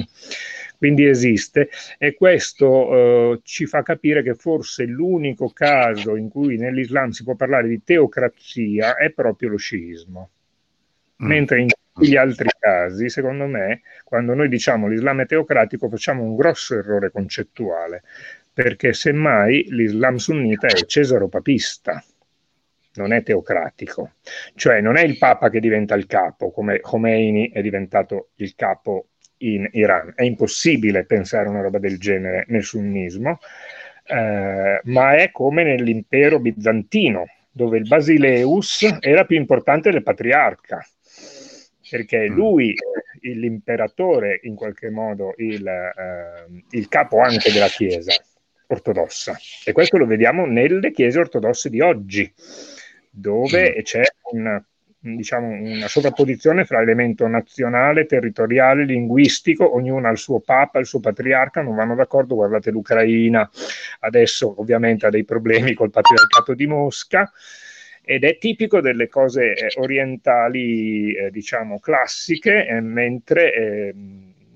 Quindi 0.76 1.06
esiste 1.06 1.68
e 1.96 2.14
questo 2.14 3.34
eh, 3.34 3.40
ci 3.44 3.66
fa 3.66 3.82
capire 3.82 4.24
che 4.24 4.34
forse 4.34 4.84
l'unico 4.84 5.50
caso 5.50 6.16
in 6.16 6.28
cui 6.28 6.56
nell'Islam 6.56 7.10
si 7.10 7.22
può 7.22 7.36
parlare 7.36 7.68
di 7.68 7.84
teocrazia 7.84 8.96
è 8.96 9.10
proprio 9.10 9.50
lo 9.50 9.58
sciismo. 9.58 10.30
Mm. 11.22 11.26
Mentre 11.26 11.60
in 11.60 11.68
gli 11.98 12.16
altri 12.16 12.48
casi, 12.58 13.08
secondo 13.08 13.46
me, 13.46 13.82
quando 14.04 14.34
noi 14.34 14.48
diciamo 14.48 14.86
l'Islam 14.86 15.22
è 15.22 15.26
teocratico, 15.26 15.88
facciamo 15.88 16.22
un 16.22 16.36
grosso 16.36 16.76
errore 16.76 17.10
concettuale, 17.10 18.02
perché 18.52 18.92
semmai 18.92 19.66
l'Islam 19.70 20.16
sunnita 20.16 20.66
è 20.66 20.84
cesaro-papista, 20.84 22.02
non 22.94 23.12
è 23.12 23.22
teocratico. 23.22 24.12
Cioè 24.54 24.80
non 24.80 24.96
è 24.96 25.02
il 25.02 25.18
Papa 25.18 25.50
che 25.50 25.60
diventa 25.60 25.94
il 25.94 26.06
capo, 26.06 26.50
come 26.50 26.80
Khomeini 26.80 27.50
è 27.50 27.60
diventato 27.62 28.30
il 28.36 28.54
capo 28.54 29.08
in 29.38 29.68
Iran. 29.72 30.12
È 30.14 30.22
impossibile 30.22 31.04
pensare 31.04 31.48
una 31.48 31.62
roba 31.62 31.78
del 31.78 31.98
genere 31.98 32.44
nel 32.48 32.64
sunnismo, 32.64 33.38
eh, 34.04 34.80
ma 34.82 35.14
è 35.14 35.30
come 35.30 35.64
nell'impero 35.64 36.40
bizantino, 36.40 37.26
dove 37.52 37.78
il 37.78 37.86
Basileus 37.86 38.98
era 39.00 39.24
più 39.24 39.36
importante 39.36 39.90
del 39.90 40.02
patriarca 40.02 40.84
perché 41.90 42.30
mm. 42.30 42.34
lui, 42.34 42.74
l'imperatore, 43.20 44.40
in 44.44 44.54
qualche 44.54 44.90
modo 44.90 45.34
il, 45.36 45.66
eh, 45.66 46.64
il 46.70 46.88
capo 46.88 47.20
anche 47.20 47.50
della 47.50 47.66
Chiesa 47.68 48.12
ortodossa. 48.70 49.36
E 49.64 49.72
questo 49.72 49.96
lo 49.96 50.06
vediamo 50.06 50.46
nelle 50.46 50.92
chiese 50.92 51.18
ortodosse 51.18 51.68
di 51.70 51.80
oggi, 51.80 52.32
dove 53.10 53.76
mm. 53.76 53.82
c'è 53.82 54.02
una, 54.32 54.64
diciamo, 54.98 55.48
una 55.48 55.88
sovrapposizione 55.88 56.64
fra 56.64 56.80
elemento 56.80 57.26
nazionale, 57.26 58.06
territoriale, 58.06 58.84
linguistico, 58.84 59.74
ognuno 59.74 60.06
ha 60.08 60.10
il 60.10 60.18
suo 60.18 60.40
papa, 60.40 60.78
il 60.78 60.86
suo 60.86 61.00
patriarca, 61.00 61.62
non 61.62 61.74
vanno 61.74 61.94
d'accordo, 61.94 62.36
guardate 62.36 62.70
l'Ucraina, 62.70 63.48
adesso 64.00 64.60
ovviamente 64.60 65.06
ha 65.06 65.10
dei 65.10 65.24
problemi 65.24 65.74
col 65.74 65.90
patriarcato 65.90 66.54
di 66.54 66.66
Mosca, 66.66 67.30
ed 68.02 68.24
è 68.24 68.38
tipico 68.38 68.80
delle 68.80 69.08
cose 69.08 69.54
eh, 69.54 69.72
orientali, 69.76 71.14
eh, 71.14 71.30
diciamo, 71.30 71.78
classiche, 71.78 72.66
eh, 72.66 72.80
mentre 72.80 73.54
eh, 73.54 73.94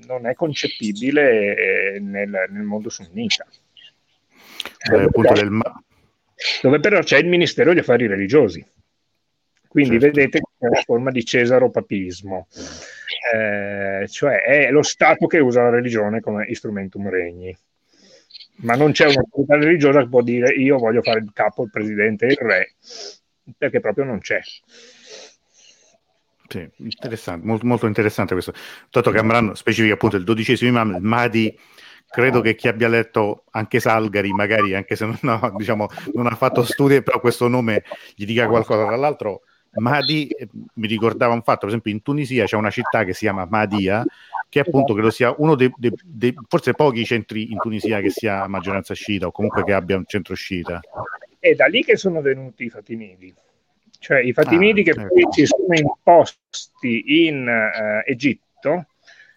non 0.06 0.26
è 0.26 0.34
concepibile 0.34 1.56
eh, 1.94 2.00
nel, 2.00 2.46
nel, 2.48 2.62
mondo 2.62 2.88
sunnita. 2.88 3.46
Dove 4.88 5.08
però, 5.10 5.32
del... 5.32 5.60
dove 6.62 6.80
però 6.80 7.00
c'è 7.00 7.18
il 7.18 7.26
Ministero 7.26 7.70
degli 7.70 7.80
Affari 7.80 8.06
Religiosi. 8.06 8.64
Quindi 9.68 9.98
certo. 9.98 10.16
vedete 10.16 10.38
che 10.38 10.66
è 10.66 10.68
una 10.68 10.82
forma 10.82 11.10
di 11.10 11.24
cesaropapismo, 11.24 12.46
eh, 13.34 14.06
cioè 14.08 14.42
è 14.42 14.70
lo 14.70 14.82
Stato 14.82 15.26
che 15.26 15.38
usa 15.38 15.62
la 15.62 15.70
religione 15.70 16.20
come 16.20 16.46
instrumentum 16.46 17.08
regni 17.08 17.56
ma 18.56 18.76
non 18.76 18.92
c'è 18.92 19.06
un'autorità 19.06 19.56
religiosa 19.56 20.02
che 20.02 20.08
può 20.08 20.22
dire 20.22 20.54
io 20.54 20.78
voglio 20.78 21.02
fare 21.02 21.18
il 21.18 21.30
capo, 21.32 21.64
il 21.64 21.70
presidente 21.70 22.26
il 22.26 22.36
re 22.36 22.74
perché 23.56 23.80
proprio 23.80 24.04
non 24.04 24.20
c'è. 24.20 24.40
Sì, 26.46 26.68
interessante, 26.76 27.46
molto, 27.46 27.66
molto 27.66 27.86
interessante 27.86 28.34
questo. 28.34 28.52
Tanto 28.90 29.10
che 29.10 29.18
Amran 29.18 29.54
specifica 29.54 29.94
appunto 29.94 30.16
il 30.16 30.24
dodicesimo 30.24 30.70
imam, 30.70 30.96
il 30.96 31.02
Mahdi, 31.02 31.58
credo 32.06 32.40
che 32.40 32.54
chi 32.54 32.68
abbia 32.68 32.88
letto 32.88 33.44
anche 33.50 33.80
Salgari, 33.80 34.30
magari 34.32 34.74
anche 34.74 34.94
se 34.94 35.06
non, 35.06 35.18
no, 35.22 35.52
diciamo, 35.56 35.88
non 36.12 36.26
ha 36.26 36.34
fatto 36.34 36.62
studi, 36.62 37.02
però 37.02 37.18
questo 37.18 37.48
nome 37.48 37.82
gli 38.14 38.24
dica 38.24 38.46
qualcosa. 38.46 38.84
Tra 38.86 38.96
l'altro, 38.96 39.42
Mahdi 39.72 40.28
eh, 40.28 40.48
mi 40.74 40.86
ricordava 40.86 41.32
un 41.32 41.42
fatto, 41.42 41.60
per 41.60 41.68
esempio 41.68 41.90
in 41.90 42.02
Tunisia 42.02 42.44
c'è 42.44 42.56
una 42.56 42.70
città 42.70 43.04
che 43.04 43.14
si 43.14 43.20
chiama 43.20 43.46
Mahdia, 43.48 44.04
che 44.48 44.60
appunto 44.60 44.92
credo 44.92 45.10
sia 45.10 45.34
uno 45.38 45.56
dei, 45.56 45.72
dei, 45.76 45.92
dei 46.04 46.34
forse 46.46 46.74
pochi 46.74 47.04
centri 47.04 47.50
in 47.50 47.58
Tunisia 47.58 48.00
che 48.00 48.10
sia 48.10 48.46
maggioranza 48.46 48.94
sciita 48.94 49.26
o 49.26 49.32
comunque 49.32 49.64
che 49.64 49.72
abbia 49.72 49.96
un 49.96 50.04
centro 50.06 50.34
sciita 50.34 50.80
è 51.44 51.54
da 51.54 51.66
lì 51.66 51.84
che 51.84 51.96
sono 51.96 52.22
venuti 52.22 52.64
i 52.64 52.70
Fatimidi. 52.70 53.34
Cioè 53.98 54.20
i 54.20 54.32
Fatimidi 54.32 54.80
ah, 54.80 54.84
che 54.84 54.90
ecco. 54.92 55.08
poi 55.08 55.26
si 55.30 55.44
sono 55.44 55.74
imposti 55.74 57.26
in 57.26 57.46
uh, 57.46 58.10
Egitto 58.10 58.86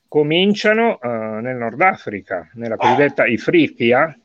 cominciano 0.07 0.99
uh, 1.01 1.07
nel 1.41 1.57
Nord 1.57 1.81
Africa, 1.81 2.49
nella 2.53 2.77
cosiddetta 2.77 3.25
Ifriqia, 3.25 4.17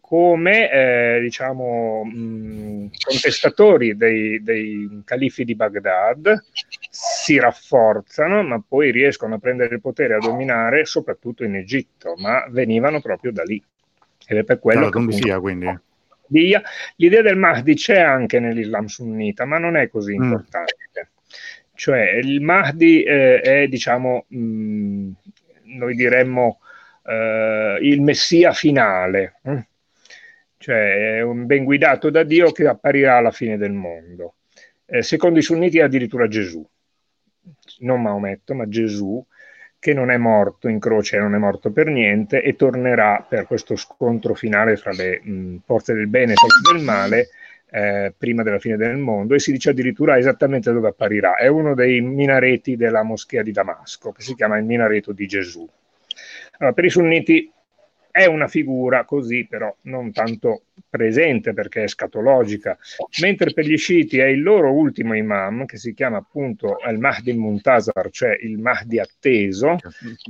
come 0.00 0.70
eh, 0.70 1.20
diciamo, 1.20 2.04
mh, 2.04 2.90
contestatori 3.04 3.94
dei, 3.94 4.42
dei 4.42 5.02
califi 5.04 5.44
di 5.44 5.54
Baghdad, 5.54 6.42
si 6.90 7.38
rafforzano, 7.38 8.42
ma 8.42 8.62
poi 8.66 8.90
riescono 8.90 9.34
a 9.34 9.38
prendere 9.38 9.74
il 9.74 9.80
potere 9.82 10.14
a 10.14 10.18
dominare 10.18 10.86
soprattutto 10.86 11.44
in 11.44 11.56
Egitto, 11.56 12.14
ma 12.16 12.46
venivano 12.48 13.02
proprio 13.02 13.32
da 13.32 13.42
lì. 13.42 13.62
Ed 14.26 14.38
è 14.38 14.44
per 14.44 14.58
quello 14.58 14.86
allora, 14.86 15.06
che... 15.06 15.12
Sia, 15.12 15.40
quindi 15.40 15.66
Mahdiya. 16.26 16.62
L'idea 16.96 17.22
del 17.22 17.36
Mahdi 17.36 17.74
c'è 17.74 18.00
anche 18.00 18.40
nell'Islam 18.40 18.86
sunnita, 18.86 19.44
ma 19.44 19.58
non 19.58 19.76
è 19.76 19.88
così 19.88 20.16
mm. 20.16 20.22
importante. 20.22 21.10
Cioè, 21.74 22.12
il 22.22 22.40
Mahdi 22.40 23.02
eh, 23.02 23.40
è, 23.40 23.66
diciamo, 23.66 24.26
mh, 24.28 24.38
mm, 24.38 25.10
noi 25.78 25.94
diremmo, 25.94 26.60
eh, 27.04 27.78
il 27.80 28.00
messia 28.02 28.52
finale, 28.52 29.38
hm? 29.42 29.58
cioè 30.58 31.16
è 31.16 31.22
un 31.22 31.46
ben 31.46 31.64
guidato 31.64 32.10
da 32.10 32.22
Dio 32.22 32.52
che 32.52 32.66
apparirà 32.66 33.16
alla 33.16 33.30
fine 33.30 33.56
del 33.56 33.72
mondo. 33.72 34.36
Eh, 34.86 35.02
secondo 35.02 35.38
i 35.38 35.42
sunniti 35.42 35.78
è 35.78 35.82
addirittura 35.82 36.28
Gesù, 36.28 36.64
non 37.80 38.02
Maometto, 38.02 38.54
ma 38.54 38.68
Gesù, 38.68 39.24
che 39.82 39.94
non 39.94 40.12
è 40.12 40.16
morto 40.16 40.68
in 40.68 40.78
croce, 40.78 41.18
non 41.18 41.34
è 41.34 41.38
morto 41.38 41.72
per 41.72 41.88
niente 41.88 42.40
e 42.40 42.54
tornerà 42.54 43.26
per 43.28 43.48
questo 43.48 43.74
scontro 43.74 44.32
finale 44.32 44.76
fra 44.76 44.92
le 44.92 45.20
mh, 45.20 45.56
forze 45.64 45.92
del 45.92 46.06
bene 46.06 46.34
e 46.34 46.36
forze 46.36 46.72
del 46.72 46.84
male 46.84 47.28
eh, 47.68 48.14
prima 48.16 48.44
della 48.44 48.60
fine 48.60 48.76
del 48.76 48.96
mondo 48.96 49.34
e 49.34 49.40
si 49.40 49.50
dice 49.50 49.70
addirittura 49.70 50.16
esattamente 50.16 50.70
dove 50.70 50.86
apparirà. 50.86 51.34
È 51.34 51.48
uno 51.48 51.74
dei 51.74 52.00
minareti 52.00 52.76
della 52.76 53.02
moschea 53.02 53.42
di 53.42 53.50
Damasco 53.50 54.12
che 54.12 54.22
si 54.22 54.36
chiama 54.36 54.56
il 54.56 54.64
minareto 54.64 55.10
di 55.10 55.26
Gesù. 55.26 55.68
Allora, 56.58 56.74
per 56.76 56.84
i 56.84 56.90
sunniti 56.90 57.52
è 58.12 58.26
una 58.26 58.46
figura 58.46 59.04
così 59.06 59.46
però 59.48 59.74
non 59.82 60.12
tanto 60.12 60.64
presente 60.88 61.54
perché 61.54 61.84
è 61.84 61.88
scatologica, 61.88 62.76
mentre 63.22 63.54
per 63.54 63.64
gli 63.64 63.78
sciiti 63.78 64.18
è 64.18 64.26
il 64.26 64.42
loro 64.42 64.70
ultimo 64.70 65.16
imam 65.16 65.64
che 65.64 65.78
si 65.78 65.94
chiama 65.94 66.18
appunto 66.18 66.76
al-Mahdi 66.76 67.32
Muntazar, 67.32 68.10
cioè 68.10 68.36
il 68.42 68.58
Mahdi 68.58 68.98
atteso, 68.98 69.76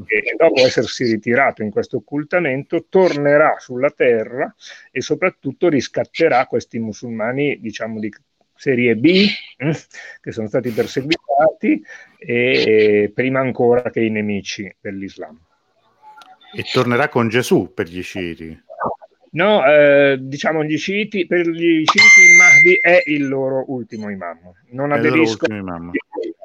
che 0.07 0.35
dopo 0.37 0.61
essersi 0.61 1.05
ritirato 1.05 1.65
in 1.65 1.71
questo 1.71 1.97
occultamento 1.97 2.87
tornerà 2.89 3.57
sulla 3.59 3.91
terra 3.91 4.55
e 4.93 5.01
soprattutto 5.01 5.69
riscatterà 5.69 6.47
questi 6.47 6.79
musulmani 6.79 7.59
diciamo 7.59 7.99
di 7.99 8.09
serie 8.55 8.95
B, 8.95 9.27
mm, 9.65 9.71
che 10.21 10.31
sono 10.31 10.47
stati 10.47 10.71
perseguitati, 10.71 11.83
e 12.17 13.11
prima 13.13 13.41
ancora 13.41 13.91
che 13.91 14.01
i 14.01 14.11
nemici 14.11 14.73
dell'Islam. 14.81 15.37
E 16.55 16.65
tornerà 16.71 17.09
con 17.09 17.29
Gesù 17.29 17.73
per 17.75 17.89
gli 17.89 18.03
sciiti. 18.03 18.63
No, 19.33 19.65
eh, 19.65 20.19
diciamo 20.21 20.63
gli 20.63 20.77
sciiti, 20.77 21.27
per 21.27 21.49
gli 21.49 21.83
sciiti 21.85 22.21
il 22.31 22.37
Mahdi 22.37 22.79
è 22.81 23.03
il 23.07 23.29
loro 23.29 23.65
ultimo 23.69 24.11
imam. 24.11 24.39
Non 24.71 24.93
aderiscono. 24.93 25.57
Imam. 25.57 25.91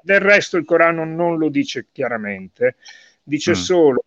Del 0.01 0.21
resto 0.21 0.55
il 0.55 0.63
Corano 0.63 1.03
non 1.03 1.37
lo 1.37 1.49
dice 1.49 1.87
chiaramente, 1.91 2.77
dice 3.23 3.51
mm. 3.51 3.55
solo 3.55 4.05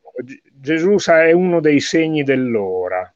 Gesù 0.50 0.96
è 1.10 1.32
uno 1.32 1.60
dei 1.60 1.80
segni 1.80 2.22
dell'ora, 2.22 3.12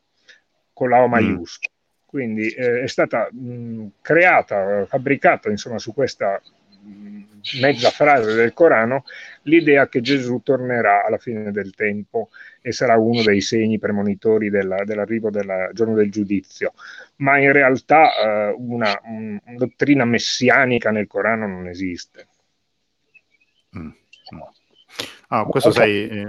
con 0.75 0.91
la 0.91 1.03
O 1.03 1.09
mm. 1.09 1.11
maiuscola. 1.11 1.73
Mm. 1.73 2.07
Quindi 2.07 2.49
eh, 2.49 2.83
è 2.83 2.87
stata 2.87 3.29
mh, 3.33 3.87
creata, 4.03 4.85
fabbricata 4.87 5.49
insomma 5.49 5.79
su 5.79 5.95
questa 5.95 6.41
mh, 6.83 7.24
mezza 7.61 7.91
frase 7.91 8.35
del 8.35 8.53
Corano 8.53 9.05
l'idea 9.43 9.89
che 9.89 10.01
Gesù 10.01 10.41
tornerà 10.43 11.05
alla 11.05 11.19
fine 11.19 11.53
del 11.53 11.75
tempo 11.75 12.31
e 12.61 12.73
sarà 12.73 12.97
uno 12.97 13.23
dei 13.23 13.41
segni 13.41 13.79
premonitori 13.79 14.51
della, 14.51 14.85
dell'arrivo 14.85 15.31
del 15.31 15.71
giorno 15.73 15.95
del 15.95 16.11
giudizio. 16.11 16.73
Ma 17.17 17.39
in 17.39 17.53
realtà 17.53 18.15
eh, 18.15 18.55
una, 18.57 18.99
una, 19.05 19.41
dottrina 19.57 20.05
messianica 20.05 20.91
nel 20.91 21.07
Corano 21.07 21.47
non 21.47 21.69
esiste. 21.69 22.27
Mm. 23.77 23.91
Ah, 25.29 25.45
questo 25.45 25.73
sai, 25.73 26.09
eh, 26.09 26.27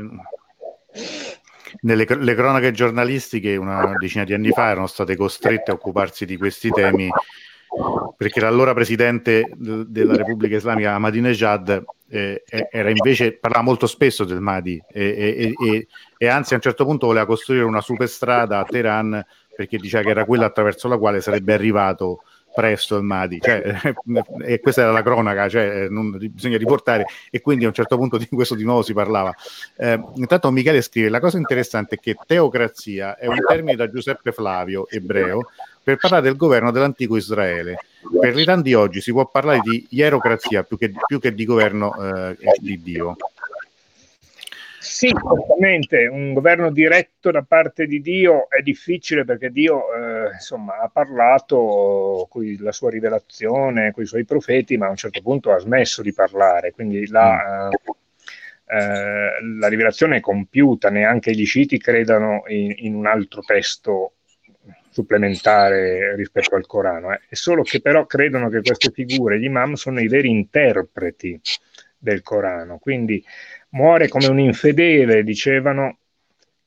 nelle 1.82 2.06
le 2.08 2.36
cronache 2.36 2.72
giornalistiche 2.72 3.56
una 3.56 3.94
decina 3.98 4.24
di 4.24 4.34
anni 4.34 4.50
fa 4.50 4.70
erano 4.70 4.88
state 4.88 5.16
costrette 5.16 5.72
a 5.72 5.74
occuparsi 5.74 6.26
di 6.26 6.38
questi 6.38 6.70
temi 6.70 7.10
perché 8.18 8.40
l'allora 8.40 8.74
presidente 8.74 9.52
de- 9.56 9.86
della 9.88 10.16
Repubblica 10.16 10.56
Islamica 10.56 10.94
Ahmadinejad 10.94 11.84
eh, 12.08 12.44
era 12.72 12.90
invece 12.90 13.34
parlava 13.34 13.64
molto 13.64 13.88
spesso 13.88 14.24
del 14.24 14.40
Mahdi 14.40 14.82
e, 14.92 15.54
e, 15.58 15.68
e, 15.68 15.88
e, 16.18 16.28
anzi 16.28 16.54
a 16.54 16.58
un 16.58 16.62
certo 16.62 16.86
punto 16.86 17.08
voleva 17.08 17.26
costruire 17.26 17.66
una 17.66 17.82
superstrada 17.82 18.60
a 18.60 18.64
Teheran 18.64 19.26
perché 19.56 19.78
diceva 19.78 20.04
che 20.04 20.10
era 20.10 20.26
quella 20.26 20.46
attraverso 20.46 20.88
la 20.88 20.98
quale 20.98 21.22
sarebbe 21.22 21.54
arrivato 21.54 22.22
presto 22.56 22.96
il 22.96 23.04
Madi, 23.04 23.40
cioè, 23.42 23.62
e 24.42 24.62
questa 24.62 24.84
era 24.84 24.92
la 24.94 25.04
cronaca, 25.04 25.50
cioè, 25.50 25.90
non, 25.90 26.18
bisogna 26.32 26.58
riportare 26.58 27.06
e 27.30 27.42
quindi 27.42 27.66
a 27.66 27.68
un 27.68 27.74
certo 27.74 27.98
punto 27.98 28.18
di 28.18 28.28
questo 28.28 28.56
di 28.56 28.64
nuovo 28.64 28.82
si 28.82 28.94
parlava. 28.94 29.36
Eh, 29.76 30.02
intanto 30.16 30.50
Michele 30.52 30.82
scrive, 30.82 31.10
la 31.10 31.20
cosa 31.20 31.38
interessante 31.38 31.96
è 31.96 32.00
che 32.00 32.16
teocrazia 32.26 33.18
è 33.18 33.28
un 33.28 33.40
termine 33.46 33.76
da 33.76 33.90
Giuseppe 33.90 34.32
Flavio, 34.32 34.88
ebreo, 34.88 35.50
per 35.86 35.98
parlare 35.98 36.24
del 36.24 36.36
governo 36.36 36.72
dell'antico 36.72 37.16
Israele. 37.16 37.78
Per 38.20 38.34
l'Iran 38.34 38.64
di 38.64 38.74
oggi 38.74 39.02
si 39.02 39.12
può 39.12 39.28
parlare 39.28 39.60
di 39.60 39.86
ierocrazia 39.92 40.64
più 40.64 40.80
che, 40.80 40.92
più 41.06 41.20
che 41.20 41.36
di 41.36 41.46
governo 41.46 41.94
eh, 41.96 42.36
di 42.60 42.82
Dio. 42.82 43.16
Sì, 44.80 45.10
certamente 45.10 46.08
un 46.08 46.34
governo 46.34 46.72
diretto 46.72 47.30
da 47.30 47.44
parte 47.44 47.86
di 47.86 48.02
Dio 48.02 48.50
è 48.50 48.64
difficile 48.64 49.26
perché 49.26 49.52
Dio 49.52 49.94
eh, 49.94 50.32
insomma, 50.34 50.80
ha 50.80 50.90
parlato 50.90 52.26
con 52.32 52.44
la 52.60 52.72
sua 52.72 52.90
rivelazione, 52.90 53.92
con 53.92 54.02
i 54.02 54.08
suoi 54.08 54.26
profeti, 54.26 54.78
ma 54.78 54.88
a 54.88 54.90
un 54.90 54.96
certo 54.96 55.22
punto 55.22 55.52
ha 55.52 55.60
smesso 55.60 56.02
di 56.02 56.14
parlare, 56.14 56.72
quindi 56.72 57.08
la, 57.10 57.70
eh, 57.70 58.76
eh, 58.76 59.58
la 59.60 59.68
rivelazione 59.68 60.18
è 60.18 60.20
compiuta, 60.20 60.90
neanche 60.90 61.32
gli 61.36 61.46
sciiti 61.46 61.78
credano 61.78 62.44
in, 62.48 62.74
in 62.78 62.96
un 62.96 63.06
altro 63.06 63.42
testo 63.42 64.14
supplementare 64.96 66.16
rispetto 66.16 66.56
al 66.56 66.66
Corano, 66.66 67.12
eh. 67.12 67.20
è 67.28 67.36
solo 67.36 67.64
che 67.64 67.82
però 67.82 68.06
credono 68.06 68.48
che 68.48 68.62
queste 68.62 68.92
figure, 68.92 69.38
gli 69.38 69.44
imam, 69.44 69.74
sono 69.74 70.00
i 70.00 70.08
veri 70.08 70.30
interpreti 70.30 71.38
del 71.98 72.22
Corano, 72.22 72.78
quindi 72.78 73.22
muore 73.70 74.08
come 74.08 74.28
un 74.28 74.40
infedele, 74.40 75.24
dicevano 75.24 75.98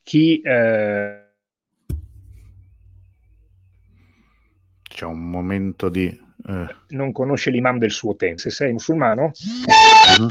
chi... 0.03 0.41
Eh... 0.43 1.23
C'è 4.83 5.05
un 5.05 5.31
momento 5.31 5.89
di... 5.89 6.07
Eh... 6.47 6.77
Non 6.89 7.13
conosce 7.13 7.51
l'imam 7.51 7.79
del 7.79 7.93
suo 7.93 8.15
tempo. 8.17 8.41
Se 8.41 8.51
sei 8.51 8.73
musulmano... 8.73 9.33
Uh-huh. 10.19 10.29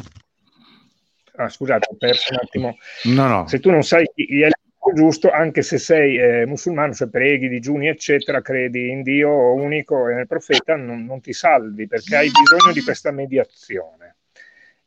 Ah, 1.40 1.50
scusate, 1.50 1.88
ho 1.92 1.96
perso 1.96 2.34
un 2.34 2.40
attimo. 2.42 2.78
No, 3.04 3.28
no. 3.28 3.48
Se 3.48 3.60
tu 3.60 3.70
non 3.70 3.84
sai 3.84 4.10
chi 4.14 4.42
è 4.42 4.50
giusto, 4.94 5.30
anche 5.30 5.62
se 5.62 5.78
sei 5.78 6.18
eh, 6.18 6.46
musulmano, 6.46 6.94
se 6.94 7.10
preghi, 7.10 7.48
digiuni, 7.48 7.88
eccetera, 7.88 8.42
credi 8.42 8.90
in 8.90 9.02
Dio 9.04 9.54
unico 9.54 10.08
e 10.10 10.14
nel 10.14 10.28
profeta, 10.28 10.76
non, 10.76 11.06
non 11.06 11.22
ti 11.22 11.34
salvi 11.34 11.88
perché 11.88 12.16
hai 12.16 12.30
bisogno 12.30 12.74
di 12.74 12.82
questa 12.82 13.12
mediazione. 13.12 14.16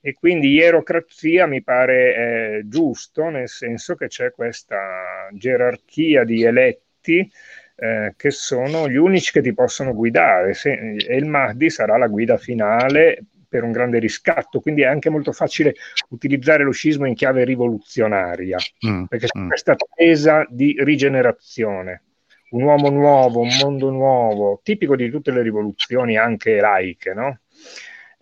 E 0.00 0.14
quindi 0.14 0.48
ierocrazia 0.52 1.46
mi 1.46 1.62
pare 1.62 2.14
eh, 2.14 2.62
giusto, 2.64 3.28
nel 3.28 3.48
senso 3.48 3.94
che 3.94 4.06
c'è 4.06 4.30
questa 4.32 5.28
gerarchia 5.32 6.24
di 6.24 6.42
eletti 6.42 7.30
eh, 7.76 8.14
che 8.16 8.30
sono 8.30 8.88
gli 8.88 8.96
unici 8.96 9.32
che 9.32 9.42
ti 9.42 9.52
possono 9.52 9.94
guidare. 9.94 10.54
Se, 10.54 10.72
e 10.72 11.16
il 11.16 11.26
Mahdi 11.26 11.68
sarà 11.68 11.98
la 11.98 12.06
guida 12.06 12.38
finale 12.38 13.24
per 13.50 13.64
un 13.64 13.72
grande 13.72 13.98
riscatto, 13.98 14.60
quindi 14.60 14.82
è 14.82 14.86
anche 14.86 15.10
molto 15.10 15.32
facile 15.32 15.74
utilizzare 16.10 16.62
lo 16.62 16.70
scismo 16.70 17.04
in 17.04 17.14
chiave 17.14 17.44
rivoluzionaria, 17.44 18.56
mm, 18.86 19.04
perché 19.04 19.26
c'è 19.26 19.38
mm. 19.38 19.48
questa 19.48 19.72
attesa 19.72 20.46
di 20.48 20.76
rigenerazione, 20.78 22.04
un 22.50 22.62
uomo 22.62 22.88
nuovo, 22.90 23.40
un 23.40 23.50
mondo 23.60 23.90
nuovo, 23.90 24.60
tipico 24.62 24.94
di 24.94 25.10
tutte 25.10 25.32
le 25.32 25.42
rivoluzioni 25.42 26.16
anche 26.16 26.60
laiche, 26.60 27.12
no? 27.12 27.40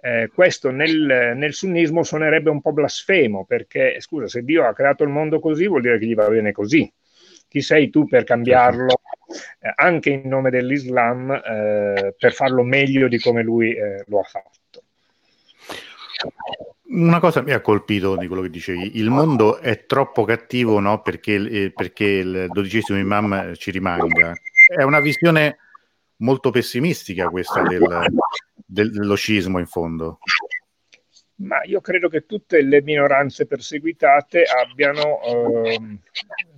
Eh, 0.00 0.30
questo 0.32 0.70
nel, 0.70 1.34
nel, 1.34 1.52
sunnismo 1.52 2.04
suonerebbe 2.04 2.50
un 2.50 2.60
po' 2.60 2.72
blasfemo 2.72 3.44
perché, 3.44 4.00
scusa, 4.00 4.28
se 4.28 4.42
Dio 4.42 4.64
ha 4.64 4.72
creato 4.72 5.02
il 5.02 5.10
mondo 5.10 5.40
così 5.40 5.66
vuol 5.66 5.82
dire 5.82 5.98
che 5.98 6.06
gli 6.06 6.14
va 6.14 6.28
bene 6.28 6.52
così. 6.52 6.90
Chi 7.48 7.60
sei 7.60 7.90
tu 7.90 8.06
per 8.06 8.24
cambiarlo 8.24 9.00
eh, 9.60 9.72
anche 9.74 10.10
in 10.10 10.28
nome 10.28 10.50
dell'Islam 10.50 11.30
eh, 11.32 12.14
per 12.16 12.32
farlo 12.32 12.62
meglio 12.62 13.08
di 13.08 13.18
come 13.18 13.42
lui 13.42 13.74
eh, 13.74 14.04
lo 14.06 14.20
ha 14.20 14.22
fatto? 14.22 14.58
Una 16.90 17.20
cosa 17.20 17.42
mi 17.42 17.52
ha 17.52 17.60
colpito 17.60 18.16
di 18.16 18.26
quello 18.26 18.42
che 18.42 18.50
dicevi, 18.50 18.98
il 18.98 19.10
mondo 19.10 19.58
è 19.58 19.84
troppo 19.84 20.24
cattivo 20.24 20.80
no? 20.80 21.02
perché, 21.02 21.34
eh, 21.34 21.70
perché 21.70 22.04
il 22.04 22.46
dodicesimo 22.50 22.98
imam 22.98 23.54
ci 23.54 23.70
rimanga. 23.70 24.32
È 24.74 24.82
una 24.82 25.00
visione 25.00 25.58
molto 26.16 26.50
pessimistica 26.50 27.28
questa 27.28 27.62
del, 27.62 28.06
del, 28.64 28.90
dello 28.90 29.14
scismo 29.14 29.58
in 29.58 29.66
fondo. 29.66 30.18
Ma 31.36 31.62
io 31.62 31.80
credo 31.80 32.08
che 32.08 32.26
tutte 32.26 32.62
le 32.62 32.82
minoranze 32.82 33.46
perseguitate 33.46 34.42
abbiano 34.42 35.20
eh, 35.22 35.98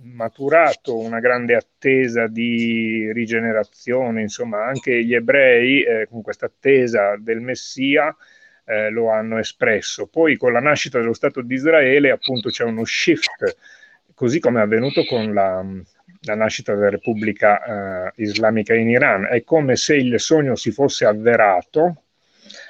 maturato 0.01 0.97
una 0.97 1.19
grande 1.19 1.55
attesa 1.55 2.25
di 2.25 3.11
rigenerazione, 3.11 4.21
insomma 4.21 4.65
anche 4.65 5.03
gli 5.03 5.13
ebrei 5.13 5.83
eh, 5.83 6.07
con 6.09 6.23
questa 6.23 6.47
attesa 6.47 7.15
del 7.17 7.41
Messia 7.41 8.15
eh, 8.71 8.89
lo 8.89 9.11
hanno 9.11 9.37
espresso. 9.37 10.07
Poi 10.07 10.37
con 10.37 10.53
la 10.53 10.61
nascita 10.61 10.97
dello 10.97 11.13
Stato 11.13 11.41
di 11.41 11.55
Israele 11.55 12.09
appunto 12.09 12.49
c'è 12.49 12.63
uno 12.63 12.85
shift, 12.85 13.57
così 14.13 14.39
come 14.39 14.59
è 14.59 14.63
avvenuto 14.63 15.03
con 15.03 15.33
la, 15.33 15.61
la 16.21 16.35
nascita 16.35 16.73
della 16.73 16.89
Repubblica 16.89 18.05
eh, 18.05 18.23
Islamica 18.23 18.73
in 18.73 18.89
Iran. 18.89 19.25
È 19.25 19.43
come 19.43 19.75
se 19.75 19.97
il 19.97 20.17
sogno 20.21 20.55
si 20.55 20.71
fosse 20.71 21.03
avverato 21.05 22.03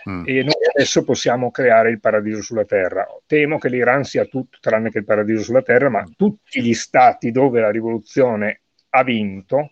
mm. 0.09 0.23
e 0.25 0.41
noi 0.41 0.65
adesso 0.73 1.03
possiamo 1.03 1.51
creare 1.51 1.91
il 1.91 1.99
paradiso 1.99 2.41
sulla 2.41 2.65
terra. 2.65 3.05
Temo 3.27 3.59
che 3.59 3.69
l'Iran 3.69 4.03
sia 4.03 4.25
tutto 4.25 4.57
tranne 4.59 4.89
che 4.89 4.99
il 4.99 5.05
paradiso 5.05 5.43
sulla 5.43 5.61
terra, 5.61 5.89
ma 5.89 6.03
tutti 6.17 6.63
gli 6.63 6.73
stati 6.73 7.29
dove 7.29 7.61
la 7.61 7.69
rivoluzione 7.69 8.61
ha 8.89 9.03
vinto, 9.03 9.71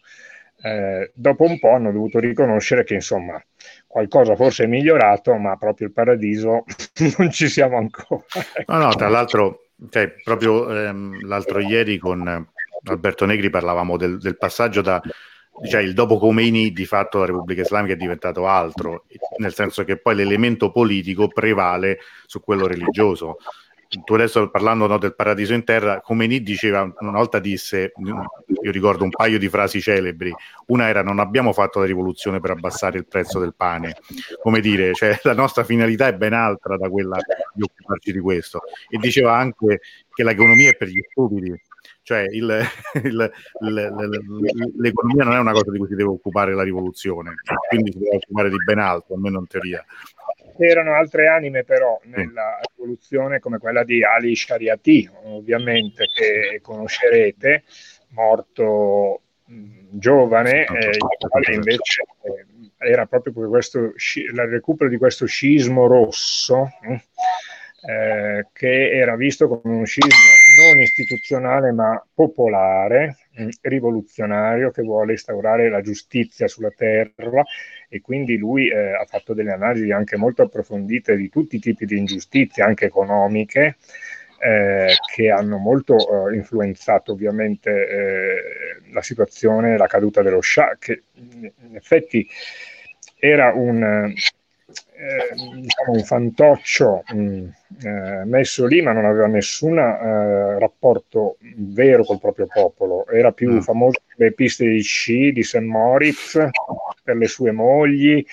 eh, 0.62 1.12
dopo 1.16 1.46
un 1.46 1.58
po' 1.58 1.72
hanno 1.72 1.92
dovuto 1.92 2.20
riconoscere 2.20 2.84
che 2.84 2.94
insomma 2.94 3.42
qualcosa 3.90 4.36
forse 4.36 4.66
è 4.66 4.68
migliorato, 4.68 5.36
ma 5.36 5.58
proprio 5.58 5.88
il 5.88 5.94
paradiso 5.94 6.64
non 7.18 7.32
ci 7.32 7.50
siamo 7.50 7.78
ancora. 7.78 8.24
No, 8.68 8.78
no, 8.78 8.90
tra 8.94 9.10
l'altro, 9.10 9.70
cioè, 9.90 10.14
proprio 10.24 10.70
ehm, 10.70 11.26
l'altro 11.26 11.60
ieri 11.60 11.98
con 11.98 12.48
Alberto 12.84 13.26
Negri 13.26 13.50
parlavamo 13.50 13.98
del, 13.98 14.20
del 14.20 14.38
passaggio 14.38 14.82
da 14.82 15.02
cioè 15.68 15.82
il 15.82 15.94
dopo 15.94 16.18
Khomeini 16.18 16.72
di 16.72 16.86
fatto 16.86 17.20
la 17.20 17.26
Repubblica 17.26 17.62
Islamica 17.62 17.94
è 17.94 17.98
diventato 17.98 18.48
altro, 18.48 19.06
nel 19.38 19.54
senso 19.54 19.84
che 19.84 19.98
poi 19.98 20.16
l'elemento 20.16 20.72
politico 20.72 21.28
prevale 21.28 22.00
su 22.26 22.40
quello 22.42 22.66
religioso. 22.66 23.38
Tu 23.90 24.14
adesso 24.14 24.52
parlando 24.52 24.86
no, 24.86 25.00
del 25.00 25.16
paradiso 25.16 25.56
in 25.56 25.64
terra, 25.64 26.00
Khomeini 26.00 26.44
diceva, 26.44 26.82
una 27.00 27.18
volta 27.18 27.40
disse, 27.40 27.92
io 27.98 28.72
ricordo 28.72 29.04
un 29.04 29.10
paio 29.10 29.40
di 29.40 29.50
frasi 29.50 29.82
celebri, 29.82 30.32
una 30.68 30.88
era 30.88 31.02
non 31.02 31.18
abbiamo 31.18 31.54
fatto 31.54 31.80
la 31.80 31.86
rivoluzione 31.86 32.40
per 32.40 32.52
abbassare 32.52 33.00
il 33.00 33.08
prezzo 33.08 33.40
del 33.40 33.56
pane, 33.56 33.96
come 34.44 34.60
dire, 34.60 34.94
cioè, 34.94 35.20
la 35.24 35.34
nostra 35.34 35.64
finalità 35.64 36.06
è 36.06 36.14
ben 36.14 36.34
altra 36.34 36.78
da 36.78 36.88
quella 36.88 37.18
di 37.52 37.64
occuparci 37.64 38.12
di 38.12 38.20
questo. 38.20 38.62
E 38.88 39.00
diceva 39.00 39.36
anche 39.36 39.82
che 40.14 40.24
l'economia 40.24 40.70
è 40.70 40.76
per 40.76 40.90
gli 40.90 41.02
stupidi, 41.10 41.60
cioè 42.04 42.26
il, 42.30 42.64
il, 43.04 43.32
il, 43.62 44.74
l'economia 44.78 45.24
non 45.24 45.34
è 45.34 45.40
una 45.40 45.52
cosa 45.52 45.72
di 45.72 45.78
cui 45.78 45.88
si 45.88 45.96
deve 45.96 46.10
occupare 46.10 46.54
la 46.54 46.64
rivoluzione, 46.64 47.36
quindi 47.68 47.92
si 47.92 47.98
deve 47.98 48.18
occupare 48.18 48.50
di 48.50 48.58
ben 48.64 48.80
altro, 48.80 49.16
almeno 49.16 49.40
in 49.40 49.48
teoria. 49.48 49.84
C'erano 50.60 50.94
altre 50.94 51.30
anime 51.30 51.64
però 51.64 52.02
nella 52.04 52.60
rivoluzione 52.76 53.40
come 53.40 53.60
quella 53.60 53.86
di 53.86 54.04
Ali 54.04 54.36
Shariati, 54.36 55.10
ovviamente 55.24 56.04
che 56.14 56.60
conoscerete, 56.62 57.64
morto 58.10 59.22
giovane, 59.46 60.66
eh, 60.66 60.98
invece 61.54 62.04
eh, 62.24 62.92
era 62.92 63.06
proprio 63.06 63.48
questo, 63.48 63.80
il 63.80 64.48
recupero 64.50 64.90
di 64.90 64.98
questo 64.98 65.26
scismo 65.26 65.88
rosso 65.88 66.70
eh, 67.82 68.48
che 68.52 68.92
era 68.92 69.16
visto 69.16 69.48
come 69.48 69.76
un 69.76 69.86
scismo 69.86 70.10
non 70.60 70.82
istituzionale 70.82 71.72
ma 71.72 72.04
popolare, 72.14 73.18
rivoluzionario 73.62 74.72
che 74.72 74.82
vuole 74.82 75.14
instaurare 75.14 75.70
la 75.70 75.82
giustizia 75.82 76.48
sulla 76.48 76.74
terra. 76.76 77.44
E 77.88 78.02
quindi 78.02 78.38
lui 78.38 78.70
eh, 78.70 78.94
ha 78.94 79.06
fatto 79.06 79.34
delle 79.34 79.52
analisi 79.52 79.92
anche 79.92 80.18
molto 80.18 80.42
approfondite 80.44 81.16
di 81.16 81.30
tutti 81.30 81.56
i 81.56 81.60
tipi 81.60 81.86
di 81.86 81.98
ingiustizie, 81.98 82.64
anche 82.64 82.86
economiche, 82.86 83.78
eh, 84.40 84.94
che 85.14 85.30
hanno 85.30 85.58
molto 85.58 86.30
eh, 86.30 86.36
influenzato 86.36 87.14
ovviamente 87.14 87.70
eh, 87.72 88.92
la 88.92 89.02
situazione, 89.02 89.78
la 89.78 89.88
caduta 89.88 90.22
dello 90.22 90.42
Shah, 90.42 90.78
che 90.80 91.04
in 91.16 91.76
effetti 91.76 92.28
era 93.18 93.52
un, 93.54 94.14
eh, 95.00 95.34
diciamo 95.62 95.94
un 95.94 96.04
fantoccio 96.04 97.04
mh, 97.08 97.18
mm, 97.18 97.48
eh, 97.86 98.24
messo 98.26 98.66
lì, 98.66 98.82
ma 98.82 98.92
non 98.92 99.06
aveva 99.06 99.28
nessun 99.28 99.78
eh, 99.78 100.60
rapporto 100.60 101.38
vero 101.56 102.04
col 102.04 102.20
proprio 102.20 102.48
popolo. 102.52 103.08
Era 103.08 103.32
più 103.32 103.54
mm. 103.54 103.60
famoso 103.60 104.02
per 104.06 104.28
le 104.28 104.34
piste 104.34 104.68
di 104.68 104.82
sci 104.82 105.32
di 105.32 105.42
St. 105.42 105.60
Moritz, 105.60 106.50
per 107.02 107.16
le 107.16 107.28
sue 107.28 107.52
mogli, 107.52 108.26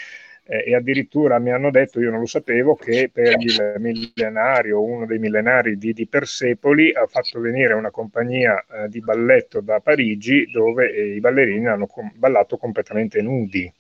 eh, 0.49 0.64
e 0.67 0.75
addirittura 0.75 1.39
mi 1.39 1.53
hanno 1.53 1.71
detto, 1.71 2.01
io 2.01 2.11
non 2.11 2.21
lo 2.21 2.27
sapevo, 2.27 2.75
che 2.75 3.11
per 3.12 3.37
il 3.39 3.75
millenario, 3.79 4.83
uno 4.83 5.07
dei 5.07 5.21
millenari 5.21 5.79
di, 5.79 5.93
di 5.93 6.07
Persepoli, 6.09 6.93
ha 6.93 7.07
fatto 7.07 7.39
venire 7.39 7.75
una 7.75 7.91
compagnia 7.93 8.59
eh, 8.59 8.89
di 8.89 9.01
balletto 9.01 9.61
da 9.61 9.79
Parigi 9.79 10.51
dove 10.51 10.89
i 11.14 11.21
ballerini 11.21 11.69
hanno 11.69 11.87
com- 11.87 12.11
ballato 12.12 12.57
completamente 12.57 13.23
nudi. 13.23 13.73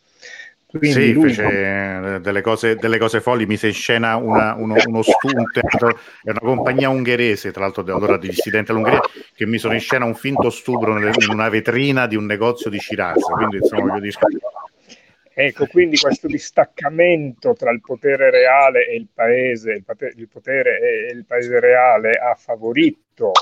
Quindi 0.68 0.90
sì, 0.90 1.12
lui... 1.12 1.28
fece 1.32 2.20
delle 2.20 2.40
cose, 2.40 2.74
delle 2.74 2.98
cose 2.98 3.20
folli, 3.20 3.46
mise 3.46 3.68
in 3.68 3.72
scena 3.72 4.16
una, 4.16 4.54
uno, 4.54 4.74
uno 4.86 5.02
stunt, 5.02 5.58
è 5.58 6.30
una 6.30 6.38
compagnia 6.40 6.88
ungherese, 6.88 7.52
tra 7.52 7.62
l'altro 7.62 7.82
allora 7.82 8.18
di 8.18 8.28
dissidente 8.28 8.72
all'Ungheria, 8.72 9.00
che 9.34 9.46
misero 9.46 9.72
in 9.72 9.80
scena 9.80 10.04
un 10.04 10.16
finto 10.16 10.50
stupro 10.50 10.98
in 10.98 11.14
una 11.30 11.48
vetrina 11.48 12.06
di 12.06 12.16
un 12.16 12.26
negozio 12.26 12.68
di 12.68 12.80
Shiraz, 12.80 13.22
quindi 13.22 13.58
insomma 13.58 13.94
io 13.94 14.00
dico 14.00 14.18
Ecco, 15.38 15.66
quindi 15.66 15.98
questo 15.98 16.28
distaccamento 16.28 17.52
tra 17.52 17.70
il 17.70 17.82
potere 17.82 18.30
reale 18.30 18.86
e 18.86 18.96
il 18.96 19.06
paese, 19.12 19.72
il 19.72 20.28
potere 20.32 20.80
e 20.80 21.12
il 21.12 21.26
paese 21.26 21.60
reale 21.60 22.12
ha 22.12 22.34
favorito 22.34 23.32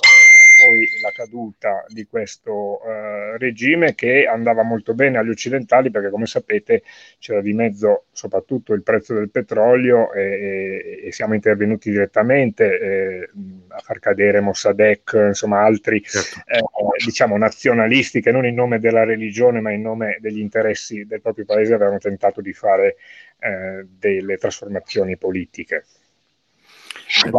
poi 0.64 0.86
la 1.00 1.10
caduta 1.10 1.84
di 1.88 2.06
questo 2.06 2.80
eh, 2.84 3.38
regime 3.38 3.94
che 3.94 4.26
andava 4.26 4.62
molto 4.62 4.94
bene 4.94 5.18
agli 5.18 5.28
occidentali 5.28 5.90
perché 5.90 6.10
come 6.10 6.26
sapete 6.26 6.82
c'era 7.18 7.40
di 7.40 7.52
mezzo 7.52 8.04
soprattutto 8.12 8.72
il 8.72 8.82
prezzo 8.82 9.14
del 9.14 9.30
petrolio 9.30 10.12
e, 10.12 11.02
e 11.04 11.12
siamo 11.12 11.34
intervenuti 11.34 11.90
direttamente 11.90 12.78
eh, 12.78 13.30
a 13.68 13.78
far 13.78 13.98
cadere 13.98 14.40
Mossadegh, 14.40 15.26
insomma 15.28 15.62
altri 15.64 16.02
certo. 16.02 16.40
eh, 16.46 16.62
diciamo 17.04 17.36
nazionalisti 17.36 18.20
che 18.20 18.32
non 18.32 18.46
in 18.46 18.54
nome 18.54 18.78
della 18.78 19.04
religione 19.04 19.60
ma 19.60 19.70
in 19.70 19.82
nome 19.82 20.18
degli 20.20 20.40
interessi 20.40 21.04
del 21.04 21.20
proprio 21.20 21.44
paese 21.44 21.74
avevano 21.74 21.98
tentato 21.98 22.40
di 22.40 22.52
fare 22.52 22.96
eh, 23.38 23.86
delle 23.86 24.36
trasformazioni 24.36 25.16
politiche. 25.16 25.84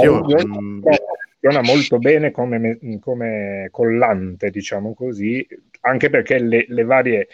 Io, 0.02 0.24
mm, 0.24 0.84
funziona 1.46 1.62
molto 1.62 2.00
bene 2.00 2.32
come, 2.32 2.80
come, 3.00 3.68
collante, 3.70 4.50
diciamo 4.50 4.96
così, 4.96 5.46
anche 5.82 6.10
perché 6.10 6.40
le, 6.40 6.66
le 6.68 6.84
varie 6.84 7.28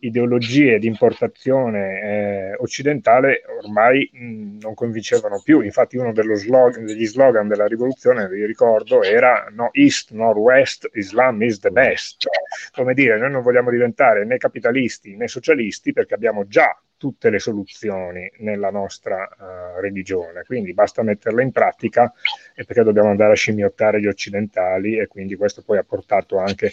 ideologie 0.00 0.78
di 0.78 0.86
importazione 0.86 2.02
eh, 2.02 2.54
occidentale 2.58 3.42
ormai 3.62 4.10
mh, 4.12 4.58
non 4.60 4.74
convincevano 4.74 5.40
più. 5.42 5.62
Infatti 5.62 5.96
uno 5.96 6.12
slogan, 6.34 6.84
degli 6.84 7.06
slogan 7.06 7.48
della 7.48 7.66
rivoluzione, 7.66 8.28
vi 8.28 8.44
ricordo, 8.44 9.02
era 9.02 9.48
no 9.50 9.70
East, 9.72 10.10
no 10.12 10.30
West, 10.32 10.90
Islam 10.92 11.40
is 11.42 11.58
the 11.60 11.70
best. 11.70 12.20
Cioè, 12.20 12.32
come 12.72 12.92
dire, 12.92 13.18
noi 13.18 13.30
non 13.30 13.42
vogliamo 13.42 13.70
diventare 13.70 14.26
né 14.26 14.36
capitalisti 14.36 15.16
né 15.16 15.26
socialisti 15.26 15.94
perché 15.94 16.12
abbiamo 16.12 16.46
già 16.46 16.78
tutte 17.04 17.28
le 17.28 17.38
soluzioni 17.38 18.30
nella 18.38 18.70
nostra 18.70 19.28
uh, 19.28 19.78
religione, 19.78 20.42
quindi 20.44 20.72
basta 20.72 21.02
metterle 21.02 21.42
in 21.42 21.52
pratica 21.52 22.10
e 22.54 22.64
perché 22.64 22.82
dobbiamo 22.82 23.10
andare 23.10 23.32
a 23.32 23.36
scimmiottare 23.36 24.00
gli 24.00 24.06
occidentali 24.06 24.96
e 24.96 25.06
quindi 25.06 25.36
questo 25.36 25.60
poi 25.60 25.76
ha 25.76 25.84
portato 25.84 26.38
anche 26.38 26.72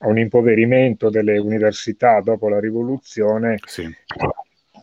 a 0.00 0.08
un 0.08 0.18
impoverimento 0.18 1.08
delle 1.08 1.38
università 1.38 2.20
dopo 2.20 2.50
la 2.50 2.60
rivoluzione. 2.60 3.56
Sì. 3.64 3.88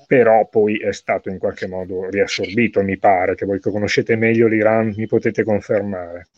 Però 0.07 0.47
poi 0.47 0.79
è 0.79 0.91
stato 0.91 1.29
in 1.29 1.37
qualche 1.37 1.67
modo 1.67 2.09
riassorbito, 2.09 2.81
mi 2.81 2.97
pare, 2.97 3.35
che 3.35 3.45
voi 3.45 3.59
che 3.59 3.69
conoscete 3.69 4.15
meglio 4.15 4.47
l'Iran 4.47 4.91
mi 4.97 5.05
potete 5.05 5.43
confermare. 5.43 6.29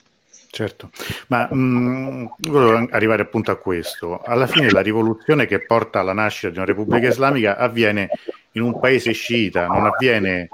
Certo, 0.53 0.89
ma 1.27 1.47
mh, 1.49 1.55
mm, 1.55 2.25
volevo 2.49 2.87
arrivare 2.91 3.21
appunto 3.21 3.51
a 3.51 3.55
questo. 3.55 4.19
Alla 4.19 4.47
fine 4.47 4.69
la 4.69 4.81
rivoluzione 4.81 5.45
che 5.45 5.65
porta 5.65 6.01
alla 6.01 6.11
nascita 6.11 6.49
di 6.49 6.57
una 6.57 6.65
Repubblica 6.65 7.07
Islamica 7.07 7.55
avviene 7.55 8.09
in 8.51 8.63
un 8.63 8.77
paese 8.77 9.13
sciita, 9.13 9.67
non 9.67 9.85
avviene 9.85 10.49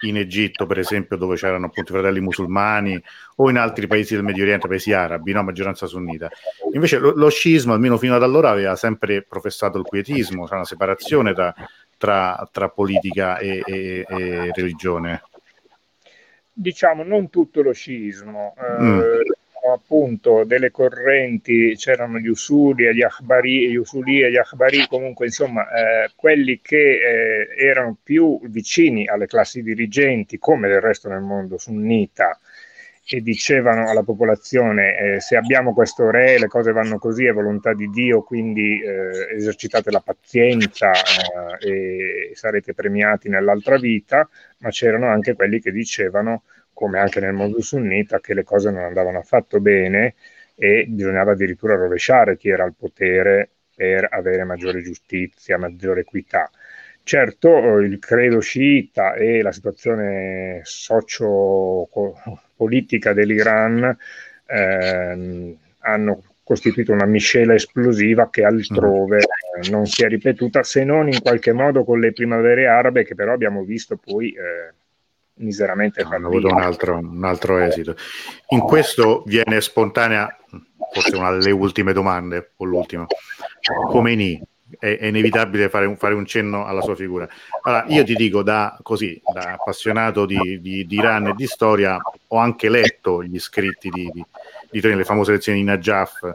in 0.00 0.18
Egitto, 0.18 0.66
per 0.66 0.78
esempio, 0.78 1.16
dove 1.16 1.36
c'erano 1.36 1.66
appunto 1.66 1.92
i 1.92 1.94
fratelli 1.94 2.20
musulmani, 2.20 3.02
o 3.36 3.48
in 3.48 3.56
altri 3.56 3.86
paesi 3.86 4.14
del 4.14 4.24
Medio 4.24 4.42
Oriente, 4.42 4.68
paesi 4.68 4.92
arabi, 4.92 5.32
no? 5.32 5.42
maggioranza 5.42 5.86
sunnita. 5.86 6.28
Invece 6.74 6.98
lo, 6.98 7.12
lo, 7.14 7.30
scismo, 7.30 7.72
almeno 7.72 7.96
fino 7.96 8.14
ad 8.14 8.22
allora, 8.22 8.50
aveva 8.50 8.76
sempre 8.76 9.22
professato 9.22 9.78
il 9.78 9.84
quietismo, 9.84 10.46
cioè 10.46 10.56
una 10.56 10.66
separazione 10.66 11.32
da, 11.32 11.54
tra, 11.96 12.46
tra, 12.52 12.68
politica 12.68 13.38
e, 13.38 13.62
e, 13.64 14.04
e 14.06 14.50
religione 14.52 15.22
diciamo 16.52 17.02
non 17.02 17.30
tutto 17.30 17.62
lo 17.62 17.72
scismo, 17.72 18.54
eh, 18.58 18.82
mm. 18.82 19.00
appunto 19.72 20.44
delle 20.44 20.70
correnti, 20.70 21.74
c'erano 21.76 22.18
gli 22.18 22.28
usuli 22.28 22.94
gli 22.94 23.02
akhbari, 23.02 23.70
gli 23.70 23.76
usuli 23.76 24.22
e 24.22 24.30
gli 24.30 24.36
akhbari, 24.36 24.86
comunque 24.88 25.26
insomma 25.26 25.62
eh, 25.70 26.10
quelli 26.16 26.60
che 26.62 26.76
eh, 26.76 27.48
erano 27.56 27.96
più 28.02 28.40
vicini 28.44 29.06
alle 29.06 29.26
classi 29.26 29.62
dirigenti, 29.62 30.38
come 30.38 30.68
del 30.68 30.80
resto 30.80 31.08
nel 31.08 31.20
mondo 31.22 31.58
sunnita, 31.58 32.38
e 33.12 33.20
dicevano 33.20 33.88
alla 33.88 34.02
popolazione 34.02 34.96
eh, 34.96 35.20
se 35.20 35.36
abbiamo 35.36 35.74
questo 35.74 36.10
re 36.10 36.38
le 36.38 36.46
cose 36.46 36.72
vanno 36.72 36.98
così 36.98 37.24
è 37.24 37.32
volontà 37.32 37.74
di 37.74 37.88
Dio 37.90 38.22
quindi 38.22 38.80
eh, 38.80 39.34
esercitate 39.34 39.90
la 39.90 40.00
pazienza 40.00 40.92
eh, 41.58 42.30
e 42.30 42.30
sarete 42.34 42.72
premiati 42.72 43.28
nell'altra 43.28 43.78
vita 43.78 44.28
ma 44.58 44.70
c'erano 44.70 45.08
anche 45.08 45.34
quelli 45.34 45.60
che 45.60 45.72
dicevano 45.72 46.44
come 46.72 46.98
anche 46.98 47.20
nel 47.20 47.32
mondo 47.32 47.60
sunnita 47.60 48.20
che 48.20 48.32
le 48.32 48.44
cose 48.44 48.70
non 48.70 48.84
andavano 48.84 49.18
affatto 49.18 49.60
bene 49.60 50.14
e 50.54 50.86
bisognava 50.88 51.32
addirittura 51.32 51.74
rovesciare 51.74 52.36
chi 52.36 52.48
era 52.48 52.64
al 52.64 52.74
potere 52.74 53.48
per 53.74 54.06
avere 54.10 54.44
maggiore 54.44 54.82
giustizia, 54.82 55.56
maggiore 55.56 56.00
equità. 56.00 56.50
Certo, 57.10 57.78
il 57.78 57.98
credo 57.98 58.38
sciita 58.38 59.14
e 59.14 59.42
la 59.42 59.50
situazione 59.50 60.60
socio-politica 60.62 63.12
dell'Iran 63.12 63.98
ehm, 64.46 65.56
hanno 65.80 66.22
costituito 66.44 66.92
una 66.92 67.06
miscela 67.06 67.54
esplosiva 67.54 68.30
che 68.30 68.44
altrove 68.44 69.18
eh, 69.18 69.70
non 69.70 69.86
si 69.86 70.04
è 70.04 70.06
ripetuta, 70.06 70.62
se 70.62 70.84
non 70.84 71.08
in 71.08 71.20
qualche 71.20 71.52
modo 71.52 71.82
con 71.82 71.98
le 71.98 72.12
primavere 72.12 72.68
arabe, 72.68 73.02
che 73.02 73.16
però 73.16 73.32
abbiamo 73.32 73.64
visto 73.64 73.96
poi 73.96 74.28
eh, 74.28 74.72
miseramente 75.38 76.02
hanno 76.02 76.28
avuto 76.28 76.46
un 76.46 76.60
altro, 76.60 76.96
un 76.96 77.24
altro 77.24 77.58
esito. 77.58 77.96
In 78.50 78.60
questo 78.60 79.24
viene 79.26 79.60
spontanea, 79.60 80.28
forse 80.92 81.16
una 81.16 81.32
delle 81.32 81.50
ultime 81.50 81.92
domande, 81.92 82.52
o 82.58 82.64
l'ultima. 82.64 83.04
Khomeini, 83.88 84.40
è, 84.78 84.98
è 84.98 85.06
inevitabile 85.06 85.68
fare 85.68 85.86
un, 85.86 85.96
fare 85.96 86.14
un, 86.14 86.26
cenno 86.26 86.64
alla 86.64 86.80
sua 86.80 86.94
figura. 86.94 87.28
Allora, 87.62 87.84
io 87.88 88.04
ti 88.04 88.14
dico, 88.14 88.42
da, 88.42 88.78
così, 88.82 89.20
da 89.32 89.52
appassionato 89.52 90.26
di, 90.26 90.60
di, 90.60 90.86
di, 90.86 90.94
Iran 90.96 91.28
e 91.28 91.34
di 91.34 91.46
storia, 91.46 91.98
ho 92.28 92.36
anche 92.36 92.68
letto 92.68 93.22
gli 93.22 93.38
scritti 93.38 93.88
di, 93.90 94.10
di, 94.12 94.24
di 94.70 94.80
le 94.80 95.04
famose 95.04 95.32
lezioni 95.32 95.58
di 95.58 95.64
Najaf. 95.64 96.30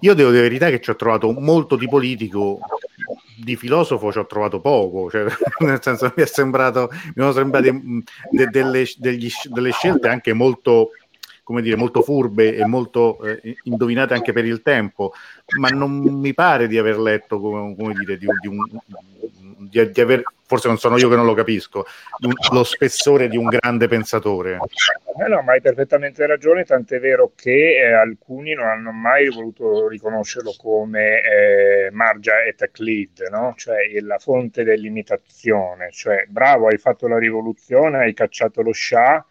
Io 0.00 0.14
devo 0.14 0.30
dire 0.30 0.42
la 0.42 0.48
verità 0.48 0.68
che 0.70 0.80
ci 0.80 0.90
ho 0.90 0.96
trovato 0.96 1.30
molto 1.32 1.76
di 1.76 1.88
politico, 1.88 2.58
di 3.36 3.56
filosofo 3.56 4.10
ci 4.10 4.18
ho 4.18 4.26
trovato 4.26 4.60
poco, 4.60 5.10
cioè, 5.10 5.26
nel 5.60 5.80
senso 5.82 6.12
mi 6.16 6.22
è 6.22 6.26
sembrato, 6.26 6.88
mi 6.90 7.12
sono 7.16 7.32
sembrate 7.32 7.72
de, 8.30 8.46
delle, 8.46 8.84
degli, 8.96 9.30
delle 9.44 9.70
scelte 9.70 10.08
anche 10.08 10.32
molto 10.32 10.90
come 11.52 11.60
dire, 11.60 11.76
molto 11.76 12.00
furbe 12.00 12.56
e 12.56 12.64
molto 12.64 13.22
eh, 13.22 13.58
indovinate 13.64 14.14
anche 14.14 14.32
per 14.32 14.46
il 14.46 14.62
tempo, 14.62 15.12
ma 15.60 15.68
non 15.68 15.98
mi 16.00 16.32
pare 16.32 16.66
di 16.66 16.78
aver 16.78 16.98
letto, 16.98 17.38
come, 17.38 17.76
come 17.76 17.92
dire, 17.92 18.16
di, 18.16 18.26
di, 18.40 18.48
un, 18.48 18.58
di, 19.68 19.90
di 19.90 20.00
aver 20.00 20.22
forse 20.46 20.68
non 20.68 20.78
sono 20.78 20.96
io 20.98 21.08
che 21.08 21.16
non 21.16 21.24
lo 21.26 21.32
capisco, 21.32 21.86
lo 22.52 22.64
spessore 22.64 23.28
di 23.28 23.36
un 23.38 23.48
grande 23.48 23.86
pensatore. 23.88 24.58
Eh 25.24 25.28
no, 25.28 25.42
ma 25.42 25.52
hai 25.52 25.60
perfettamente 25.62 26.26
ragione, 26.26 26.64
tant'è 26.64 27.00
vero 27.00 27.32
che 27.34 27.78
eh, 27.78 27.92
alcuni 27.92 28.52
non 28.52 28.66
hanno 28.66 28.92
mai 28.92 29.30
voluto 29.30 29.88
riconoscerlo 29.88 30.54
come 30.58 31.22
eh, 31.22 31.90
Margia 31.90 32.42
et 32.44 32.56
Taqlid, 32.56 33.28
no? 33.30 33.54
cioè 33.56 33.76
la 34.00 34.18
fonte 34.18 34.62
dell'imitazione, 34.62 35.90
cioè 35.90 36.26
bravo, 36.28 36.68
hai 36.68 36.78
fatto 36.78 37.08
la 37.08 37.18
rivoluzione, 37.18 37.98
hai 37.98 38.12
cacciato 38.12 38.60
lo 38.60 38.72
Shah, 38.74 39.24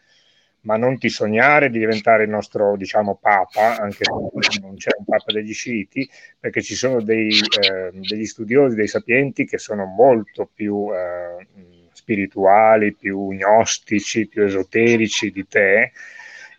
ma 0.62 0.78
non 0.78 0.97
ti 0.97 1.09
sognare 1.09 1.70
di 1.70 1.80
diventare 1.80 2.24
il 2.24 2.30
nostro, 2.30 2.76
diciamo, 2.76 3.18
papa, 3.20 3.78
anche 3.78 4.03
se 4.03 4.59
non 4.62 4.76
c'è 4.76 4.91
un 4.97 5.05
papa 5.05 5.32
degli 5.32 5.53
sciiti, 5.53 6.07
perché 6.39 6.62
ci 6.62 6.76
sono 6.76 7.01
dei, 7.01 7.30
eh, 7.30 7.91
degli 7.93 8.26
studiosi, 8.26 8.76
dei 8.76 8.88
sapienti 8.88 9.45
che 9.45 9.57
sono 9.57 9.86
molto 9.86 10.49
più 10.53 10.88
eh, 10.93 11.47
spirituali, 11.93 12.93
più 12.93 13.32
gnostici, 13.32 14.28
più 14.28 14.43
esoterici 14.43 15.32
di 15.32 15.47
te, 15.47 15.91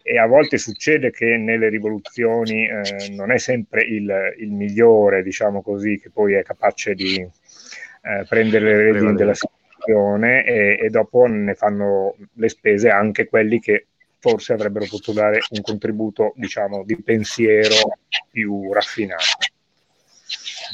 e 0.04 0.18
a 0.18 0.26
volte 0.26 0.58
succede 0.58 1.12
che 1.12 1.36
nelle 1.36 1.68
rivoluzioni 1.68 2.66
eh, 2.66 3.10
non 3.12 3.30
è 3.30 3.38
sempre 3.38 3.84
il, 3.84 4.34
il, 4.38 4.50
migliore, 4.50 5.22
diciamo 5.22 5.62
così, 5.62 6.00
che 6.00 6.10
poi 6.10 6.34
è 6.34 6.42
capace 6.42 6.94
di 6.94 7.20
eh, 7.20 8.24
prendere 8.28 8.64
le 8.64 8.92
redini 8.92 9.14
della 9.14 9.34
situazione 9.34 10.44
e, 10.44 10.78
e, 10.80 10.90
dopo 10.90 11.26
ne 11.26 11.54
fanno 11.54 12.16
le 12.34 12.48
spese 12.48 12.90
anche 12.90 13.28
quelli 13.28 13.60
che 13.60 13.86
forse 14.22 14.52
avrebbero 14.52 14.86
potuto 14.88 15.12
dare 15.12 15.40
un 15.50 15.62
contributo, 15.62 16.32
diciamo, 16.36 16.84
di 16.84 17.02
pensiero 17.02 17.98
più 18.30 18.72
raffinato. 18.72 19.24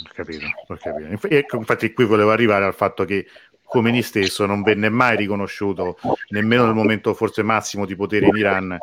Ho 0.04 0.12
capito, 0.12 0.44
ho 0.66 0.76
capito. 0.76 1.28
Ecco, 1.28 1.56
infatti 1.56 1.94
qui 1.94 2.04
volevo 2.04 2.30
arrivare 2.30 2.66
al 2.66 2.74
fatto 2.74 3.06
che 3.06 3.26
Khomeini 3.62 4.02
stesso 4.02 4.44
non 4.44 4.62
venne 4.62 4.90
mai 4.90 5.16
riconosciuto, 5.16 5.96
nemmeno 6.28 6.66
nel 6.66 6.74
momento 6.74 7.14
forse 7.14 7.42
massimo 7.42 7.86
di 7.86 7.96
potere 7.96 8.26
in 8.26 8.36
Iran, 8.36 8.76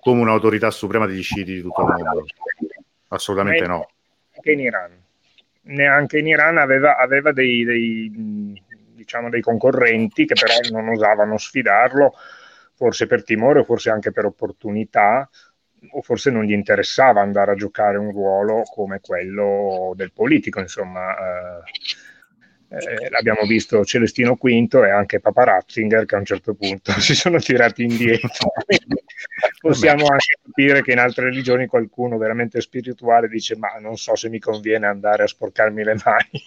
come 0.00 0.20
un'autorità 0.20 0.70
suprema 0.70 1.06
degli 1.06 1.22
sciiti 1.22 1.54
di 1.54 1.62
tutto 1.62 1.82
il 1.82 1.88
mondo. 1.88 2.24
Assolutamente 3.08 3.66
no. 3.66 3.88
Anche 4.36 4.52
in 4.52 4.60
Iran. 4.60 5.02
Neanche 5.62 6.18
in 6.18 6.28
Iran 6.28 6.58
aveva, 6.58 6.98
aveva 6.98 7.32
dei, 7.32 7.64
dei, 7.64 8.62
diciamo, 8.94 9.28
dei 9.28 9.40
concorrenti 9.40 10.24
che 10.24 10.34
però 10.34 10.54
non 10.70 10.88
osavano 10.90 11.36
sfidarlo 11.36 12.14
forse 12.74 13.06
per 13.06 13.24
timore 13.24 13.60
o 13.60 13.64
forse 13.64 13.90
anche 13.90 14.12
per 14.12 14.24
opportunità, 14.24 15.28
o 15.90 16.02
forse 16.02 16.30
non 16.30 16.44
gli 16.44 16.52
interessava 16.52 17.20
andare 17.20 17.52
a 17.52 17.56
giocare 17.56 17.98
un 17.98 18.10
ruolo 18.10 18.62
come 18.62 19.00
quello 19.00 19.92
del 19.96 20.12
politico, 20.12 20.60
insomma. 20.60 21.14
Eh, 21.14 21.62
eh, 22.68 23.08
l'abbiamo 23.10 23.46
visto 23.46 23.84
Celestino 23.84 24.34
V 24.40 24.82
e 24.84 24.90
anche 24.90 25.20
Papa 25.20 25.44
Ratzinger 25.44 26.06
che 26.06 26.16
a 26.16 26.18
un 26.18 26.24
certo 26.24 26.54
punto 26.54 26.92
si 27.00 27.14
sono 27.14 27.38
tirati 27.38 27.82
indietro. 27.84 28.52
Possiamo 29.60 30.06
anche 30.06 30.38
capire 30.42 30.82
che 30.82 30.92
in 30.92 30.98
altre 30.98 31.26
religioni 31.26 31.66
qualcuno 31.66 32.16
veramente 32.16 32.60
spirituale 32.60 33.28
dice 33.28 33.56
ma 33.56 33.76
non 33.78 33.96
so 33.96 34.16
se 34.16 34.28
mi 34.28 34.38
conviene 34.40 34.86
andare 34.86 35.22
a 35.22 35.26
sporcarmi 35.28 35.84
le 35.84 35.96
mani. 36.04 36.42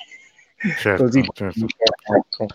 Certo, 0.79 1.03
Così, 1.03 1.23
certo. 1.33 1.65
Ecco. 2.15 2.47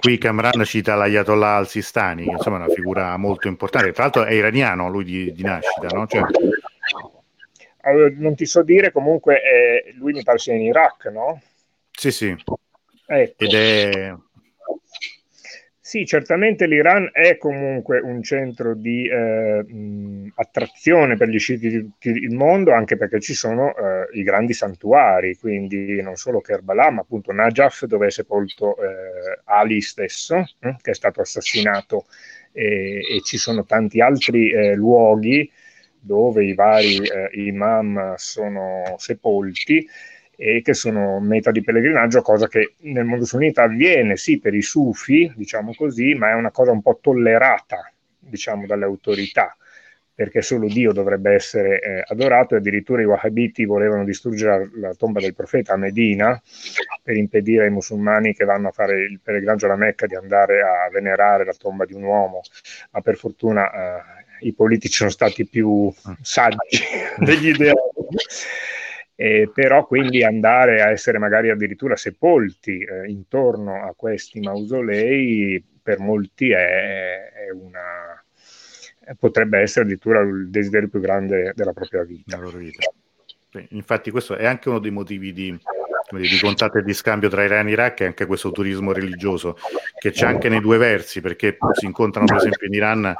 Qui 0.00 0.16
Kamran 0.16 0.64
cita 0.64 0.94
l'Ayatollah 0.94 1.56
al-Sistani, 1.56 2.24
che 2.24 2.30
insomma 2.30 2.56
è 2.56 2.64
una 2.64 2.72
figura 2.72 3.16
molto 3.18 3.48
importante. 3.48 3.92
Tra 3.92 4.04
l'altro 4.04 4.24
è 4.24 4.32
iraniano 4.32 4.88
lui 4.88 5.04
di, 5.04 5.32
di 5.32 5.42
nascita, 5.42 5.88
no? 5.88 6.06
Cioè... 6.06 6.22
Allora, 7.82 8.10
non 8.16 8.34
ti 8.34 8.46
so 8.46 8.62
dire, 8.62 8.92
comunque 8.92 9.42
eh, 9.42 9.94
lui 9.96 10.12
mi 10.12 10.22
pare 10.22 10.38
sia 10.38 10.54
in 10.54 10.62
Iraq, 10.62 11.04
no? 11.12 11.42
Sì, 11.90 12.10
sì. 12.10 12.34
Ecco. 13.06 13.44
Ed 13.44 13.52
è 13.52 14.14
sì, 15.90 16.06
certamente 16.06 16.66
l'Iran 16.66 17.10
è 17.12 17.36
comunque 17.36 17.98
un 17.98 18.22
centro 18.22 18.76
di 18.76 19.08
eh, 19.08 19.64
attrazione 20.36 21.16
per 21.16 21.26
gli 21.26 21.38
sciiti 21.40 21.92
il 22.02 22.32
mondo, 22.32 22.72
anche 22.72 22.96
perché 22.96 23.18
ci 23.18 23.34
sono 23.34 23.74
eh, 23.74 24.06
i 24.12 24.22
grandi 24.22 24.52
santuari, 24.52 25.36
quindi 25.36 26.00
non 26.00 26.14
solo 26.14 26.40
Kerbalà, 26.40 26.92
ma 26.92 27.00
appunto 27.00 27.32
Najaf, 27.32 27.86
dove 27.86 28.06
è 28.06 28.10
sepolto 28.12 28.76
eh, 28.76 29.40
Ali 29.46 29.80
stesso, 29.80 30.36
eh, 30.60 30.76
che 30.80 30.92
è 30.92 30.94
stato 30.94 31.22
assassinato, 31.22 32.06
e, 32.52 32.98
e 32.98 33.20
ci 33.24 33.36
sono 33.36 33.64
tanti 33.64 34.00
altri 34.00 34.52
eh, 34.52 34.76
luoghi 34.76 35.50
dove 35.98 36.44
i 36.44 36.54
vari 36.54 36.98
eh, 36.98 37.30
imam 37.32 38.14
sono 38.14 38.94
sepolti 38.96 39.84
e 40.42 40.62
che 40.62 40.72
sono 40.72 41.20
meta 41.20 41.50
di 41.50 41.62
pellegrinaggio, 41.62 42.22
cosa 42.22 42.48
che 42.48 42.72
nel 42.78 43.04
mondo 43.04 43.26
sunnita 43.26 43.64
avviene 43.64 44.16
sì 44.16 44.38
per 44.38 44.54
i 44.54 44.62
sufi, 44.62 45.30
diciamo 45.36 45.74
così, 45.74 46.14
ma 46.14 46.30
è 46.30 46.32
una 46.32 46.50
cosa 46.50 46.70
un 46.70 46.80
po' 46.80 46.98
tollerata, 46.98 47.92
diciamo, 48.18 48.64
dalle 48.64 48.86
autorità, 48.86 49.54
perché 50.14 50.40
solo 50.40 50.66
Dio 50.66 50.92
dovrebbe 50.92 51.34
essere 51.34 51.80
eh, 51.82 52.04
adorato 52.06 52.54
e 52.54 52.58
addirittura 52.58 53.02
i 53.02 53.04
wahhabiti 53.04 53.66
volevano 53.66 54.02
distruggere 54.02 54.70
la, 54.76 54.88
la, 54.88 54.94
tomba 54.94 55.20
del 55.20 55.34
profeta 55.34 55.74
a 55.74 55.76
Medina 55.76 56.40
per 57.02 57.16
impedire 57.16 57.64
ai 57.64 57.70
musulmani 57.70 58.32
che 58.32 58.46
vanno 58.46 58.68
a 58.68 58.72
fare 58.72 59.02
il 59.02 59.20
pellegrinaggio 59.22 59.66
alla 59.66 59.76
Mecca 59.76 60.06
di 60.06 60.14
andare 60.14 60.62
a 60.62 60.88
venerare 60.90 61.44
la 61.44 61.52
tomba 61.52 61.84
di 61.84 61.92
un 61.92 62.04
uomo, 62.04 62.40
ma 62.92 63.02
per 63.02 63.16
fortuna 63.16 63.70
eh, 63.70 64.46
i 64.46 64.54
politici 64.54 64.94
sono 64.94 65.10
stati 65.10 65.46
più 65.46 65.92
saggi 66.22 66.80
degli 67.20 67.48
ideali 67.48 67.78
eh, 69.22 69.50
però 69.52 69.86
quindi 69.86 70.24
andare 70.24 70.80
a 70.80 70.88
essere 70.88 71.18
magari 71.18 71.50
addirittura 71.50 71.94
sepolti 71.94 72.78
eh, 72.78 73.06
intorno 73.06 73.84
a 73.84 73.92
questi 73.94 74.40
mausolei 74.40 75.62
per 75.82 75.98
molti 75.98 76.52
è, 76.52 77.30
è 77.30 77.50
una, 77.52 78.24
potrebbe 79.18 79.58
essere 79.58 79.84
addirittura 79.84 80.20
il 80.20 80.48
desiderio 80.48 80.88
più 80.88 81.00
grande 81.00 81.52
della 81.54 81.74
propria 81.74 82.02
vita. 82.02 82.38
vita. 82.56 82.90
Sì, 83.50 83.66
infatti 83.72 84.10
questo 84.10 84.36
è 84.36 84.46
anche 84.46 84.70
uno 84.70 84.78
dei 84.78 84.90
motivi 84.90 85.34
di, 85.34 85.54
di 86.12 86.38
contatto 86.40 86.78
e 86.78 86.82
di 86.82 86.94
scambio 86.94 87.28
tra 87.28 87.44
Iran 87.44 87.68
e 87.68 87.72
Iraq, 87.72 88.00
è 88.00 88.06
anche 88.06 88.24
questo 88.24 88.52
turismo 88.52 88.92
religioso, 88.92 89.58
che 89.98 90.12
c'è 90.12 90.24
anche 90.24 90.48
nei 90.48 90.62
due 90.62 90.78
versi, 90.78 91.20
perché 91.20 91.58
si 91.72 91.84
incontrano 91.84 92.26
per 92.26 92.36
esempio 92.36 92.66
in 92.68 92.72
Iran 92.72 93.14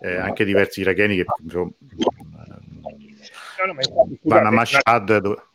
eh, 0.00 0.16
anche 0.16 0.46
diversi 0.46 0.80
iracheni 0.80 1.16
che 1.16 1.24
insomma, 1.42 1.72
no, 3.66 3.72
no, 3.72 4.08
vanno 4.22 4.48
a 4.48 4.50
Mashhad. 4.50 5.50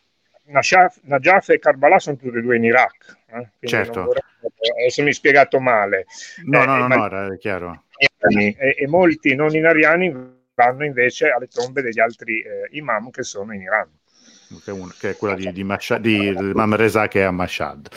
Najaf 0.47 1.49
e 1.49 1.59
Karbala 1.59 1.99
sono 1.99 2.15
tutti 2.15 2.37
e 2.37 2.41
due 2.41 2.55
in 2.55 2.63
Iraq. 2.63 3.17
Eh? 3.27 3.67
Certo. 3.67 4.03
Vorrei, 4.03 4.21
adesso 4.79 5.03
mi 5.03 5.13
spiegato 5.13 5.59
male. 5.59 6.05
No, 6.45 6.63
eh, 6.63 6.65
no, 6.65 6.77
no, 6.77 6.87
no, 6.87 7.05
era 7.05 7.35
chiaro. 7.35 7.83
E, 7.97 8.55
e, 8.77 8.87
molti 8.87 9.35
non 9.35 9.53
inariani 9.53 10.35
vanno 10.53 10.85
invece 10.85 11.29
alle 11.29 11.47
tombe 11.47 11.81
degli 11.81 11.99
altri 11.99 12.41
eh, 12.41 12.67
imam 12.71 13.09
che 13.09 13.23
sono 13.23 13.53
in 13.53 13.61
Iran. 13.61 13.89
Che, 14.63 14.71
un, 14.71 14.89
che 14.97 15.09
è 15.09 15.15
quella 15.17 15.35
di, 15.35 15.51
di, 15.51 15.63
Mashad, 15.65 15.99
di, 15.99 16.33
di 16.33 16.49
Imam 16.51 16.73
Reza 16.73 17.09
che 17.09 17.19
è 17.19 17.23
a 17.23 17.31
Mashhad. 17.31 17.89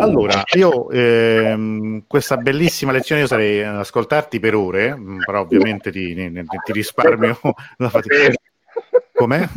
Allora, 0.00 0.42
io 0.56 0.90
ehm, 0.90 2.02
questa 2.08 2.36
bellissima 2.36 2.90
lezione 2.90 3.20
io 3.20 3.28
sarei 3.28 3.62
ad 3.62 3.76
ascoltarti 3.76 4.40
per 4.40 4.56
ore, 4.56 4.96
mm, 4.96 5.20
però 5.24 5.40
ovviamente 5.40 5.92
ti, 5.92 6.14
ti 6.14 6.72
risparmio 6.72 7.38
la 7.76 7.88
fatica. 7.90 8.32
Com'è? 9.18 9.48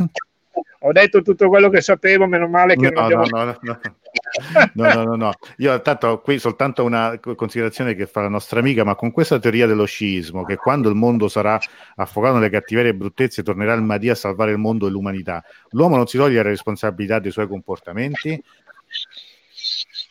ho 0.84 0.92
detto 0.92 1.22
tutto 1.22 1.48
quello 1.48 1.68
che 1.70 1.80
sapevo, 1.80 2.26
meno 2.26 2.48
male 2.48 2.74
che 2.74 2.90
no, 2.90 3.00
non 3.00 3.04
abbiamo... 3.04 3.24
no, 3.26 3.44
no, 3.44 3.58
no. 3.60 3.80
no, 4.74 4.94
no, 4.94 5.04
no, 5.04 5.14
no. 5.14 5.32
Io 5.58 5.80
tanto 5.80 6.20
qui 6.20 6.38
soltanto 6.38 6.82
una 6.84 7.18
considerazione 7.20 7.94
che 7.94 8.06
fa 8.06 8.22
la 8.22 8.28
nostra 8.28 8.58
amica, 8.58 8.82
ma 8.82 8.96
con 8.96 9.12
questa 9.12 9.38
teoria 9.38 9.66
dello 9.66 9.84
sciismo, 9.84 10.44
che 10.44 10.56
quando 10.56 10.88
il 10.88 10.96
mondo 10.96 11.28
sarà 11.28 11.58
affogato 11.96 12.34
nelle 12.34 12.50
cattiverie 12.50 12.90
e 12.90 12.94
bruttezze, 12.94 13.44
tornerà 13.44 13.74
il 13.74 13.82
Mahdi 13.82 14.10
a 14.10 14.16
salvare 14.16 14.50
il 14.50 14.58
mondo 14.58 14.88
e 14.88 14.90
l'umanità, 14.90 15.42
l'uomo 15.70 15.96
non 15.96 16.06
si 16.06 16.16
toglie 16.16 16.42
la 16.42 16.48
responsabilità 16.48 17.20
dei 17.20 17.30
suoi 17.30 17.46
comportamenti? 17.46 18.42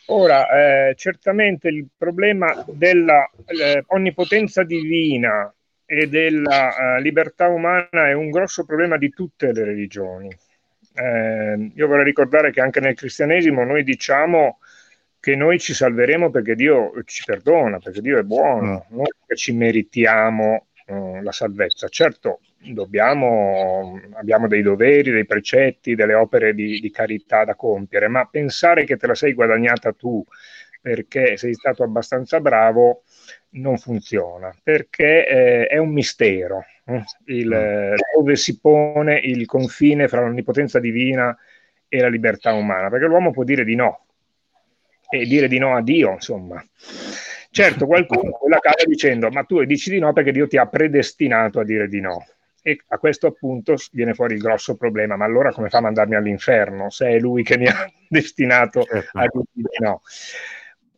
Ora, 0.06 0.88
eh, 0.88 0.94
certamente 0.96 1.68
il 1.68 1.86
problema 1.96 2.64
della 2.66 3.30
eh, 3.46 3.84
onnipotenza 3.88 4.62
divina 4.62 5.52
e 5.92 6.08
della 6.08 6.96
uh, 6.96 7.00
libertà 7.02 7.48
umana 7.48 8.08
è 8.08 8.12
un 8.12 8.30
grosso 8.30 8.64
problema 8.64 8.96
di 8.96 9.10
tutte 9.10 9.52
le 9.52 9.64
religioni 9.64 10.34
eh, 10.94 11.70
io 11.74 11.86
vorrei 11.86 12.04
ricordare 12.04 12.50
che 12.50 12.60
anche 12.60 12.80
nel 12.80 12.94
cristianesimo 12.94 13.64
noi 13.64 13.82
diciamo 13.82 14.58
che 15.18 15.36
noi 15.36 15.58
ci 15.58 15.72
salveremo 15.72 16.30
perché 16.30 16.54
Dio 16.54 16.92
ci 17.04 17.22
perdona, 17.24 17.78
perché 17.78 18.00
Dio 18.00 18.18
è 18.18 18.22
buono, 18.22 18.86
non 18.88 19.04
perché 19.04 19.36
ci 19.36 19.52
meritiamo 19.52 20.66
uh, 20.88 21.22
la 21.22 21.30
salvezza. 21.30 21.86
Certo, 21.86 22.40
dobbiamo, 22.58 24.00
abbiamo 24.14 24.48
dei 24.48 24.62
doveri, 24.62 25.12
dei 25.12 25.24
precetti, 25.24 25.94
delle 25.94 26.14
opere 26.14 26.54
di, 26.54 26.80
di 26.80 26.90
carità 26.90 27.44
da 27.44 27.54
compiere, 27.54 28.08
ma 28.08 28.26
pensare 28.26 28.84
che 28.84 28.96
te 28.96 29.06
la 29.06 29.14
sei 29.14 29.32
guadagnata 29.32 29.92
tu 29.92 30.24
perché 30.80 31.36
sei 31.36 31.54
stato 31.54 31.84
abbastanza 31.84 32.40
bravo 32.40 33.04
non 33.50 33.76
funziona 33.78 34.54
perché 34.62 35.26
eh, 35.26 35.66
è 35.66 35.76
un 35.76 35.92
mistero 35.92 36.64
eh? 36.84 37.02
il, 37.26 37.48
mm. 37.48 37.94
dove 38.16 38.36
si 38.36 38.58
pone 38.58 39.18
il 39.18 39.46
confine 39.46 40.08
fra 40.08 40.20
l'onnipotenza 40.20 40.78
divina 40.78 41.36
e 41.88 42.00
la 42.00 42.08
libertà 42.08 42.54
umana, 42.54 42.88
perché 42.88 43.04
l'uomo 43.04 43.32
può 43.32 43.44
dire 43.44 43.64
di 43.64 43.74
no 43.74 44.06
e 45.10 45.26
dire 45.26 45.46
di 45.46 45.58
no 45.58 45.76
a 45.76 45.82
Dio, 45.82 46.12
insomma. 46.12 46.64
Certo, 47.50 47.84
qualcuno 47.84 48.38
la 48.48 48.58
cava 48.60 48.82
dicendo 48.86 49.28
ma 49.28 49.44
tu 49.44 49.62
dici 49.64 49.90
di 49.90 49.98
no 49.98 50.14
perché 50.14 50.32
Dio 50.32 50.46
ti 50.46 50.56
ha 50.56 50.66
predestinato 50.66 51.60
a 51.60 51.64
dire 51.64 51.88
di 51.88 52.00
no. 52.00 52.26
E 52.62 52.80
a 52.88 52.96
questo 52.96 53.26
appunto 53.26 53.74
viene 53.90 54.14
fuori 54.14 54.34
il 54.34 54.40
grosso 54.40 54.74
problema, 54.76 55.16
ma 55.16 55.26
allora 55.26 55.52
come 55.52 55.68
fa 55.68 55.78
a 55.78 55.82
mandarmi 55.82 56.14
all'inferno 56.14 56.88
se 56.88 57.08
è 57.08 57.18
lui 57.18 57.42
che 57.42 57.58
mi 57.58 57.66
ha 57.66 57.86
destinato 58.08 58.84
certo. 58.84 59.18
a 59.18 59.26
dire 59.30 59.44
di 59.52 59.84
no? 59.84 60.00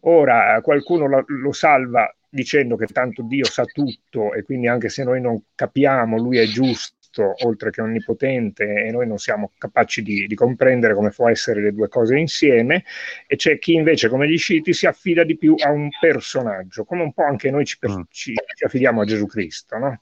Ora 0.06 0.60
qualcuno 0.62 1.06
lo, 1.06 1.24
lo 1.26 1.52
salva 1.52 2.12
dicendo 2.28 2.76
che 2.76 2.86
tanto 2.86 3.22
Dio 3.22 3.44
sa 3.44 3.64
tutto 3.64 4.34
e 4.34 4.42
quindi 4.42 4.66
anche 4.66 4.88
se 4.88 5.04
noi 5.04 5.20
non 5.20 5.40
capiamo, 5.54 6.18
lui 6.18 6.38
è 6.38 6.46
giusto 6.46 7.34
oltre 7.44 7.70
che 7.70 7.80
onnipotente 7.80 8.64
e 8.64 8.90
noi 8.90 9.06
non 9.06 9.18
siamo 9.18 9.52
capaci 9.56 10.02
di, 10.02 10.26
di, 10.26 10.34
comprendere 10.34 10.94
come 10.94 11.10
può 11.10 11.28
essere 11.28 11.62
le 11.62 11.72
due 11.72 11.86
cose 11.86 12.18
insieme 12.18 12.84
e 13.28 13.36
c'è 13.36 13.58
chi 13.60 13.74
invece 13.74 14.08
come 14.08 14.28
gli 14.28 14.36
sciiti 14.36 14.72
si 14.72 14.86
affida 14.86 15.22
di 15.22 15.36
più 15.36 15.54
a 15.56 15.70
un 15.70 15.88
personaggio 16.00 16.84
come 16.84 17.02
un 17.02 17.12
po' 17.12 17.22
anche 17.22 17.52
noi 17.52 17.64
ci, 17.64 17.78
mm. 17.88 18.00
ci, 18.10 18.34
ci 18.34 18.64
affidiamo 18.64 19.02
a 19.02 19.04
Gesù 19.04 19.26
Cristo 19.26 19.78
no? 19.78 20.00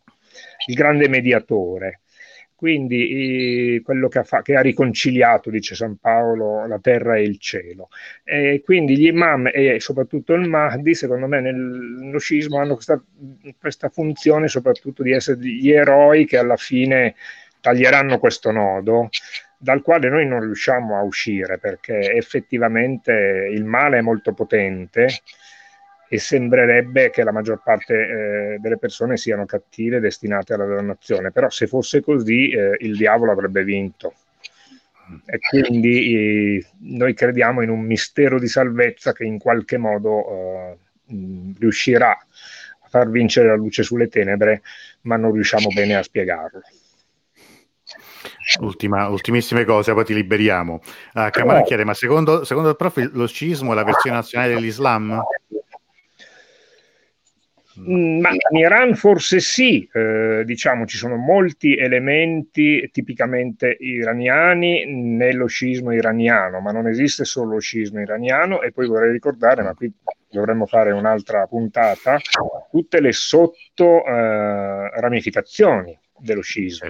il 0.68 0.74
grande 0.74 1.06
mediatore 1.06 2.01
quindi 2.62 3.82
quello 3.84 4.06
che 4.06 4.20
ha, 4.20 4.22
fa- 4.22 4.40
che 4.40 4.54
ha, 4.54 4.60
riconciliato, 4.60 5.50
dice 5.50 5.74
San 5.74 5.96
Paolo, 5.96 6.64
la 6.68 6.78
terra 6.78 7.16
e 7.16 7.22
il 7.22 7.38
cielo. 7.38 7.88
E 8.22 8.62
quindi 8.64 8.96
gli 8.96 9.06
imam 9.06 9.50
e 9.52 9.80
soprattutto 9.80 10.32
il 10.34 10.48
Mahdi, 10.48 10.94
secondo 10.94 11.26
me 11.26 11.40
nello 11.40 12.20
scismo 12.20 12.60
hanno 12.60 12.74
questa, 12.74 13.02
questa 13.58 13.88
funzione 13.88 14.46
soprattutto 14.46 15.02
di 15.02 15.10
essere 15.10 15.40
gli 15.40 15.72
eroi 15.72 16.24
che 16.24 16.38
alla 16.38 16.54
fine 16.54 17.16
taglieranno 17.60 18.20
questo 18.20 18.52
nodo 18.52 19.08
dal 19.58 19.82
quale 19.82 20.08
noi 20.08 20.28
non 20.28 20.42
riusciamo 20.42 20.96
a 20.96 21.02
uscire 21.02 21.58
perché 21.58 22.12
effettivamente 22.12 23.48
il 23.50 23.64
male 23.64 23.98
è 23.98 24.02
molto 24.02 24.34
potente 24.34 25.08
e 26.12 26.18
sembrerebbe 26.18 27.08
che 27.08 27.24
la 27.24 27.32
maggior 27.32 27.62
parte 27.64 27.94
eh, 27.94 28.58
delle 28.58 28.76
persone 28.76 29.16
siano 29.16 29.46
cattive 29.46 29.98
destinate 29.98 30.52
alla 30.52 30.66
dannazione, 30.66 31.32
però 31.32 31.48
se 31.48 31.66
fosse 31.66 32.02
così 32.02 32.50
eh, 32.50 32.76
il 32.80 32.98
diavolo 32.98 33.32
avrebbe 33.32 33.64
vinto. 33.64 34.12
E 35.24 35.38
quindi 35.38 36.14
eh, 36.14 36.66
noi 36.80 37.14
crediamo 37.14 37.62
in 37.62 37.70
un 37.70 37.80
mistero 37.80 38.38
di 38.38 38.46
salvezza 38.46 39.14
che 39.14 39.24
in 39.24 39.38
qualche 39.38 39.78
modo 39.78 40.28
eh, 40.28 40.76
riuscirà 41.58 42.10
a 42.10 42.88
far 42.90 43.08
vincere 43.08 43.48
la 43.48 43.56
luce 43.56 43.82
sulle 43.82 44.08
tenebre, 44.08 44.60
ma 45.02 45.16
non 45.16 45.32
riusciamo 45.32 45.68
bene 45.74 45.96
a 45.96 46.02
spiegarlo. 46.02 46.60
Ultima, 48.60 49.08
ultimissime 49.08 49.64
cose, 49.64 49.94
poi 49.94 50.04
ti 50.04 50.12
liberiamo. 50.12 50.82
Uh, 51.14 51.30
Camara 51.30 51.62
chiede: 51.62 51.84
Ma 51.84 51.94
secondo, 51.94 52.44
secondo 52.44 52.68
il 52.68 52.76
prof, 52.76 52.96
lo 53.12 53.26
sciismo 53.26 53.72
è 53.72 53.74
la 53.74 53.84
versione 53.84 54.16
nazionale 54.16 54.52
dell'Islam? 54.54 55.22
Mm, 57.80 58.20
ma 58.20 58.30
in 58.30 58.58
Iran 58.58 58.94
forse 58.94 59.40
sì, 59.40 59.88
eh, 59.92 60.42
diciamo 60.44 60.84
ci 60.84 60.96
sono 60.96 61.16
molti 61.16 61.74
elementi 61.74 62.88
tipicamente 62.92 63.76
iraniani 63.80 64.84
nello 64.86 65.46
scismo 65.46 65.92
iraniano, 65.92 66.60
ma 66.60 66.70
non 66.70 66.86
esiste 66.86 67.24
solo 67.24 67.54
lo 67.54 67.60
scismo 67.60 68.00
iraniano. 68.00 68.60
E 68.60 68.72
poi 68.72 68.86
vorrei 68.86 69.12
ricordare, 69.12 69.62
ma 69.62 69.74
qui 69.74 69.90
dovremmo 70.30 70.66
fare 70.66 70.92
un'altra 70.92 71.46
puntata, 71.46 72.18
tutte 72.70 73.00
le 73.00 73.12
sotto 73.12 74.04
eh, 74.04 75.00
ramificazioni 75.00 75.98
dello 76.18 76.42
scismo, 76.42 76.88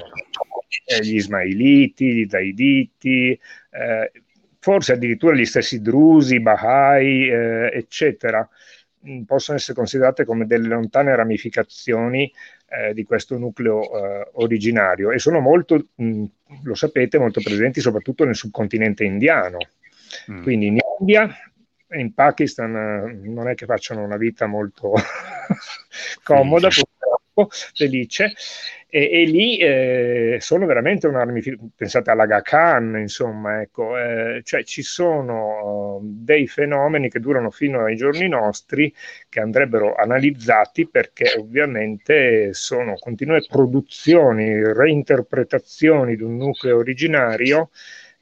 eh, 0.84 1.00
gli 1.00 1.16
ismailiti, 1.16 2.12
gli 2.12 2.26
zaiditi, 2.28 3.38
eh, 3.70 4.12
forse 4.58 4.92
addirittura 4.92 5.34
gli 5.34 5.44
stessi 5.44 5.80
drusi, 5.80 6.40
bahai, 6.40 7.28
eh, 7.28 7.70
eccetera 7.72 8.48
possono 9.26 9.56
essere 9.56 9.74
considerate 9.74 10.24
come 10.24 10.46
delle 10.46 10.68
lontane 10.68 11.14
ramificazioni 11.14 12.32
eh, 12.68 12.94
di 12.94 13.04
questo 13.04 13.36
nucleo 13.36 13.82
eh, 13.82 14.30
originario 14.34 15.10
e 15.10 15.18
sono 15.18 15.40
molto, 15.40 15.88
mh, 15.94 16.24
lo 16.62 16.74
sapete, 16.74 17.18
molto 17.18 17.40
presenti 17.42 17.80
soprattutto 17.80 18.24
nel 18.24 18.36
subcontinente 18.36 19.04
indiano. 19.04 19.58
Mm. 20.30 20.42
Quindi 20.42 20.66
in 20.66 20.78
India 20.98 21.28
e 21.88 22.00
in 22.00 22.14
Pakistan 22.14 22.74
eh, 22.74 23.28
non 23.28 23.48
è 23.48 23.54
che 23.54 23.66
facciano 23.66 24.02
una 24.02 24.16
vita 24.16 24.46
molto 24.46 24.94
comoda, 26.22 26.68
purtroppo, 27.32 27.48
felice, 27.74 28.34
e, 28.88 29.08
e 29.10 29.24
lì 29.24 29.56
eh, 29.56 30.36
sono 30.40 30.66
veramente 30.66 31.06
un'armi, 31.06 31.42
pensate 31.74 32.10
all'Aga 32.10 32.42
Khan, 32.42 32.98
insomma, 32.98 33.62
ecco, 33.62 33.96
eh, 33.96 34.42
cioè 34.44 34.64
ci 34.64 34.82
sono 34.82 35.98
dei 36.02 36.46
fenomeni 36.46 37.08
che 37.08 37.20
durano 37.20 37.50
fino 37.50 37.84
ai 37.84 37.96
giorni 37.96 38.28
nostri 38.28 38.94
che 39.28 39.40
andrebbero 39.40 39.94
analizzati 39.94 40.88
perché 40.88 41.34
ovviamente 41.38 42.52
sono 42.52 42.94
continue 42.96 43.44
produzioni, 43.48 44.62
reinterpretazioni 44.62 46.16
di 46.16 46.22
un 46.22 46.36
nucleo 46.36 46.78
originario 46.78 47.70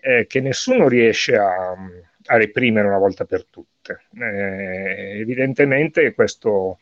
eh, 0.00 0.26
che 0.26 0.40
nessuno 0.40 0.88
riesce 0.88 1.36
a, 1.36 1.72
a, 1.72 2.36
reprimere 2.36 2.86
una 2.86 2.98
volta 2.98 3.24
per 3.24 3.44
tutte. 3.46 4.04
Eh, 4.18 5.18
evidentemente 5.20 6.14
questo 6.14 6.78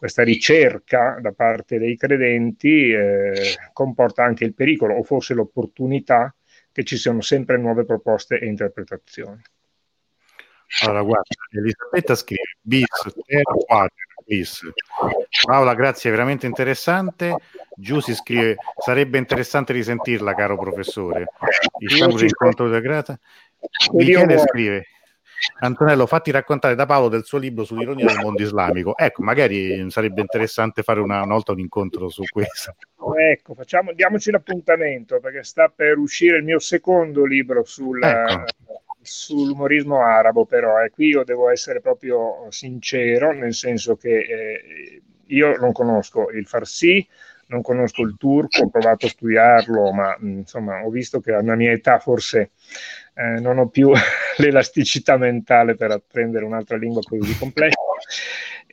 questa 0.00 0.22
ricerca 0.22 1.18
da 1.20 1.32
parte 1.32 1.78
dei 1.78 1.94
credenti 1.94 2.90
eh, 2.90 3.34
comporta 3.74 4.24
anche 4.24 4.44
il 4.46 4.54
pericolo 4.54 4.94
o 4.94 5.02
forse 5.02 5.34
l'opportunità 5.34 6.34
che 6.72 6.84
ci 6.84 6.96
siano 6.96 7.20
sempre 7.20 7.58
nuove 7.58 7.84
proposte 7.84 8.38
e 8.38 8.46
interpretazioni. 8.46 9.42
Allora, 10.84 11.02
guarda, 11.02 11.28
Elisabetta 11.50 12.14
scrive 12.14 12.56
bis, 12.62 12.86
ter, 13.26 13.42
quater, 13.42 14.06
bis. 14.24 14.62
Paola, 15.44 15.74
grazie, 15.74 16.08
è 16.08 16.12
veramente 16.14 16.46
interessante. 16.46 17.36
Giussi 17.76 18.14
scrive, 18.14 18.56
sarebbe 18.78 19.18
interessante 19.18 19.74
risentirla, 19.74 20.32
caro 20.34 20.56
professore. 20.56 21.26
Diciamo 21.76 22.16
l'incontro 22.16 22.68
della 22.68 22.80
grata. 22.80 23.20
Michele 23.92 24.38
scrive, 24.38 24.86
Antonello, 25.60 26.06
fatti 26.06 26.30
raccontare 26.30 26.74
da 26.74 26.86
Paolo 26.86 27.08
del 27.08 27.24
suo 27.24 27.38
libro 27.38 27.64
sull'ironia 27.64 28.06
del 28.06 28.18
mondo 28.18 28.42
islamico. 28.42 28.96
Ecco, 28.96 29.22
magari 29.22 29.90
sarebbe 29.90 30.20
interessante 30.20 30.82
fare 30.82 31.00
una, 31.00 31.22
una 31.22 31.34
volta 31.34 31.52
un 31.52 31.60
incontro 31.60 32.08
su 32.08 32.22
questo. 32.24 32.74
Ecco, 33.18 33.54
facciamo, 33.54 33.92
diamoci 33.92 34.30
l'appuntamento 34.30 35.20
perché 35.20 35.42
sta 35.42 35.68
per 35.68 35.98
uscire 35.98 36.38
il 36.38 36.44
mio 36.44 36.58
secondo 36.58 37.24
libro 37.24 37.64
sul, 37.64 38.02
ecco. 38.02 38.44
sull'umorismo 39.00 40.02
arabo, 40.02 40.44
però 40.46 40.80
e 40.80 40.86
eh, 40.86 40.90
qui 40.90 41.08
io 41.08 41.24
devo 41.24 41.50
essere 41.50 41.80
proprio 41.80 42.46
sincero, 42.50 43.32
nel 43.32 43.54
senso 43.54 43.96
che 43.96 44.18
eh, 44.18 45.02
io 45.26 45.56
non 45.58 45.72
conosco 45.72 46.30
il 46.30 46.46
farsi, 46.46 47.06
non 47.46 47.62
conosco 47.62 48.02
il 48.02 48.16
turco, 48.18 48.62
ho 48.62 48.70
provato 48.70 49.06
a 49.06 49.10
studiarlo, 49.10 49.92
ma 49.92 50.16
insomma 50.20 50.84
ho 50.84 50.90
visto 50.90 51.20
che 51.20 51.32
alla 51.32 51.56
mia 51.56 51.72
età 51.72 51.98
forse 51.98 52.50
eh, 53.14 53.40
non 53.40 53.58
ho 53.58 53.68
più 53.68 53.90
l'elasticità 54.38 55.16
mentale 55.16 55.74
per 55.74 55.90
apprendere 55.90 56.44
un'altra 56.44 56.76
lingua 56.76 57.00
così 57.02 57.36
complessa. 57.38 57.78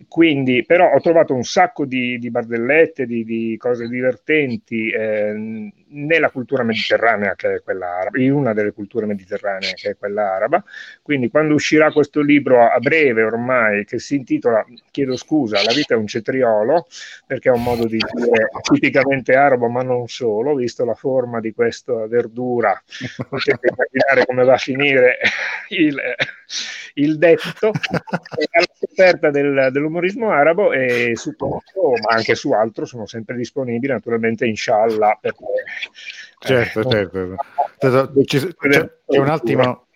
Quindi, 0.08 0.64
però 0.64 0.94
ho 0.94 1.00
trovato 1.00 1.34
un 1.34 1.44
sacco 1.44 1.86
di, 1.86 2.20
di 2.20 2.30
barzellette, 2.30 3.08
di, 3.08 3.24
di, 3.24 3.58
cose 3.58 3.88
divertenti 3.88 4.90
eh, 4.90 5.72
nella 5.90 6.30
cultura 6.30 6.64
mediterranea, 6.64 7.36
che 7.36 7.56
è 7.56 7.62
quella 7.64 8.00
araba, 8.00 8.20
in 8.20 8.34
una 8.34 8.54
delle 8.54 8.72
culture 8.72 9.06
mediterranee, 9.06 9.74
che 9.74 9.92
è 9.92 9.98
quella 9.98 10.34
araba. 10.34 10.64
Quindi, 11.02 11.30
quando 11.30 11.54
uscirà 11.54 11.92
questo 11.92 12.22
libro 12.22 12.70
a 12.70 12.80
breve 12.80 13.24
ormai, 13.24 13.86
che 13.86 14.00
si 14.00 14.16
intitola, 14.16 14.66
chiedo 14.92 15.16
scusa, 15.16 15.64
La 15.64 15.74
vita 15.74 15.94
è 15.94 15.98
un 15.98 16.08
cetriolo, 16.08 16.88
perché 17.26 17.50
è 17.50 17.54
un 17.54 17.64
modo 17.64 17.86
di 17.86 17.98
dire 17.98 18.50
tipicamente 18.62 19.36
arabo, 19.36 19.68
ma 19.68 19.84
non 19.84 20.08
solo, 20.08 20.56
visto 20.56 20.86
la 20.86 20.96
forma 20.96 21.40
di 21.40 21.54
questa 21.54 22.08
verdura, 22.08 22.82
potete 23.30 23.70
immaginare 23.70 24.26
come 24.26 24.44
va 24.44 24.54
a 24.54 24.58
finire 24.58 25.18
il, 25.70 26.00
il 26.96 27.18
detto. 27.18 27.72
alla 28.52 28.66
scoperta 28.74 29.30
del, 29.30 29.70
dell'umorismo 29.72 30.32
arabo 30.32 30.72
e 30.72 31.14
su 31.16 31.36
questo, 31.36 31.92
ma 32.02 32.16
anche 32.16 32.36
su 32.36 32.52
altro, 32.52 32.86
sono 32.86 33.06
sempre 33.06 33.36
disponibili, 33.36 33.92
naturalmente, 33.94 34.46
inshallah. 34.46 35.20
Eh, 35.22 35.34
certo. 36.40 36.90
certo. 36.90 37.36
C'è, 37.78 37.90
c'è, 39.08 39.18
un 39.18 39.30
attimo. 39.30 39.88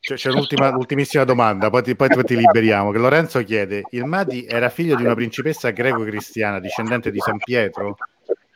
C'è, 0.00 0.30
un'ultima, 0.30 0.70
l'ultimissima 0.70 1.24
domanda, 1.24 1.68
poi 1.68 1.82
ti, 1.82 1.96
poi 1.96 2.08
ti, 2.08 2.36
liberiamo. 2.36 2.92
Che 2.92 2.98
Lorenzo 2.98 3.42
chiede: 3.42 3.82
Il 3.90 4.04
Mahdi 4.04 4.46
era 4.46 4.68
figlio 4.68 4.94
di 4.94 5.04
una 5.04 5.14
principessa 5.14 5.70
greco-cristiana, 5.70 6.60
discendente 6.60 7.10
di 7.10 7.18
San 7.18 7.38
Pietro? 7.38 7.96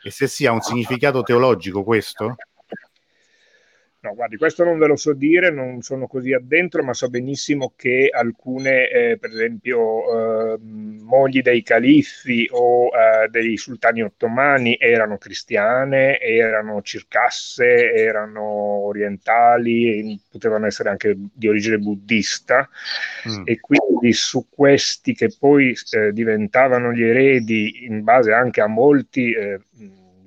E 0.03 0.09
se 0.09 0.27
sì, 0.27 0.45
ha 0.45 0.51
un 0.51 0.61
significato 0.61 1.21
teologico 1.23 1.83
questo? 1.83 2.35
No, 4.03 4.15
guardi, 4.15 4.35
questo 4.37 4.63
non 4.63 4.79
ve 4.79 4.87
lo 4.87 4.95
so 4.95 5.13
dire, 5.13 5.51
non 5.51 5.83
sono 5.83 6.07
così 6.07 6.33
addentro, 6.33 6.81
ma 6.83 6.91
so 6.91 7.07
benissimo 7.07 7.73
che 7.75 8.09
alcune, 8.11 8.89
eh, 8.89 9.17
per 9.19 9.29
esempio, 9.29 10.55
eh, 10.55 10.57
mogli 10.59 11.43
dei 11.43 11.61
califfi 11.61 12.47
o 12.49 12.87
eh, 12.87 13.27
dei 13.29 13.57
sultani 13.57 14.01
ottomani 14.01 14.75
erano 14.79 15.19
cristiane, 15.19 16.19
erano 16.19 16.81
circasse, 16.81 17.93
erano 17.93 18.41
orientali, 18.41 20.19
potevano 20.31 20.65
essere 20.65 20.89
anche 20.89 21.15
di 21.31 21.47
origine 21.47 21.77
buddista 21.77 22.67
mm. 23.29 23.43
e 23.45 23.59
quindi 23.59 24.13
su 24.13 24.47
questi 24.49 25.13
che 25.13 25.31
poi 25.37 25.77
eh, 25.91 26.11
diventavano 26.11 26.91
gli 26.91 27.03
eredi 27.03 27.85
in 27.85 28.03
base 28.03 28.33
anche 28.33 28.61
a 28.61 28.67
molti 28.67 29.31
eh, 29.31 29.59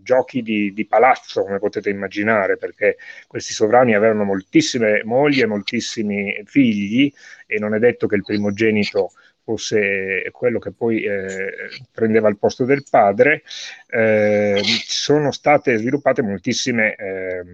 giochi 0.04 0.42
di, 0.42 0.72
di, 0.72 0.86
palazzo, 0.86 1.42
come 1.42 1.58
potete 1.58 1.90
immaginare, 1.90 2.56
perché 2.56 2.98
questi 3.26 3.52
sovrani 3.52 3.96
avevano 3.96 4.22
moltissime 4.22 5.02
mogli 5.02 5.40
e 5.40 5.46
moltissimi 5.46 6.40
figli 6.44 7.12
e 7.46 7.58
non 7.58 7.74
è 7.74 7.80
detto 7.80 8.06
che 8.06 8.14
il 8.14 8.22
primogenito 8.22 9.10
fosse 9.42 10.28
quello 10.32 10.58
che 10.58 10.72
poi 10.72 11.02
eh, 11.02 11.52
prendeva 11.92 12.28
il 12.28 12.38
posto 12.38 12.64
del 12.64 12.84
padre, 12.88 13.42
eh, 13.88 14.60
sono 14.86 15.30
state 15.32 15.76
sviluppate 15.76 16.22
moltissime 16.22 16.94
eh, 16.94 17.44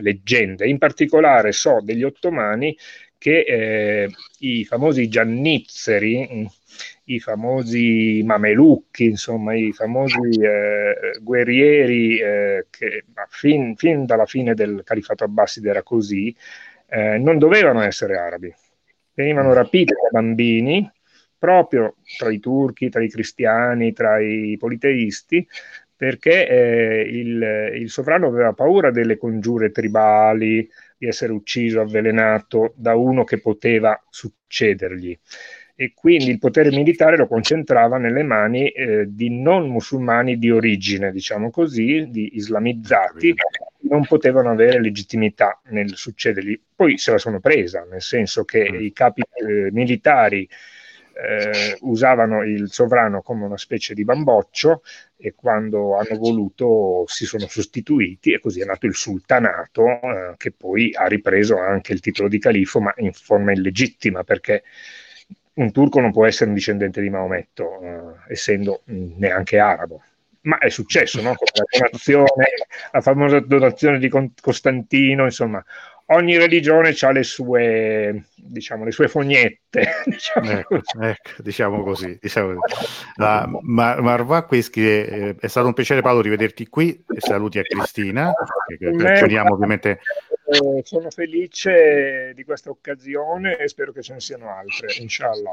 leggende. 0.00 0.68
In 0.68 0.78
particolare 0.78 1.52
so 1.52 1.80
degli 1.82 2.04
ottomani 2.04 2.76
che 3.18 3.40
eh, 3.40 4.10
i 4.38 4.64
famosi 4.64 5.08
giannizzeri, 5.08 6.48
i 7.08 7.20
famosi 7.20 8.22
mamelucchi, 8.24 9.04
insomma, 9.04 9.54
i 9.54 9.72
famosi 9.72 10.40
eh, 10.40 11.18
guerrieri 11.20 12.18
eh, 12.18 12.66
che 12.70 13.04
fin, 13.28 13.76
fin, 13.76 14.04
dalla 14.04 14.26
fine 14.26 14.54
del 14.54 14.82
califato 14.84 15.24
Abbaside 15.24 15.70
era 15.70 15.82
così, 15.82 16.34
eh, 16.86 17.18
non 17.18 17.38
dovevano 17.38 17.82
essere 17.82 18.18
arabi. 18.18 18.52
Venivano 19.14 19.52
rapiti 19.52 19.92
da 19.92 20.08
bambini, 20.10 20.90
proprio 21.38 21.96
tra 22.16 22.30
i 22.30 22.40
turchi, 22.40 22.88
tra 22.88 23.02
i 23.02 23.08
cristiani, 23.08 23.92
tra 23.92 24.20
i 24.20 24.56
politeisti, 24.58 25.46
perché 25.96 26.46
eh, 26.46 27.00
il, 27.00 27.72
il 27.74 27.90
sovrano 27.90 28.28
aveva 28.28 28.52
paura 28.52 28.90
delle 28.90 29.16
congiure 29.16 29.70
tribali, 29.70 30.68
di 30.96 31.06
essere 31.06 31.32
ucciso, 31.32 31.80
avvelenato 31.80 32.74
da 32.76 32.94
uno 32.96 33.24
che 33.24 33.40
poteva 33.40 34.00
succedergli 34.10 35.18
e 35.80 35.92
quindi 35.94 36.30
il 36.30 36.40
potere 36.40 36.70
militare 36.70 37.16
lo 37.16 37.28
concentrava 37.28 37.98
nelle 37.98 38.24
mani 38.24 38.68
eh, 38.68 39.04
di 39.06 39.30
non 39.30 39.68
musulmani 39.68 40.36
di 40.36 40.50
origine, 40.50 41.12
diciamo 41.12 41.52
così, 41.52 42.08
di 42.10 42.34
islamizzati, 42.34 43.32
non 43.82 44.04
potevano 44.04 44.50
avere 44.50 44.80
legittimità 44.80 45.60
nel 45.66 45.94
succedergli. 45.94 46.60
Poi 46.74 46.98
se 46.98 47.12
la 47.12 47.18
sono 47.18 47.38
presa, 47.38 47.86
nel 47.88 48.02
senso 48.02 48.44
che 48.44 48.68
mm. 48.68 48.80
i 48.80 48.92
capi 48.92 49.22
eh, 49.22 49.70
militari 49.70 50.48
eh, 51.12 51.76
usavano 51.82 52.42
il 52.42 52.72
sovrano 52.72 53.22
come 53.22 53.44
una 53.44 53.56
specie 53.56 53.94
di 53.94 54.02
bamboccio 54.02 54.82
e 55.16 55.34
quando 55.36 55.96
hanno 55.96 56.18
voluto 56.18 57.04
si 57.06 57.24
sono 57.24 57.46
sostituiti 57.46 58.32
e 58.32 58.40
così 58.40 58.62
è 58.62 58.64
nato 58.64 58.86
il 58.86 58.96
sultanato 58.96 59.86
eh, 59.86 60.34
che 60.38 60.50
poi 60.50 60.92
ha 60.92 61.06
ripreso 61.06 61.56
anche 61.56 61.92
il 61.92 62.00
titolo 62.00 62.28
di 62.28 62.40
califo 62.40 62.80
ma 62.80 62.92
in 62.96 63.12
forma 63.12 63.52
illegittima 63.52 64.24
perché 64.24 64.64
un 65.58 65.72
turco 65.72 66.00
non 66.00 66.12
può 66.12 66.24
essere 66.26 66.50
un 66.50 66.54
discendente 66.54 67.00
di 67.00 67.10
Maometto, 67.10 67.80
eh, 67.80 68.32
essendo 68.32 68.82
neanche 68.84 69.58
arabo. 69.58 70.02
Ma 70.42 70.58
è 70.58 70.68
successo, 70.68 71.20
no? 71.20 71.34
Con 71.34 71.46
la 71.52 71.64
donazione, 71.78 72.46
la 72.92 73.00
famosa 73.00 73.40
donazione 73.40 73.98
di 73.98 74.08
Costantino, 74.40 75.24
insomma, 75.24 75.62
ogni 76.10 76.38
religione 76.38 76.94
ha 76.98 77.10
le 77.10 77.22
sue, 77.24 78.24
diciamo, 78.36 78.84
le 78.84 78.92
sue 78.92 79.08
fognette. 79.08 79.56
Diciamo, 80.06 80.50
ecco, 80.50 80.80
ecco, 81.00 81.30
diciamo 81.42 81.82
così. 81.82 82.16
Diciamo 82.20 82.54
così. 82.54 82.86
La, 83.16 83.48
Mar- 83.62 84.00
Marva 84.00 84.44
qui 84.44 84.62
scrive, 84.62 85.08
eh, 85.08 85.36
è 85.38 85.46
stato 85.48 85.66
un 85.66 85.74
piacere 85.74 86.00
Paolo 86.00 86.22
rivederti 86.22 86.68
qui 86.68 87.04
saluti 87.18 87.58
a 87.58 87.62
Cristina, 87.62 88.32
che, 88.66 88.78
che 88.78 89.38
ovviamente 89.40 90.00
eh, 90.50 90.80
sono 90.82 91.10
felice 91.10 92.32
di 92.34 92.42
questa 92.42 92.70
occasione 92.70 93.58
e 93.58 93.68
spero 93.68 93.92
che 93.92 94.00
ce 94.00 94.14
ne 94.14 94.20
siano 94.20 94.48
altre, 94.48 94.94
inshallah. 94.98 95.52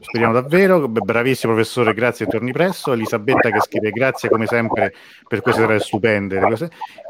Speriamo 0.00 0.32
davvero. 0.32 0.88
Bravissimo 0.88 1.52
professore, 1.52 1.92
grazie, 1.92 2.24
torni 2.24 2.52
presto. 2.52 2.92
Elisabetta 2.92 3.50
che 3.50 3.60
scrive 3.60 3.90
grazie 3.90 4.30
come 4.30 4.46
sempre 4.46 4.94
per 5.28 5.42
queste 5.42 5.64
tre 5.64 5.80
stupende. 5.80 6.40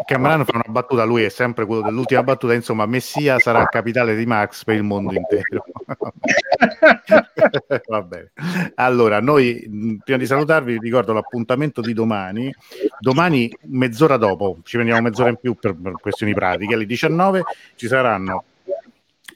Camerano 0.05 0.45
fa 0.45 0.57
una 0.57 0.64
battuta, 0.66 1.05
lui 1.05 1.22
è 1.22 1.29
sempre 1.29 1.64
quello 1.64 1.83
dell'ultima 1.83 2.25
battuta, 2.25 2.55
insomma, 2.55 2.87
Messia 2.87 3.39
sarà 3.39 3.64
capitale 3.66 4.16
di 4.16 4.27
Max 4.27 4.64
per 4.64 4.75
il 4.75 4.83
mondo 4.83 5.14
intero. 5.14 5.64
Va 7.87 8.03
bene. 8.03 8.33
Allora, 8.75 9.20
noi 9.20 10.01
prima 10.03 10.18
di 10.18 10.27
salutarvi 10.27 10.79
ricordo 10.79 11.12
l'appuntamento 11.12 11.81
di 11.81 11.93
domani. 11.93 12.53
Domani, 12.99 13.55
mezz'ora 13.66 14.16
dopo, 14.16 14.59
ci 14.64 14.77
prendiamo 14.77 15.03
mezz'ora 15.03 15.29
in 15.29 15.37
più 15.37 15.55
per 15.55 15.77
questioni 16.01 16.35
pratiche 16.35 16.64
che 16.67 16.75
alle 16.75 16.87
19 16.87 17.43
ci 17.77 17.87
saranno 17.87 18.45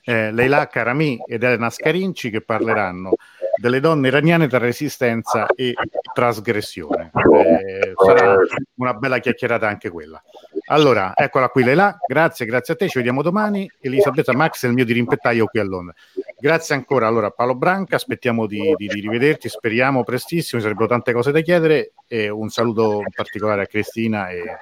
eh, 0.09 0.33
Leila 0.33 0.67
Karami 0.67 1.23
ed 1.27 1.43
Elena 1.43 1.69
Scarinci 1.69 2.31
che 2.31 2.41
parleranno 2.41 3.13
delle 3.61 3.81
donne 3.81 4.09
iraniane 4.09 4.47
tra 4.47 4.59
resistenza 4.59 5.47
e 5.55 5.75
trasgressione. 6.15 7.11
Eh, 7.13 7.93
sarà 7.95 8.37
una 8.77 8.95
bella 8.95 9.19
chiacchierata 9.19 9.69
anche 9.69 9.91
quella. 9.91 10.23
Allora, 10.71 11.13
eccola 11.15 11.49
qui 11.49 11.65
Leila, 11.65 11.97
grazie, 12.07 12.45
grazie 12.45 12.75
a 12.75 12.77
te, 12.77 12.89
ci 12.89 12.99
vediamo 12.99 13.23
domani. 13.23 13.71
Elisabetta 13.81 14.35
Max 14.35 14.65
è 14.65 14.69
il 14.69 14.75
mio 14.75 14.85
dirimpettaio 14.85 15.47
qui 15.47 15.61
a 15.61 15.65
Londra. 15.65 15.95
Grazie 16.39 16.75
ancora 16.75 17.07
allora 17.07 17.31
Paolo 17.31 17.55
Branca, 17.55 17.97
aspettiamo 17.97 18.47
di, 18.47 18.75
di, 18.77 18.87
di 18.87 19.01
rivederti, 19.01 19.49
speriamo 19.49 20.05
prestissimo, 20.05 20.61
ci 20.61 20.67
sarebbero 20.67 20.87
tante 20.87 21.13
cose 21.13 21.33
da 21.33 21.41
chiedere 21.41 21.93
e 22.07 22.29
un 22.29 22.51
saluto 22.51 22.99
in 22.99 23.11
particolare 23.15 23.63
a 23.63 23.67
Cristina 23.67 24.29
e, 24.29 24.59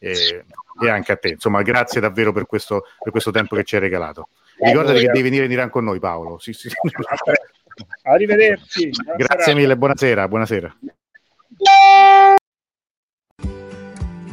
e, 0.00 0.44
e 0.82 0.88
anche 0.88 1.12
a 1.12 1.16
te. 1.16 1.28
Insomma, 1.28 1.60
grazie 1.60 2.00
davvero 2.00 2.32
per 2.32 2.46
questo, 2.46 2.86
per 2.98 3.12
questo 3.12 3.30
tempo 3.30 3.54
che 3.54 3.64
ci 3.64 3.74
hai 3.74 3.82
regalato. 3.82 4.28
Ricordati 4.58 5.00
che 5.00 5.06
devi 5.06 5.22
venire 5.22 5.44
in 5.44 5.50
Iran 5.50 5.68
con 5.68 5.84
noi 5.84 5.98
Paolo. 5.98 6.38
Sì, 6.38 6.54
sì. 6.54 6.70
Arrivederci. 8.04 8.90
Grazie 9.16 9.54
mille, 9.54 9.76
buonasera, 9.76 10.26
buonasera. 10.26 10.76